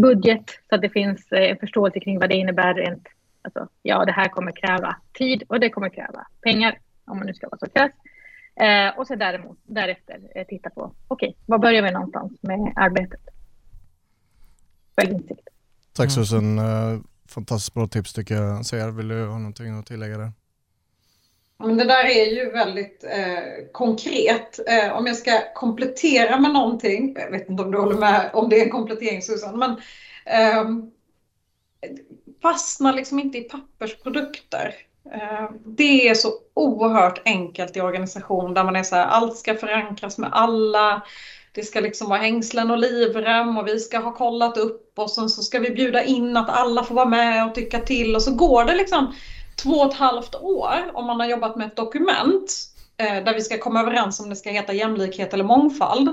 budget 0.02 0.50
så 0.68 0.74
att 0.74 0.82
det 0.82 0.90
finns 0.90 1.32
eh, 1.32 1.58
förståelse 1.58 2.00
kring 2.00 2.18
vad 2.18 2.28
det 2.28 2.34
innebär 2.34 2.74
rent, 2.74 3.08
alltså, 3.42 3.68
ja 3.82 4.04
det 4.04 4.12
här 4.12 4.28
kommer 4.28 4.52
kräva 4.52 4.96
tid 5.12 5.42
och 5.48 5.60
det 5.60 5.70
kommer 5.70 5.88
kräva 5.88 6.26
pengar 6.42 6.78
om 7.04 7.16
man 7.18 7.26
nu 7.26 7.34
ska 7.34 7.48
vara 7.48 7.58
så 7.58 7.66
krass. 7.66 7.92
Eh, 8.60 8.98
och 8.98 9.06
så 9.06 9.14
däremot, 9.14 9.58
därefter 9.64 10.20
eh, 10.34 10.46
titta 10.46 10.70
på, 10.70 10.94
okej, 11.08 11.28
okay, 11.28 11.34
var 11.46 11.58
börjar 11.58 11.82
vi 11.82 11.90
någonstans 11.90 12.32
med 12.42 12.72
arbetet? 12.76 13.20
Självinsikt. 14.96 15.48
Tack 15.92 16.10
Susan, 16.10 16.58
mm. 16.58 17.04
fantastiskt 17.28 17.74
bra 17.74 17.86
tips 17.86 18.12
tycker 18.12 18.34
jag. 18.34 18.66
Säger, 18.66 18.90
vill 18.90 19.08
du 19.08 19.26
ha 19.26 19.38
någonting 19.38 19.78
att 19.78 19.86
tillägga 19.86 20.18
där? 20.18 20.32
Men 21.58 21.76
det 21.76 21.84
där 21.84 22.04
är 22.04 22.34
ju 22.34 22.50
väldigt 22.50 23.04
eh, 23.04 23.70
konkret. 23.72 24.60
Eh, 24.68 24.96
om 24.96 25.06
jag 25.06 25.16
ska 25.16 25.40
komplettera 25.54 26.40
med 26.40 26.52
någonting, 26.52 27.16
jag 27.18 27.30
vet 27.30 27.48
inte 27.48 27.62
om 27.62 27.70
du 27.70 27.78
håller 27.78 27.98
med 27.98 28.30
om 28.32 28.48
det 28.48 28.60
är 28.60 28.64
en 28.64 28.70
komplettering 28.70 29.22
Susanne, 29.22 29.56
men 29.56 29.70
eh, 30.26 30.64
fastna 32.42 32.92
liksom 32.92 33.18
inte 33.18 33.38
i 33.38 33.42
pappersprodukter. 33.42 34.74
Eh, 35.12 35.50
det 35.64 36.08
är 36.08 36.14
så 36.14 36.32
oerhört 36.54 37.22
enkelt 37.24 37.76
i 37.76 37.80
organisation 37.80 38.54
där 38.54 38.64
man 38.64 38.76
är 38.76 38.82
så 38.82 38.96
här, 38.96 39.06
allt 39.06 39.36
ska 39.36 39.54
förankras 39.54 40.18
med 40.18 40.30
alla. 40.32 41.02
Det 41.52 41.62
ska 41.62 41.80
liksom 41.80 42.08
vara 42.08 42.18
hängslen 42.18 42.70
och 42.70 42.78
livrem 42.78 43.58
och 43.58 43.66
vi 43.66 43.80
ska 43.80 43.98
ha 43.98 44.12
kollat 44.12 44.58
upp 44.58 44.98
och 44.98 45.10
sen 45.10 45.28
så 45.28 45.42
ska 45.42 45.58
vi 45.58 45.70
bjuda 45.70 46.04
in 46.04 46.36
att 46.36 46.50
alla 46.50 46.84
får 46.84 46.94
vara 46.94 47.08
med 47.08 47.46
och 47.46 47.54
tycka 47.54 47.78
till 47.78 48.14
och 48.14 48.22
så 48.22 48.34
går 48.34 48.64
det 48.64 48.74
liksom 48.74 49.14
två 49.62 49.70
och 49.70 49.92
ett 49.92 49.98
halvt 49.98 50.34
år 50.34 50.90
om 50.94 51.06
man 51.06 51.20
har 51.20 51.26
jobbat 51.26 51.56
med 51.56 51.66
ett 51.66 51.76
dokument 51.76 52.52
eh, 52.96 53.24
där 53.24 53.34
vi 53.34 53.40
ska 53.40 53.58
komma 53.58 53.80
överens 53.80 54.20
om 54.20 54.28
det 54.28 54.36
ska 54.36 54.50
heta 54.50 54.72
jämlikhet 54.72 55.34
eller 55.34 55.44
mångfald. 55.44 56.08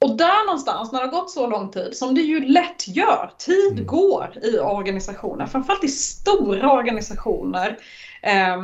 Och 0.00 0.16
där 0.16 0.46
någonstans, 0.46 0.92
när 0.92 1.00
det 1.00 1.06
har 1.06 1.20
gått 1.20 1.30
så 1.30 1.46
lång 1.46 1.70
tid, 1.70 1.96
som 1.96 2.14
det 2.14 2.20
ju 2.20 2.40
lätt 2.40 2.88
gör, 2.88 3.32
tid 3.38 3.72
mm. 3.72 3.86
går 3.86 4.38
i 4.42 4.58
organisationer, 4.58 5.46
framförallt 5.46 5.84
i 5.84 5.88
stora 5.88 6.72
organisationer, 6.72 7.78
eh, 8.22 8.56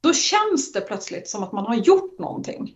då 0.00 0.12
känns 0.12 0.72
det 0.72 0.80
plötsligt 0.80 1.28
som 1.28 1.42
att 1.42 1.52
man 1.52 1.66
har 1.66 1.74
gjort 1.74 2.18
någonting. 2.18 2.74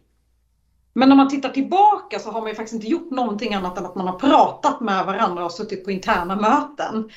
Men 0.93 1.09
när 1.09 1.17
man 1.17 1.29
tittar 1.29 1.49
tillbaka 1.49 2.19
så 2.19 2.31
har 2.31 2.41
man 2.41 2.49
ju 2.49 2.55
faktiskt 2.55 2.75
inte 2.75 2.87
gjort 2.87 3.11
någonting 3.11 3.55
annat 3.55 3.79
än 3.79 3.87
att 3.87 3.95
man 3.95 4.07
har 4.07 4.19
pratat 4.19 4.81
med 4.81 5.07
varandra 5.07 5.45
och 5.45 5.53
suttit 5.53 5.85
på 5.85 5.91
interna 5.91 6.37
möten. 6.37 7.11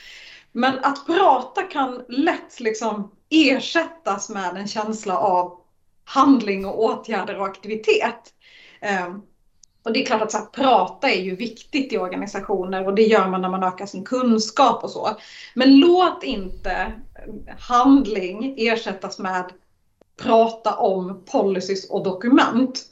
Men 0.54 0.80
att 0.84 1.06
prata 1.06 1.64
kan 1.64 2.04
lätt 2.08 2.60
liksom 2.60 3.12
ersättas 3.30 4.30
med 4.30 4.58
en 4.58 4.68
känsla 4.68 5.18
av 5.18 5.60
handling 6.06 6.66
och 6.66 6.84
åtgärder 6.84 7.39
och 7.39 7.45
aktivitet. 7.45 8.34
Ehm, 8.82 9.22
och 9.84 9.93
det 9.93 10.01
är 10.01 10.06
klart 10.06 10.22
att 10.22 10.32
så 10.32 10.38
här, 10.38 10.45
prata 10.45 11.10
är 11.10 11.22
ju 11.22 11.36
viktigt 11.36 11.93
i 11.93 11.97
organisationer 11.97 12.86
och 12.88 12.95
det 12.95 13.01
gör 13.01 13.28
man 13.28 13.41
när 13.41 13.49
man 13.49 13.64
ökar 13.64 13.86
sin 13.86 14.06
kunskap 14.06 14.84
och 14.84 14.91
så. 14.91 15.10
Men 15.54 15.80
låt 15.80 16.24
inte 16.24 16.72
eh, 16.72 17.56
handling 17.60 18.56
ersättas 18.58 19.20
med 19.20 19.51
prata 20.22 20.76
om 20.76 21.26
policies 21.32 21.89
och 21.89 22.04
dokument. 22.04 22.86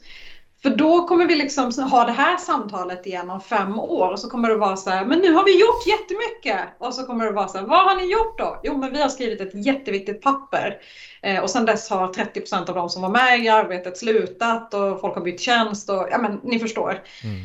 För 0.62 0.70
då 0.70 1.06
kommer 1.06 1.26
vi 1.26 1.36
liksom 1.36 1.72
ha 1.90 2.04
det 2.04 2.12
här 2.12 2.36
samtalet 2.36 3.06
igen 3.06 3.30
om 3.30 3.40
fem 3.40 3.78
år 3.78 4.10
och 4.10 4.18
så 4.18 4.30
kommer 4.30 4.48
det 4.48 4.56
vara 4.56 4.76
så 4.76 4.90
här, 4.90 5.04
men 5.04 5.18
nu 5.18 5.32
har 5.32 5.44
vi 5.44 5.60
gjort 5.60 5.86
jättemycket. 5.86 6.68
Och 6.78 6.94
så 6.94 7.06
kommer 7.06 7.24
det 7.24 7.32
vara 7.32 7.48
så 7.48 7.58
här, 7.58 7.64
vad 7.64 7.84
har 7.84 7.96
ni 7.96 8.12
gjort 8.12 8.38
då? 8.38 8.60
Jo, 8.62 8.76
men 8.76 8.92
vi 8.92 9.02
har 9.02 9.08
skrivit 9.08 9.40
ett 9.40 9.66
jätteviktigt 9.66 10.22
papper. 10.22 10.78
Eh, 11.22 11.42
och 11.42 11.50
sen 11.50 11.64
dess 11.64 11.90
har 11.90 12.12
30% 12.12 12.68
av 12.68 12.74
de 12.74 12.90
som 12.90 13.02
var 13.02 13.08
med 13.08 13.44
i 13.44 13.48
arbetet 13.48 13.98
slutat 13.98 14.74
och 14.74 15.00
folk 15.00 15.14
har 15.14 15.22
bytt 15.22 15.40
tjänst 15.40 15.90
och 15.90 16.08
ja, 16.10 16.18
men 16.18 16.40
ni 16.42 16.58
förstår. 16.58 16.90
Mm. 16.90 17.36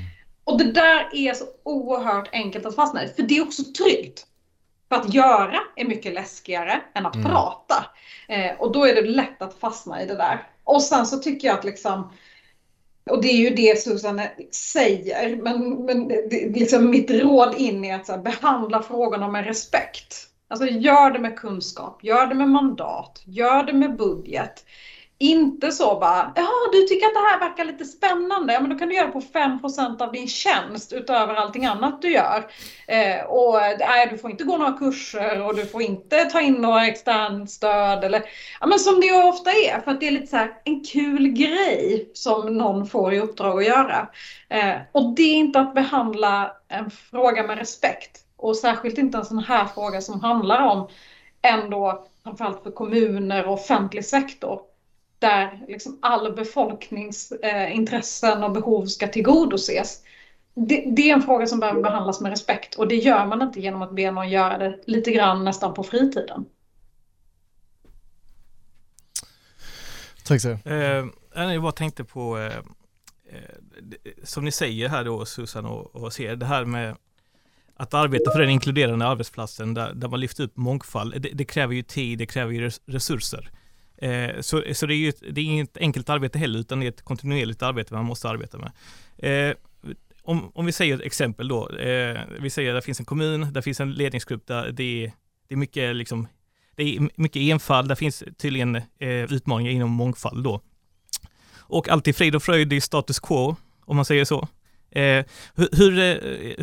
Och 0.43 0.57
det 0.57 0.71
där 0.71 1.09
är 1.13 1.33
så 1.33 1.45
oerhört 1.63 2.29
enkelt 2.31 2.65
att 2.65 2.75
fastna 2.75 3.03
i, 3.03 3.07
för 3.07 3.23
det 3.23 3.37
är 3.37 3.43
också 3.43 3.63
tryggt. 3.63 4.25
För 4.89 4.95
att 4.95 5.13
göra 5.13 5.59
är 5.75 5.85
mycket 5.85 6.13
läskigare 6.13 6.81
än 6.93 7.05
att 7.05 7.15
mm. 7.15 7.27
prata. 7.27 7.85
Eh, 8.27 8.51
och 8.59 8.71
då 8.71 8.85
är 8.85 8.95
det 8.95 9.01
lätt 9.01 9.41
att 9.41 9.59
fastna 9.59 10.03
i 10.03 10.05
det 10.05 10.15
där. 10.15 10.47
Och 10.63 10.83
sen 10.83 11.05
så 11.07 11.17
tycker 11.17 11.47
jag 11.47 11.57
att 11.57 11.65
liksom 11.65 12.11
och 13.09 13.21
det 13.21 13.27
är 13.27 13.37
ju 13.37 13.49
det 13.49 13.81
Susanne 13.81 14.31
säger, 14.51 15.35
men, 15.35 15.85
men 15.85 16.07
det, 16.07 16.49
liksom 16.55 16.89
mitt 16.89 17.11
råd 17.11 17.55
in 17.57 17.85
är 17.85 17.95
att 17.95 18.07
här, 18.07 18.17
behandla 18.17 18.81
frågorna 18.81 19.27
med 19.27 19.45
respekt. 19.45 20.27
Alltså 20.49 20.67
gör 20.67 21.11
det 21.11 21.19
med 21.19 21.35
kunskap, 21.35 22.03
gör 22.03 22.27
det 22.27 22.35
med 22.35 22.49
mandat, 22.49 23.21
gör 23.25 23.63
det 23.63 23.73
med 23.73 23.97
budget. 23.97 24.65
Inte 25.19 25.71
så 25.71 25.99
bara, 25.99 26.33
ja 26.35 26.49
du 26.71 26.81
tycker 26.81 27.07
att 27.07 27.13
det 27.13 27.19
här 27.19 27.39
verkar 27.39 27.65
lite 27.65 27.85
spännande, 27.85 28.53
ja 28.53 28.59
men 28.61 28.69
då 28.69 28.77
kan 28.77 28.89
du 28.89 28.95
göra 28.95 29.05
det 29.05 29.11
på 29.11 29.21
5% 29.21 30.01
av 30.01 30.11
din 30.11 30.27
tjänst 30.27 30.93
utöver 30.93 31.35
allting 31.35 31.65
annat 31.65 32.01
du 32.01 32.11
gör. 32.11 32.51
Eh, 32.87 33.25
och 33.25 33.53
nej, 33.79 34.07
du 34.11 34.17
får 34.17 34.31
inte 34.31 34.43
gå 34.43 34.57
några 34.57 34.71
kurser 34.71 35.41
och 35.41 35.55
du 35.55 35.65
får 35.65 35.81
inte 35.81 36.25
ta 36.25 36.41
in 36.41 36.53
några 36.53 36.87
externt 36.87 37.51
stöd 37.51 38.03
eller, 38.03 38.23
ja 38.59 38.67
men 38.67 38.79
som 38.79 38.99
det 38.99 39.05
ju 39.05 39.23
ofta 39.23 39.51
är, 39.51 39.81
för 39.81 39.91
att 39.91 39.99
det 39.99 40.07
är 40.07 40.11
lite 40.11 40.27
så 40.27 40.37
här, 40.37 40.53
en 40.63 40.83
kul 40.83 41.27
grej 41.27 42.11
som 42.13 42.57
någon 42.57 42.87
får 42.87 43.13
i 43.13 43.19
uppdrag 43.19 43.59
att 43.59 43.67
göra. 43.67 44.07
Eh, 44.49 44.75
och 44.91 45.15
det 45.15 45.23
är 45.23 45.35
inte 45.35 45.59
att 45.59 45.75
behandla 45.75 46.51
en 46.67 46.91
fråga 46.91 47.43
med 47.43 47.57
respekt 47.57 48.19
och 48.37 48.57
särskilt 48.57 48.97
inte 48.97 49.17
en 49.17 49.25
sån 49.25 49.39
här 49.39 49.65
fråga 49.65 50.01
som 50.01 50.21
handlar 50.21 50.67
om 50.67 50.87
ändå 51.41 52.07
framförallt 52.23 52.63
för 52.63 52.71
kommuner 52.71 53.47
och 53.47 53.53
offentlig 53.53 54.05
sektor 54.05 54.61
där 55.19 55.65
liksom 55.67 55.99
all 56.01 56.33
befolkningsintressen 56.33 58.43
och 58.43 58.51
behov 58.51 58.85
ska 58.85 59.07
tillgodoses. 59.07 60.03
Det, 60.53 60.83
det, 60.95 61.09
är 61.09 61.13
en 61.13 61.21
fråga 61.21 61.47
som 61.47 61.59
behöver 61.59 61.81
behandlas 61.81 62.21
med 62.21 62.29
respekt 62.29 62.75
och 62.75 62.87
det 62.87 62.95
gör 62.95 63.25
man 63.25 63.41
inte 63.41 63.59
genom 63.59 63.81
att 63.81 63.95
be 63.95 64.11
någon 64.11 64.29
göra 64.29 64.57
det 64.57 64.79
lite 64.85 65.11
grann 65.11 65.43
nästan 65.43 65.73
på 65.73 65.83
fritiden. 65.83 66.45
Tack 70.25 70.41
så 70.41 70.49
eh, 70.49 71.05
Jag 71.33 71.61
bara 71.61 71.71
tänkte 71.71 72.03
på, 72.03 72.37
eh, 72.37 72.45
eh, 72.45 72.53
som 74.23 74.45
ni 74.45 74.51
säger 74.51 74.89
här 74.89 75.03
då 75.03 75.25
Susan 75.25 75.65
och, 75.65 75.95
och 75.95 76.13
ser, 76.13 76.35
det 76.35 76.45
här 76.45 76.65
med 76.65 76.95
att 77.75 77.93
arbeta 77.93 78.31
för 78.31 78.39
den 78.39 78.49
inkluderande 78.49 79.05
arbetsplatsen 79.05 79.73
där, 79.73 79.93
där 79.93 80.07
man 80.07 80.19
lyfter 80.19 80.43
upp 80.43 80.57
mångfald, 80.57 81.21
det, 81.21 81.29
det, 81.29 81.45
kräver 81.45 81.73
ju 81.73 81.83
tid, 81.83 82.17
det 82.17 82.25
kräver 82.25 82.51
ju 82.51 82.71
resurser. 82.85 83.51
Eh, 83.97 84.41
så 84.41 84.63
så 84.73 84.85
det, 84.85 84.93
är 84.93 84.97
ju 84.97 85.09
ett, 85.09 85.23
det 85.31 85.41
är 85.41 85.45
inget 85.45 85.77
enkelt 85.77 86.09
arbete 86.09 86.39
heller, 86.39 86.59
utan 86.59 86.79
det 86.79 86.85
är 86.85 86.89
ett 86.89 87.01
kontinuerligt 87.01 87.61
arbete 87.61 87.93
man 87.93 88.05
måste 88.05 88.29
arbeta 88.29 88.57
med. 88.57 88.71
Eh, 89.17 89.55
om, 90.27 90.51
om 90.53 90.65
vi 90.65 90.71
säger 90.71 90.95
ett 90.95 91.01
exempel 91.01 91.47
då, 91.47 91.69
eh, 91.69 92.19
vi 92.39 92.49
säger 92.49 92.73
att 92.73 92.81
det 92.81 92.85
finns 92.85 92.99
en 92.99 93.05
kommun, 93.05 93.53
där 93.53 93.61
finns 93.61 93.79
en 93.79 93.93
ledningsgrupp 93.93 94.47
där 94.47 94.71
det 94.71 95.05
är, 95.05 95.11
det 95.47 95.55
är 95.55 95.57
mycket 95.57 95.95
liksom, 95.95 96.27
det 96.75 96.83
är 96.83 97.09
mycket 97.15 97.41
enfald, 97.41 97.89
där 97.89 97.95
finns 97.95 98.23
tydligen 98.37 98.75
eh, 98.75 98.83
utmaningar 99.09 99.71
inom 99.71 99.91
mångfald 99.91 100.43
då. 100.43 100.61
Och 101.57 101.89
alltid 101.89 102.15
frid 102.15 102.35
och 102.35 102.43
fröjd 102.43 102.73
i 102.73 102.81
status 102.81 103.19
quo, 103.19 103.55
om 103.85 103.95
man 103.95 104.05
säger 104.05 104.25
så. 104.25 104.47
Eh, 104.91 105.25
hur, 105.55 105.69
hur, 105.77 105.93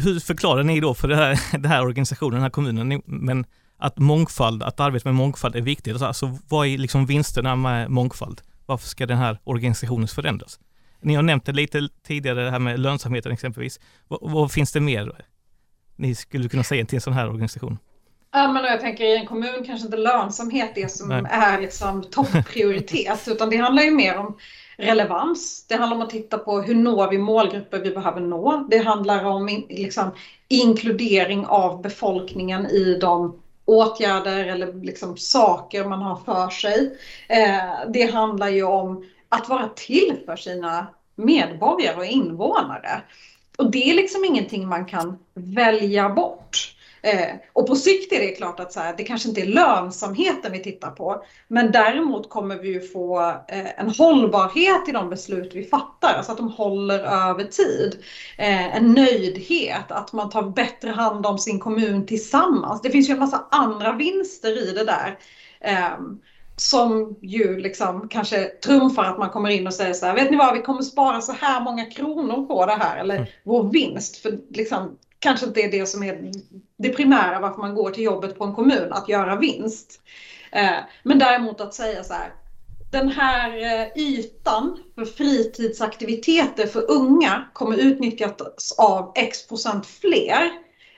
hur, 0.01 0.21
förklarar 0.21 0.63
ni 0.63 0.81
då 0.81 0.95
för 0.95 1.09
det 1.09 1.17
här, 1.17 1.41
den 1.53 1.71
här 1.71 1.83
organisationen, 1.83 2.35
den 2.35 2.43
här 2.43 2.51
kommunen, 2.51 3.03
men 3.05 3.47
att 3.85 3.99
mångfald, 3.99 4.63
att 4.63 4.81
arbeta 4.81 5.09
med 5.09 5.15
mångfald 5.15 5.57
är 5.57 5.61
viktigt. 5.61 6.03
Alltså 6.03 6.39
vad 6.49 6.67
är 6.67 6.79
liksom 6.79 7.07
vinsterna 7.07 7.57
med 7.57 7.91
mångfald? 7.91 8.41
Varför 8.67 8.89
ska 8.89 9.07
den 9.07 9.19
här 9.19 9.39
organisationen 9.45 10.09
förändras? 10.09 10.61
Ni 11.01 11.15
har 11.15 11.23
nämnt 11.23 11.47
det 11.47 11.53
lite 11.53 11.89
tidigare, 12.07 12.45
det 12.45 12.51
här 12.51 12.59
med 12.59 12.81
lönsamheten 12.81 13.33
exempelvis. 13.33 13.81
Vad, 14.09 14.19
vad 14.23 14.53
finns 14.53 14.73
det 14.73 14.81
mer 14.81 15.25
ni 15.97 16.15
skulle 16.15 16.49
kunna 16.49 16.65
säga 16.65 16.87
till 16.87 16.97
en 16.97 17.01
sån 17.01 17.13
här 17.13 17.29
organisation? 17.29 17.79
Ja, 18.33 18.53
men 18.53 18.65
jag 18.65 18.81
tänker 18.81 19.05
i 19.05 19.17
en 19.17 19.27
kommun 19.27 19.65
kanske 19.67 19.87
inte 19.87 19.97
lönsamhet 19.97 20.79
är 20.79 20.89
som 20.89 21.09
Nej. 21.09 21.23
är 21.31 21.61
liksom 21.61 22.03
topprioritet, 22.03 23.21
utan 23.29 23.51
det 23.51 23.57
handlar 23.57 23.83
ju 23.83 23.91
mer 23.91 24.17
om 24.17 24.37
relevans. 24.77 25.67
Det 25.69 25.75
handlar 25.75 25.97
om 25.97 26.03
att 26.03 26.11
titta 26.11 26.39
på 26.39 26.61
hur 26.61 26.75
når 26.75 27.11
vi 27.11 27.19
målgrupper 27.19 27.79
vi 27.79 27.91
behöver 27.91 28.21
nå. 28.21 28.67
Det 28.71 28.79
handlar 28.79 29.25
om 29.25 29.65
liksom, 29.69 30.11
inkludering 30.49 31.47
av 31.47 31.83
befolkningen 31.83 32.67
i 32.67 32.99
de 33.01 33.41
åtgärder 33.65 34.45
eller 34.47 34.73
liksom 34.73 35.17
saker 35.17 35.85
man 35.85 36.03
har 36.03 36.17
för 36.17 36.51
sig. 36.51 36.99
Eh, 37.29 37.91
det 37.93 38.13
handlar 38.13 38.49
ju 38.49 38.63
om 38.63 39.05
att 39.29 39.49
vara 39.49 39.69
till 39.69 40.19
för 40.27 40.37
sina 40.37 40.87
medborgare 41.15 41.97
och 41.97 42.05
invånare. 42.05 43.03
Och 43.59 43.71
det 43.71 43.91
är 43.91 43.95
liksom 43.95 44.25
ingenting 44.25 44.69
man 44.69 44.87
kan 44.87 45.19
välja 45.35 46.09
bort. 46.09 46.74
Eh, 47.05 47.37
och 47.53 47.67
på 47.67 47.77
sikt 47.77 48.13
är 48.13 48.21
det 48.21 48.29
klart 48.29 48.61
att 48.61 48.73
så 48.73 48.81
här, 48.81 48.95
det 48.97 49.05
kanske 49.05 49.29
inte 49.29 49.41
är 49.41 49.47
lönsamheten 49.47 50.53
vi 50.53 50.59
tittar 50.59 50.91
på. 50.91 51.25
Men 51.49 51.73
däremot 51.73 52.31
kommer 52.31 52.57
vi 52.57 52.69
ju 52.69 52.81
få 52.81 53.21
eh, 53.49 53.81
en 53.81 53.89
hållbarhet 53.89 54.89
i 54.89 54.93
de 54.93 55.11
beslut 55.11 55.55
vi 55.55 55.65
fattar, 55.65 56.15
alltså 56.15 56.33
att 56.33 56.39
de 56.39 56.51
håller 56.51 56.99
över 56.99 57.45
tid. 57.45 57.99
Eh, 58.39 58.77
en 58.77 58.93
nöjdhet, 58.93 59.93
att 59.93 60.13
man 60.13 60.31
tar 60.31 60.43
bättre 60.43 60.91
hand 60.91 61.27
om 61.27 61.39
sin 61.39 61.61
kommun 61.61 62.07
tillsammans. 62.07 62.83
Det 62.83 62.91
finns 62.91 63.09
ju 63.09 63.13
en 63.13 63.19
massa 63.19 63.45
andra 63.51 63.93
vinster 63.93 64.69
i 64.69 64.73
det 64.73 64.85
där. 64.85 65.19
Som 66.57 67.17
ju 67.23 67.61
liksom 67.61 68.09
kanske 68.09 68.45
trumfar 68.45 69.05
att 69.05 69.19
man 69.19 69.31
kommer 69.31 69.51
in 69.51 69.67
och 69.67 69.75
säger 69.75 69.95
så 69.95 70.07
här, 70.07 70.15
vet 70.15 70.31
ni 70.31 70.37
vad, 70.37 70.55
vi 70.55 70.63
kommer 70.63 70.83
spara 70.83 71.21
så 71.21 71.33
här 71.33 71.61
många 71.61 71.85
kronor 71.85 72.47
på 72.47 72.67
det 72.67 72.73
här, 72.73 73.01
eller 73.01 73.17
mm. 73.17 73.29
vår 73.45 73.73
vinst. 73.73 74.17
För 74.17 74.39
liksom, 74.51 74.99
kanske 75.25 75.47
inte 75.47 75.61
är 75.61 75.71
det 75.71 75.87
som 75.87 76.03
är 76.03 76.31
det 76.79 76.89
primära 76.89 77.41
varför 77.41 77.61
man 77.61 77.75
går 77.75 77.91
till 77.91 78.05
jobbet 78.05 78.39
på 78.39 78.45
en 78.45 78.55
kommun, 78.55 78.93
att 78.93 79.09
göra 79.09 79.37
vinst. 79.37 80.01
Eh, 80.53 80.77
men 81.03 81.19
däremot 81.19 81.61
att 81.61 81.75
säga 81.75 82.05
så 82.05 82.13
här, 82.13 82.33
den 82.93 83.09
här 83.09 83.81
eh, 83.81 84.03
ytan 84.03 84.79
för 84.95 85.05
fritidsaktiviteter 85.05 86.67
för 86.67 86.91
unga 86.91 87.45
kommer 87.53 87.77
utnyttjas 87.77 88.73
av 88.79 89.13
x 89.17 89.47
procent 89.49 89.87
fler. 89.87 90.51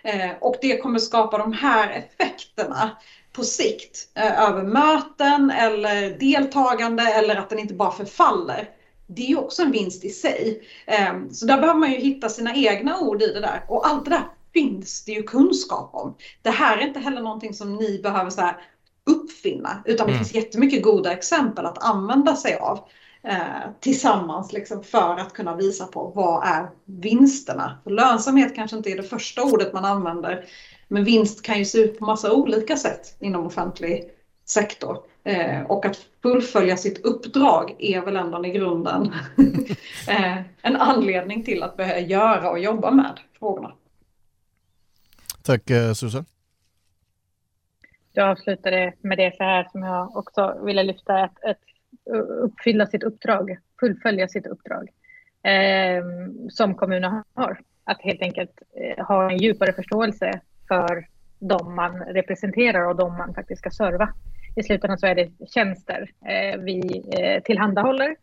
Eh, 0.05 0.31
och 0.41 0.57
det 0.61 0.79
kommer 0.79 0.99
skapa 0.99 1.39
de 1.39 1.53
här 1.53 1.91
effekterna 1.91 2.91
på 3.33 3.43
sikt 3.43 4.09
över 4.15 4.63
möten 4.63 5.51
eller 5.51 6.19
deltagande 6.19 7.03
eller 7.03 7.37
att 7.37 7.51
den 7.51 7.59
inte 7.59 7.75
bara 7.75 7.91
förfaller 7.91 8.69
det 9.07 9.23
är 9.23 9.27
ju 9.27 9.37
också 9.37 9.63
en 9.63 9.71
vinst 9.71 10.05
i 10.05 10.11
sig. 10.11 10.63
Ehm, 10.87 11.31
så 11.31 11.47
där 11.47 11.61
behöver 11.61 11.81
man 11.81 11.93
ju 11.93 11.99
hitta 11.99 12.29
sina 12.29 12.55
egna 12.55 13.01
ord 13.01 13.23
i 13.23 13.27
det 13.27 13.41
där. 13.41 13.65
Och 13.69 13.89
allt 13.89 14.05
det 14.05 14.11
där 14.11 14.29
finns 14.53 15.05
det 15.05 15.13
ju 15.13 15.23
kunskap 15.23 15.91
om. 15.93 16.17
Det 16.43 16.51
här 16.51 16.79
är 16.79 16.87
inte 16.87 17.01
heller 17.01 17.23
någonting 17.23 17.55
som 17.55 17.77
ni 17.77 18.01
behöver 18.03 18.31
så 18.31 18.51
uppfinna, 19.07 19.83
utan 19.85 20.07
det 20.07 20.13
mm. 20.13 20.25
finns 20.25 20.35
jättemycket 20.35 20.83
goda 20.83 21.13
exempel 21.13 21.67
att 21.67 21.85
använda 21.85 22.37
sig 22.37 22.55
av 22.55 22.79
eh, 23.23 23.71
tillsammans 23.81 24.53
liksom, 24.53 24.83
för 24.83 25.17
att 25.19 25.33
kunna 25.33 25.57
visa 25.57 25.87
på 25.87 26.13
vad 26.15 26.47
är 26.47 26.71
vinsterna. 26.85 27.79
För 27.85 27.91
lönsamhet 27.91 28.55
kanske 28.55 28.77
inte 28.77 28.91
är 28.91 28.97
det 28.97 29.03
första 29.03 29.43
ordet 29.43 29.73
man 29.73 29.85
använder, 29.85 30.45
men 30.89 31.05
vinst 31.05 31.43
kan 31.43 31.59
ju 31.59 31.65
se 31.65 31.79
ut 31.79 31.99
på 31.99 32.05
massa 32.05 32.33
olika 32.33 32.77
sätt 32.77 33.17
inom 33.21 33.47
offentlig 33.47 34.05
sektor. 34.47 34.99
Eh, 35.27 35.63
och 35.63 35.87
att 35.87 35.97
fullfölja 36.23 36.77
sitt 36.77 37.05
uppdrag 37.05 37.77
är 37.79 38.01
väl 38.01 38.17
ändå 38.17 38.47
i 38.47 38.51
grunden 38.51 39.13
eh, 40.09 40.37
en 40.63 40.77
anledning 40.77 41.45
till 41.45 41.63
att 41.63 41.77
börja 41.77 42.01
göra 42.01 42.51
och 42.51 42.59
jobba 42.59 42.91
med 42.91 43.21
frågorna. 43.39 43.73
Tack 45.43 45.71
eh, 45.71 45.93
Susan. 45.93 46.25
Jag 48.13 48.29
avslutade 48.29 48.93
med 49.01 49.19
det 49.19 49.37
så 49.37 49.43
här 49.43 49.69
som 49.73 49.83
jag 49.83 50.17
också 50.17 50.61
ville 50.65 50.83
lyfta, 50.83 51.15
att, 51.15 51.45
att 51.45 51.61
uppfylla 52.43 52.87
sitt 52.87 53.03
uppdrag, 53.03 53.59
fullfölja 53.81 54.29
sitt 54.29 54.47
uppdrag 54.47 54.89
eh, 55.43 56.05
som 56.51 56.75
kommunen 56.75 57.23
har. 57.35 57.61
Att 57.85 58.03
helt 58.03 58.23
enkelt 58.23 58.63
eh, 58.81 59.07
ha 59.07 59.31
en 59.31 59.39
djupare 59.39 59.73
förståelse 59.73 60.41
för 60.69 61.07
de 61.39 61.75
man 61.75 61.99
representerar 61.99 62.89
och 62.89 62.97
de 62.97 63.17
man 63.17 63.35
faktiskt 63.35 63.61
ska 63.61 63.71
serva 63.71 64.13
i 64.57 64.63
slutändan 64.63 64.99
så 64.99 65.07
är 65.07 65.15
det 65.15 65.31
tjänster 65.55 66.11
eh, 66.27 66.61
vi 66.61 67.03
eh, 67.19 67.43
tillhandahåller 67.43 68.17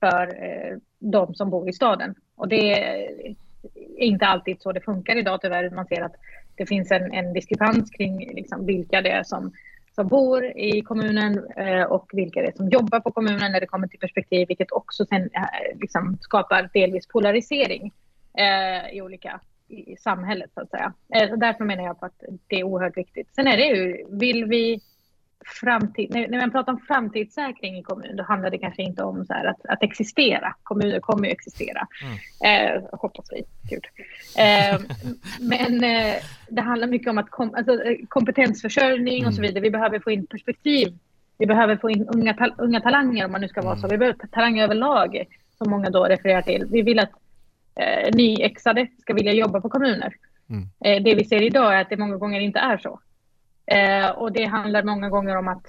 för 0.00 0.44
eh, 0.44 0.76
de 0.98 1.34
som 1.34 1.50
bor 1.50 1.68
i 1.68 1.72
staden. 1.72 2.14
Och 2.36 2.48
det 2.48 2.82
är 2.82 4.04
inte 4.04 4.26
alltid 4.26 4.62
så 4.62 4.72
det 4.72 4.80
funkar 4.80 5.16
idag 5.16 5.40
tyvärr. 5.40 5.70
Man 5.70 5.86
ser 5.86 6.02
att 6.02 6.14
det 6.56 6.66
finns 6.66 6.90
en, 6.90 7.12
en 7.12 7.32
diskrepans 7.32 7.90
kring 7.90 8.18
liksom 8.34 8.66
vilka 8.66 9.02
det 9.02 9.10
är 9.10 9.22
som, 9.22 9.52
som 9.94 10.08
bor 10.08 10.44
i 10.44 10.82
kommunen 10.82 11.46
eh, 11.56 11.82
och 11.82 12.10
vilka 12.12 12.40
det 12.40 12.48
är 12.48 12.56
som 12.56 12.68
jobbar 12.68 13.00
på 13.00 13.10
kommunen 13.10 13.52
när 13.52 13.60
det 13.60 13.66
kommer 13.66 13.88
till 13.88 14.00
perspektiv, 14.00 14.48
vilket 14.48 14.72
också 14.72 15.04
sen 15.06 15.22
eh, 15.22 15.78
liksom 15.80 16.18
skapar 16.20 16.70
delvis 16.72 17.06
polarisering 17.06 17.92
eh, 18.38 18.96
i 18.96 19.02
olika 19.02 19.40
i 19.68 19.96
samhället 19.96 20.50
så 20.54 20.60
att 20.60 20.70
säga. 20.70 20.92
Eh, 21.14 21.28
så 21.28 21.36
därför 21.36 21.64
menar 21.64 21.84
jag 21.84 22.00
på 22.00 22.06
att 22.06 22.22
det 22.46 22.56
är 22.56 22.64
oerhört 22.64 22.96
viktigt. 22.96 23.34
Sen 23.34 23.46
är 23.46 23.56
det 23.56 23.66
ju, 23.66 24.06
vill 24.10 24.44
vi 24.44 24.80
framtid, 25.46 26.10
när, 26.10 26.28
när 26.28 26.38
man 26.38 26.50
pratar 26.50 26.72
om 26.72 26.78
framtidssäkring 26.78 27.78
i 27.78 27.82
kommun, 27.82 28.16
då 28.16 28.22
handlar 28.22 28.50
det 28.50 28.58
kanske 28.58 28.82
inte 28.82 29.02
om 29.02 29.24
så 29.24 29.32
att, 29.32 29.66
att 29.66 29.82
existera. 29.82 30.54
Kommuner 30.62 31.00
kommer 31.00 31.24
ju 31.24 31.32
existera, 31.32 31.86
mm. 32.02 32.76
eh, 32.76 32.82
hoppas 32.92 33.26
vi. 33.32 33.44
Gud. 33.70 33.84
Eh, 34.38 34.80
men 35.40 35.84
eh, 35.84 36.14
det 36.48 36.60
handlar 36.60 36.88
mycket 36.88 37.10
om 37.10 37.18
att 37.18 37.30
kom, 37.30 37.54
alltså, 37.54 37.82
eh, 37.82 37.96
kompetensförsörjning 38.08 39.26
och 39.26 39.34
så 39.34 39.40
mm. 39.40 39.48
vidare. 39.48 39.62
Vi 39.62 39.70
behöver 39.70 40.00
få 40.00 40.10
in 40.10 40.26
perspektiv. 40.26 40.98
Vi 41.38 41.46
behöver 41.46 41.76
få 41.76 41.90
in 41.90 42.08
unga, 42.08 42.34
tal 42.34 42.52
unga 42.58 42.80
talanger 42.80 43.24
om 43.24 43.32
man 43.32 43.40
nu 43.40 43.48
ska 43.48 43.62
vara 43.62 43.76
så. 43.76 43.86
Mm. 43.86 43.90
Vi 43.90 43.98
behöver 43.98 44.26
talanger 44.26 44.64
överlag, 44.64 45.24
som 45.58 45.70
många 45.70 45.90
då 45.90 46.04
refererar 46.04 46.42
till. 46.42 46.66
Vi 46.70 46.82
vill 46.82 46.98
att 46.98 47.12
eh, 47.74 48.14
nyexade 48.14 48.86
ska 49.00 49.14
vilja 49.14 49.32
jobba 49.32 49.60
på 49.60 49.68
kommuner. 49.68 50.14
Mm. 50.50 50.68
Eh, 50.84 51.02
det 51.02 51.14
vi 51.14 51.24
ser 51.24 51.42
idag 51.42 51.74
är 51.74 51.80
att 51.80 51.90
det 51.90 51.96
många 51.96 52.16
gånger 52.16 52.40
inte 52.40 52.58
är 52.58 52.78
så. 52.78 53.00
Eh, 53.70 54.10
och 54.10 54.32
det 54.32 54.44
handlar 54.44 54.82
många 54.82 55.08
gånger 55.08 55.36
om 55.36 55.48
att 55.48 55.66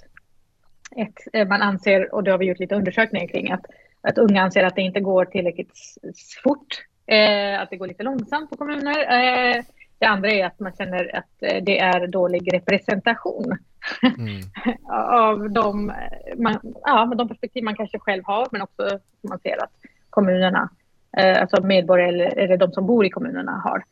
ett, 0.95 1.15
eh, 1.33 1.47
man 1.47 1.61
anser, 1.61 2.15
och 2.15 2.23
det 2.23 2.31
har 2.31 2.37
vi 2.37 2.45
gjort 2.45 2.59
lite 2.59 2.75
undersökningar 2.75 3.27
kring, 3.27 3.51
att, 3.51 3.65
att 4.01 4.17
unga 4.17 4.41
anser 4.41 4.63
att 4.63 4.75
det 4.75 4.81
inte 4.81 4.99
går 4.99 5.25
tillräckligt 5.25 5.73
fort, 6.43 6.85
eh, 7.05 7.61
att 7.61 7.69
det 7.69 7.77
går 7.77 7.87
lite 7.87 8.03
långsamt 8.03 8.49
på 8.49 8.57
kommuner. 8.57 8.99
Eh, 8.99 9.63
det 9.99 10.05
andra 10.05 10.29
är 10.29 10.45
att 10.45 10.59
man 10.59 10.73
känner 10.77 11.15
att 11.15 11.43
eh, 11.51 11.63
det 11.63 11.79
är 11.79 12.07
dålig 12.07 12.53
representation 12.53 13.57
mm. 14.17 14.41
av 15.11 15.51
de, 15.51 15.93
man, 16.37 16.59
ja, 16.83 17.13
de 17.17 17.27
perspektiv 17.27 17.63
man 17.63 17.75
kanske 17.75 17.99
själv 17.99 18.23
har, 18.25 18.47
men 18.51 18.61
också 18.61 18.99
man 19.21 19.39
ser 19.39 19.63
att 19.63 19.71
kommunerna, 20.09 20.69
eh, 21.17 21.41
alltså 21.41 21.63
medborgare 21.63 22.09
eller, 22.09 22.37
eller 22.37 22.57
de 22.57 22.71
som 22.71 22.85
bor 22.85 23.05
i 23.05 23.09
kommunerna 23.09 23.51
har. 23.51 23.83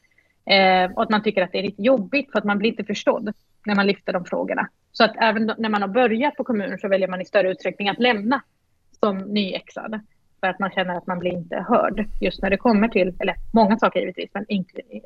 Eh, 0.47 0.91
och 0.91 1.03
att 1.03 1.09
man 1.09 1.23
tycker 1.23 1.43
att 1.43 1.51
det 1.51 1.59
är 1.59 1.63
lite 1.63 1.81
jobbigt 1.81 2.31
för 2.31 2.39
att 2.39 2.45
man 2.45 2.57
blir 2.57 2.69
inte 2.69 2.83
förstådd 2.83 3.33
när 3.65 3.75
man 3.75 3.87
lyfter 3.87 4.13
de 4.13 4.25
frågorna. 4.25 4.69
Så 4.91 5.03
att 5.03 5.15
även 5.17 5.51
när 5.57 5.69
man 5.69 5.81
har 5.81 5.89
börjat 5.89 6.35
på 6.35 6.43
kommunen 6.43 6.79
så 6.79 6.87
väljer 6.87 7.07
man 7.07 7.21
i 7.21 7.25
större 7.25 7.51
utsträckning 7.51 7.89
att 7.89 7.99
lämna 7.99 8.41
som 8.99 9.17
nyexad. 9.17 9.99
För 10.39 10.47
att 10.47 10.59
man 10.59 10.71
känner 10.71 10.97
att 10.97 11.07
man 11.07 11.19
blir 11.19 11.31
inte 11.31 11.65
hörd 11.69 12.05
just 12.21 12.41
när 12.41 12.49
det 12.49 12.57
kommer 12.57 12.87
till, 12.87 13.15
eller 13.19 13.35
många 13.53 13.77
saker 13.77 13.99
givetvis, 13.99 14.29
men 14.33 14.45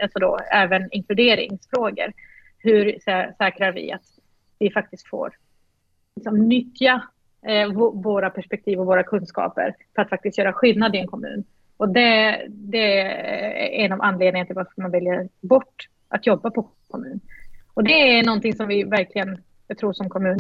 alltså 0.02 0.20
då, 0.20 0.38
även 0.52 0.90
inkluderingsfrågor. 0.92 2.14
Hur 2.58 2.98
säkrar 3.38 3.72
vi 3.72 3.92
att 3.92 4.06
vi 4.60 4.72
faktiskt 4.72 5.08
får 5.08 5.34
liksom, 6.16 6.48
nyttja 6.48 7.04
eh, 7.46 7.68
våra 7.94 8.30
perspektiv 8.30 8.80
och 8.80 8.86
våra 8.86 9.04
kunskaper 9.04 9.76
för 9.96 10.02
att 10.02 10.10
faktiskt 10.10 10.38
göra 10.38 10.54
skillnad 10.54 10.96
i 10.96 11.00
en 11.00 11.08
kommun? 11.08 11.44
Och 11.82 11.90
det, 11.90 12.46
det 12.50 13.02
är 13.02 13.86
en 13.86 13.92
av 13.92 14.02
anledningarna 14.02 14.46
till 14.46 14.56
varför 14.56 14.82
man 14.82 14.92
väljer 14.92 15.30
bort 15.42 15.88
att 16.10 16.28
jobba 16.28 16.52
på 16.52 16.70
kommun. 16.88 17.20
Och 17.74 17.84
det 17.84 18.20
är 18.20 18.26
någonting 18.26 18.54
som 18.54 18.68
vi 18.68 18.84
verkligen, 18.84 19.38
jag 19.68 19.78
tror 19.78 19.94
som 19.94 20.10
kommun, 20.10 20.40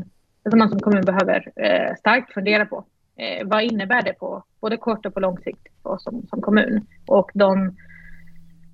som 0.50 0.60
man 0.60 0.70
som 0.70 0.80
kommun 0.80 1.06
behöver 1.06 1.52
eh, 1.56 1.96
starkt 1.96 2.34
fundera 2.34 2.66
på. 2.66 2.86
Eh, 3.18 3.48
vad 3.48 3.64
innebär 3.64 4.02
det 4.02 4.14
på 4.14 4.44
både 4.62 4.78
kort 4.78 5.06
och 5.06 5.14
på 5.14 5.20
lång 5.20 5.38
sikt 5.38 5.68
för 5.84 5.90
oss 5.90 6.04
som, 6.04 6.28
som 6.30 6.42
kommun? 6.42 6.86
Och 7.08 7.32
de 7.34 7.76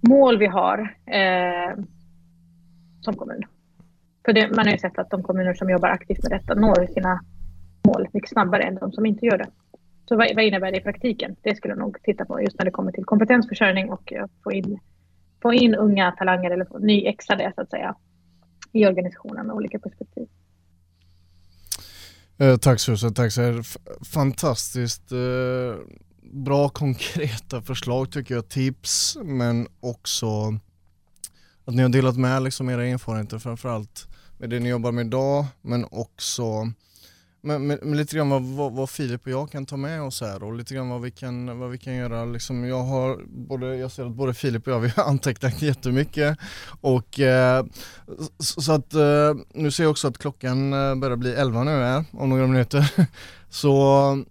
mål 0.09 0.38
vi 0.38 0.47
har 0.47 0.80
eh, 1.05 1.84
som 3.01 3.13
kommun. 3.13 3.43
För 4.26 4.34
det, 4.34 4.55
man 4.55 4.65
har 4.65 4.72
ju 4.72 4.80
sett 4.80 4.99
att 4.99 5.09
de 5.09 5.24
kommuner 5.24 5.53
som 5.53 5.70
jobbar 5.70 5.89
aktivt 5.89 6.24
med 6.24 6.39
detta 6.39 6.53
når 6.53 6.88
sina 6.93 7.20
mål 7.88 8.07
mycket 8.13 8.30
snabbare 8.30 8.63
än 8.63 8.76
de 8.76 8.91
som 8.91 9.05
inte 9.05 9.26
gör 9.26 9.38
det. 9.38 9.49
Så 10.08 10.16
vad, 10.16 10.36
vad 10.36 10.45
innebär 10.45 10.72
det 10.72 10.78
i 10.78 10.82
praktiken? 10.82 11.36
Det 11.41 11.55
skulle 11.55 11.72
jag 11.72 11.80
nog 11.80 11.97
titta 12.03 12.26
på 12.26 12.41
just 12.41 12.58
när 12.58 12.66
det 12.66 12.72
kommer 12.72 12.91
till 12.91 13.05
kompetensförsörjning 13.05 13.89
och 13.89 14.14
eh, 14.14 14.26
få 14.43 14.51
in, 14.51 14.80
få 15.41 15.53
in 15.53 15.76
unga 15.76 16.12
talanger 16.12 16.51
eller 16.51 16.80
nyexade 16.80 17.51
så 17.55 17.62
att 17.62 17.70
säga 17.70 17.95
i 18.72 18.86
organisationen 18.86 19.47
med 19.47 19.55
olika 19.55 19.80
perspektiv. 19.80 20.28
Eh, 22.38 22.58
tack 22.58 22.80
Susan, 22.80 23.14
tack 23.14 23.32
så 23.32 23.41
här. 23.41 23.62
Fantastiskt 24.05 25.12
eh, 25.12 25.18
bra 26.22 26.70
konkreta 26.74 27.62
förslag 27.62 28.12
tycker 28.12 28.36
jag, 28.36 28.49
tips 28.49 29.18
men 29.24 29.68
också 29.80 30.28
att 31.66 31.76
ni 31.76 31.82
har 31.82 31.89
delat 31.89 32.18
med 32.18 32.43
liksom 32.43 32.70
era 32.70 32.86
erfarenheter 32.86 33.39
framförallt 33.39 34.08
med 34.38 34.49
det 34.49 34.60
ni 34.60 34.70
jobbar 34.70 34.91
med 34.91 35.05
idag 35.05 35.45
men 35.62 35.86
också 35.91 36.72
men, 37.42 37.68
men, 37.68 37.80
men, 37.82 37.98
lite 37.98 38.16
grann 38.16 38.30
vad, 38.30 38.44
vad, 38.44 38.74
vad, 38.74 38.90
Filip 38.90 39.26
och 39.26 39.32
jag 39.32 39.52
kan 39.52 39.66
ta 39.66 39.78
med 39.78 40.02
oss 40.02 40.22
här 40.22 40.44
och 40.44 40.54
lite 40.54 40.74
grann 40.74 40.90
vad 40.90 41.02
vi 41.02 41.12
kan, 41.12 41.60
vad 41.60 41.70
vi 41.70 41.78
kan 41.78 41.96
göra. 41.96 42.26
Liksom 42.26 42.68
jag, 42.68 42.84
har 42.84 43.20
både, 43.28 43.76
jag 43.76 43.92
ser 43.92 44.06
att 44.06 44.16
både 44.16 44.34
Filip 44.34 44.68
och 44.68 44.74
jag 44.74 44.80
vi 44.80 44.90
har 44.90 45.04
antecknat 45.04 45.62
jättemycket. 45.62 46.38
Och, 46.82 47.20
eh, 47.20 47.66
så, 48.40 48.62
så, 48.62 48.72
att 48.72 48.94
eh, 48.94 49.36
nu 49.54 49.72
ser 49.72 49.84
jag 49.84 49.92
också 49.92 50.08
att 50.08 50.18
klockan 50.18 50.74
eh, 50.74 50.96
börjar 50.96 51.18
bli 51.18 51.34
11 51.34 51.64
nu 51.64 51.72
här, 51.72 52.06
om 52.12 52.30
några 52.30 52.48
minuter. 52.48 52.92
Så 53.50 54.24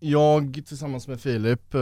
jag 0.00 0.62
tillsammans 0.66 1.08
med 1.08 1.20
Filip, 1.20 1.74
eh, 1.74 1.80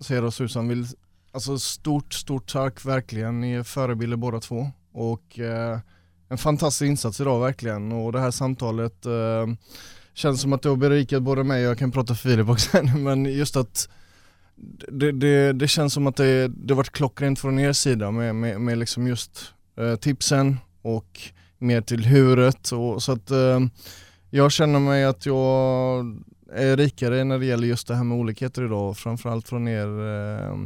ser 0.00 0.24
och 0.24 0.34
Susan 0.34 0.68
vill, 0.68 0.86
alltså 1.32 1.58
stort, 1.58 2.14
stort 2.14 2.52
tack 2.52 2.84
verkligen. 2.84 3.40
Ni 3.40 3.52
är 3.52 3.62
förebilder 3.62 4.16
båda 4.16 4.40
två. 4.40 4.70
Och 4.92 5.38
eh, 5.38 5.78
en 6.28 6.38
fantastisk 6.38 6.88
insats 6.88 7.20
idag 7.20 7.40
verkligen. 7.40 7.92
Och 7.92 8.12
det 8.12 8.20
här 8.20 8.30
samtalet 8.30 9.06
eh, 9.06 9.46
känns 10.14 10.40
som 10.40 10.52
att 10.52 10.62
det 10.62 10.68
har 10.68 10.76
berikat 10.76 11.22
både 11.22 11.44
mig 11.44 11.64
och 11.64 11.70
jag 11.70 11.78
kan 11.78 11.90
prata 11.90 12.14
för 12.14 12.28
Filip 12.28 12.48
också 12.48 12.82
men 12.96 13.24
just 13.24 13.56
att 13.56 13.88
det, 14.88 15.12
det, 15.12 15.52
det, 15.52 15.68
känns 15.68 15.92
som 15.92 16.06
att 16.06 16.16
det, 16.16 16.48
det 16.48 16.74
varit 16.74 16.90
klockrent 16.90 17.38
från 17.38 17.58
er 17.58 17.72
sida 17.72 18.10
med, 18.10 18.34
med, 18.34 18.60
med 18.60 18.78
liksom 18.78 19.06
just 19.06 19.52
eh, 19.78 19.96
tipsen 19.96 20.58
och 20.82 21.20
mer 21.58 21.80
till 21.80 22.04
huret 22.04 22.72
och 22.72 23.02
så 23.02 23.12
att 23.12 23.30
eh, 23.30 23.60
jag 24.30 24.52
känner 24.52 24.80
mig 24.80 25.04
att 25.04 25.26
jag 25.26 26.04
är 26.52 26.76
rikare 26.76 27.24
när 27.24 27.38
det 27.38 27.46
gäller 27.46 27.66
just 27.66 27.88
det 27.88 27.94
här 27.94 28.04
med 28.04 28.18
olikheter 28.18 28.64
idag 28.64 28.96
framförallt 28.96 29.48
från 29.48 29.68
er 29.68 29.88
eh, 29.88 30.56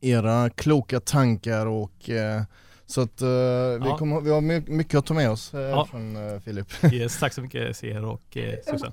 era 0.00 0.50
kloka 0.50 1.00
tankar 1.00 1.66
och 1.66 2.10
eh, 2.10 2.42
så 2.90 3.00
att 3.00 3.22
uh, 3.22 3.28
vi, 3.28 3.88
ja. 3.88 3.96
kommer, 3.98 4.20
vi 4.20 4.30
har 4.30 4.70
mycket 4.70 4.98
att 4.98 5.06
ta 5.06 5.14
med 5.14 5.30
oss 5.30 5.54
uh, 5.54 5.60
ja. 5.60 5.86
från 5.90 6.16
uh, 6.16 6.40
Filip. 6.40 6.66
Yes, 6.92 7.18
tack 7.18 7.32
så 7.32 7.40
mycket 7.40 7.76
Seher 7.76 8.04
och 8.04 8.36
uh, 8.36 8.42
Susan. 8.70 8.92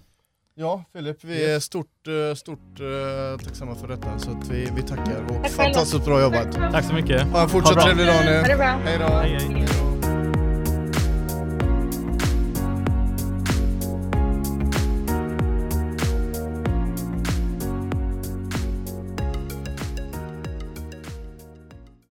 Ja 0.55 0.83
Filip, 0.93 1.23
vi 1.23 1.33
yes. 1.33 1.55
är 1.55 1.59
stort, 1.59 2.07
stort 2.35 2.79
uh, 2.79 3.45
tacksamma 3.45 3.75
för 3.75 3.87
detta 3.87 4.19
så 4.19 4.31
att 4.31 4.47
vi, 4.47 4.69
vi 4.75 4.81
tackar 4.81 5.23
och 5.23 5.43
tack 5.43 5.51
fantastiskt 5.51 6.05
bra 6.05 6.21
jobbat. 6.21 6.53
Tack 6.53 6.85
så 6.85 6.93
mycket. 6.93 7.21
Ha 7.21 7.43
en 7.43 7.49
fortsatt 7.49 7.83
trevlig 7.83 8.07
dag 8.07 8.25
nu. 8.25 8.35
Ha 8.39 8.47
det 8.47 8.55
bra. 8.55 8.79
Hej 8.85 8.97
då. 8.99 9.05
Hej, 9.05 9.39
hej. 9.39 9.96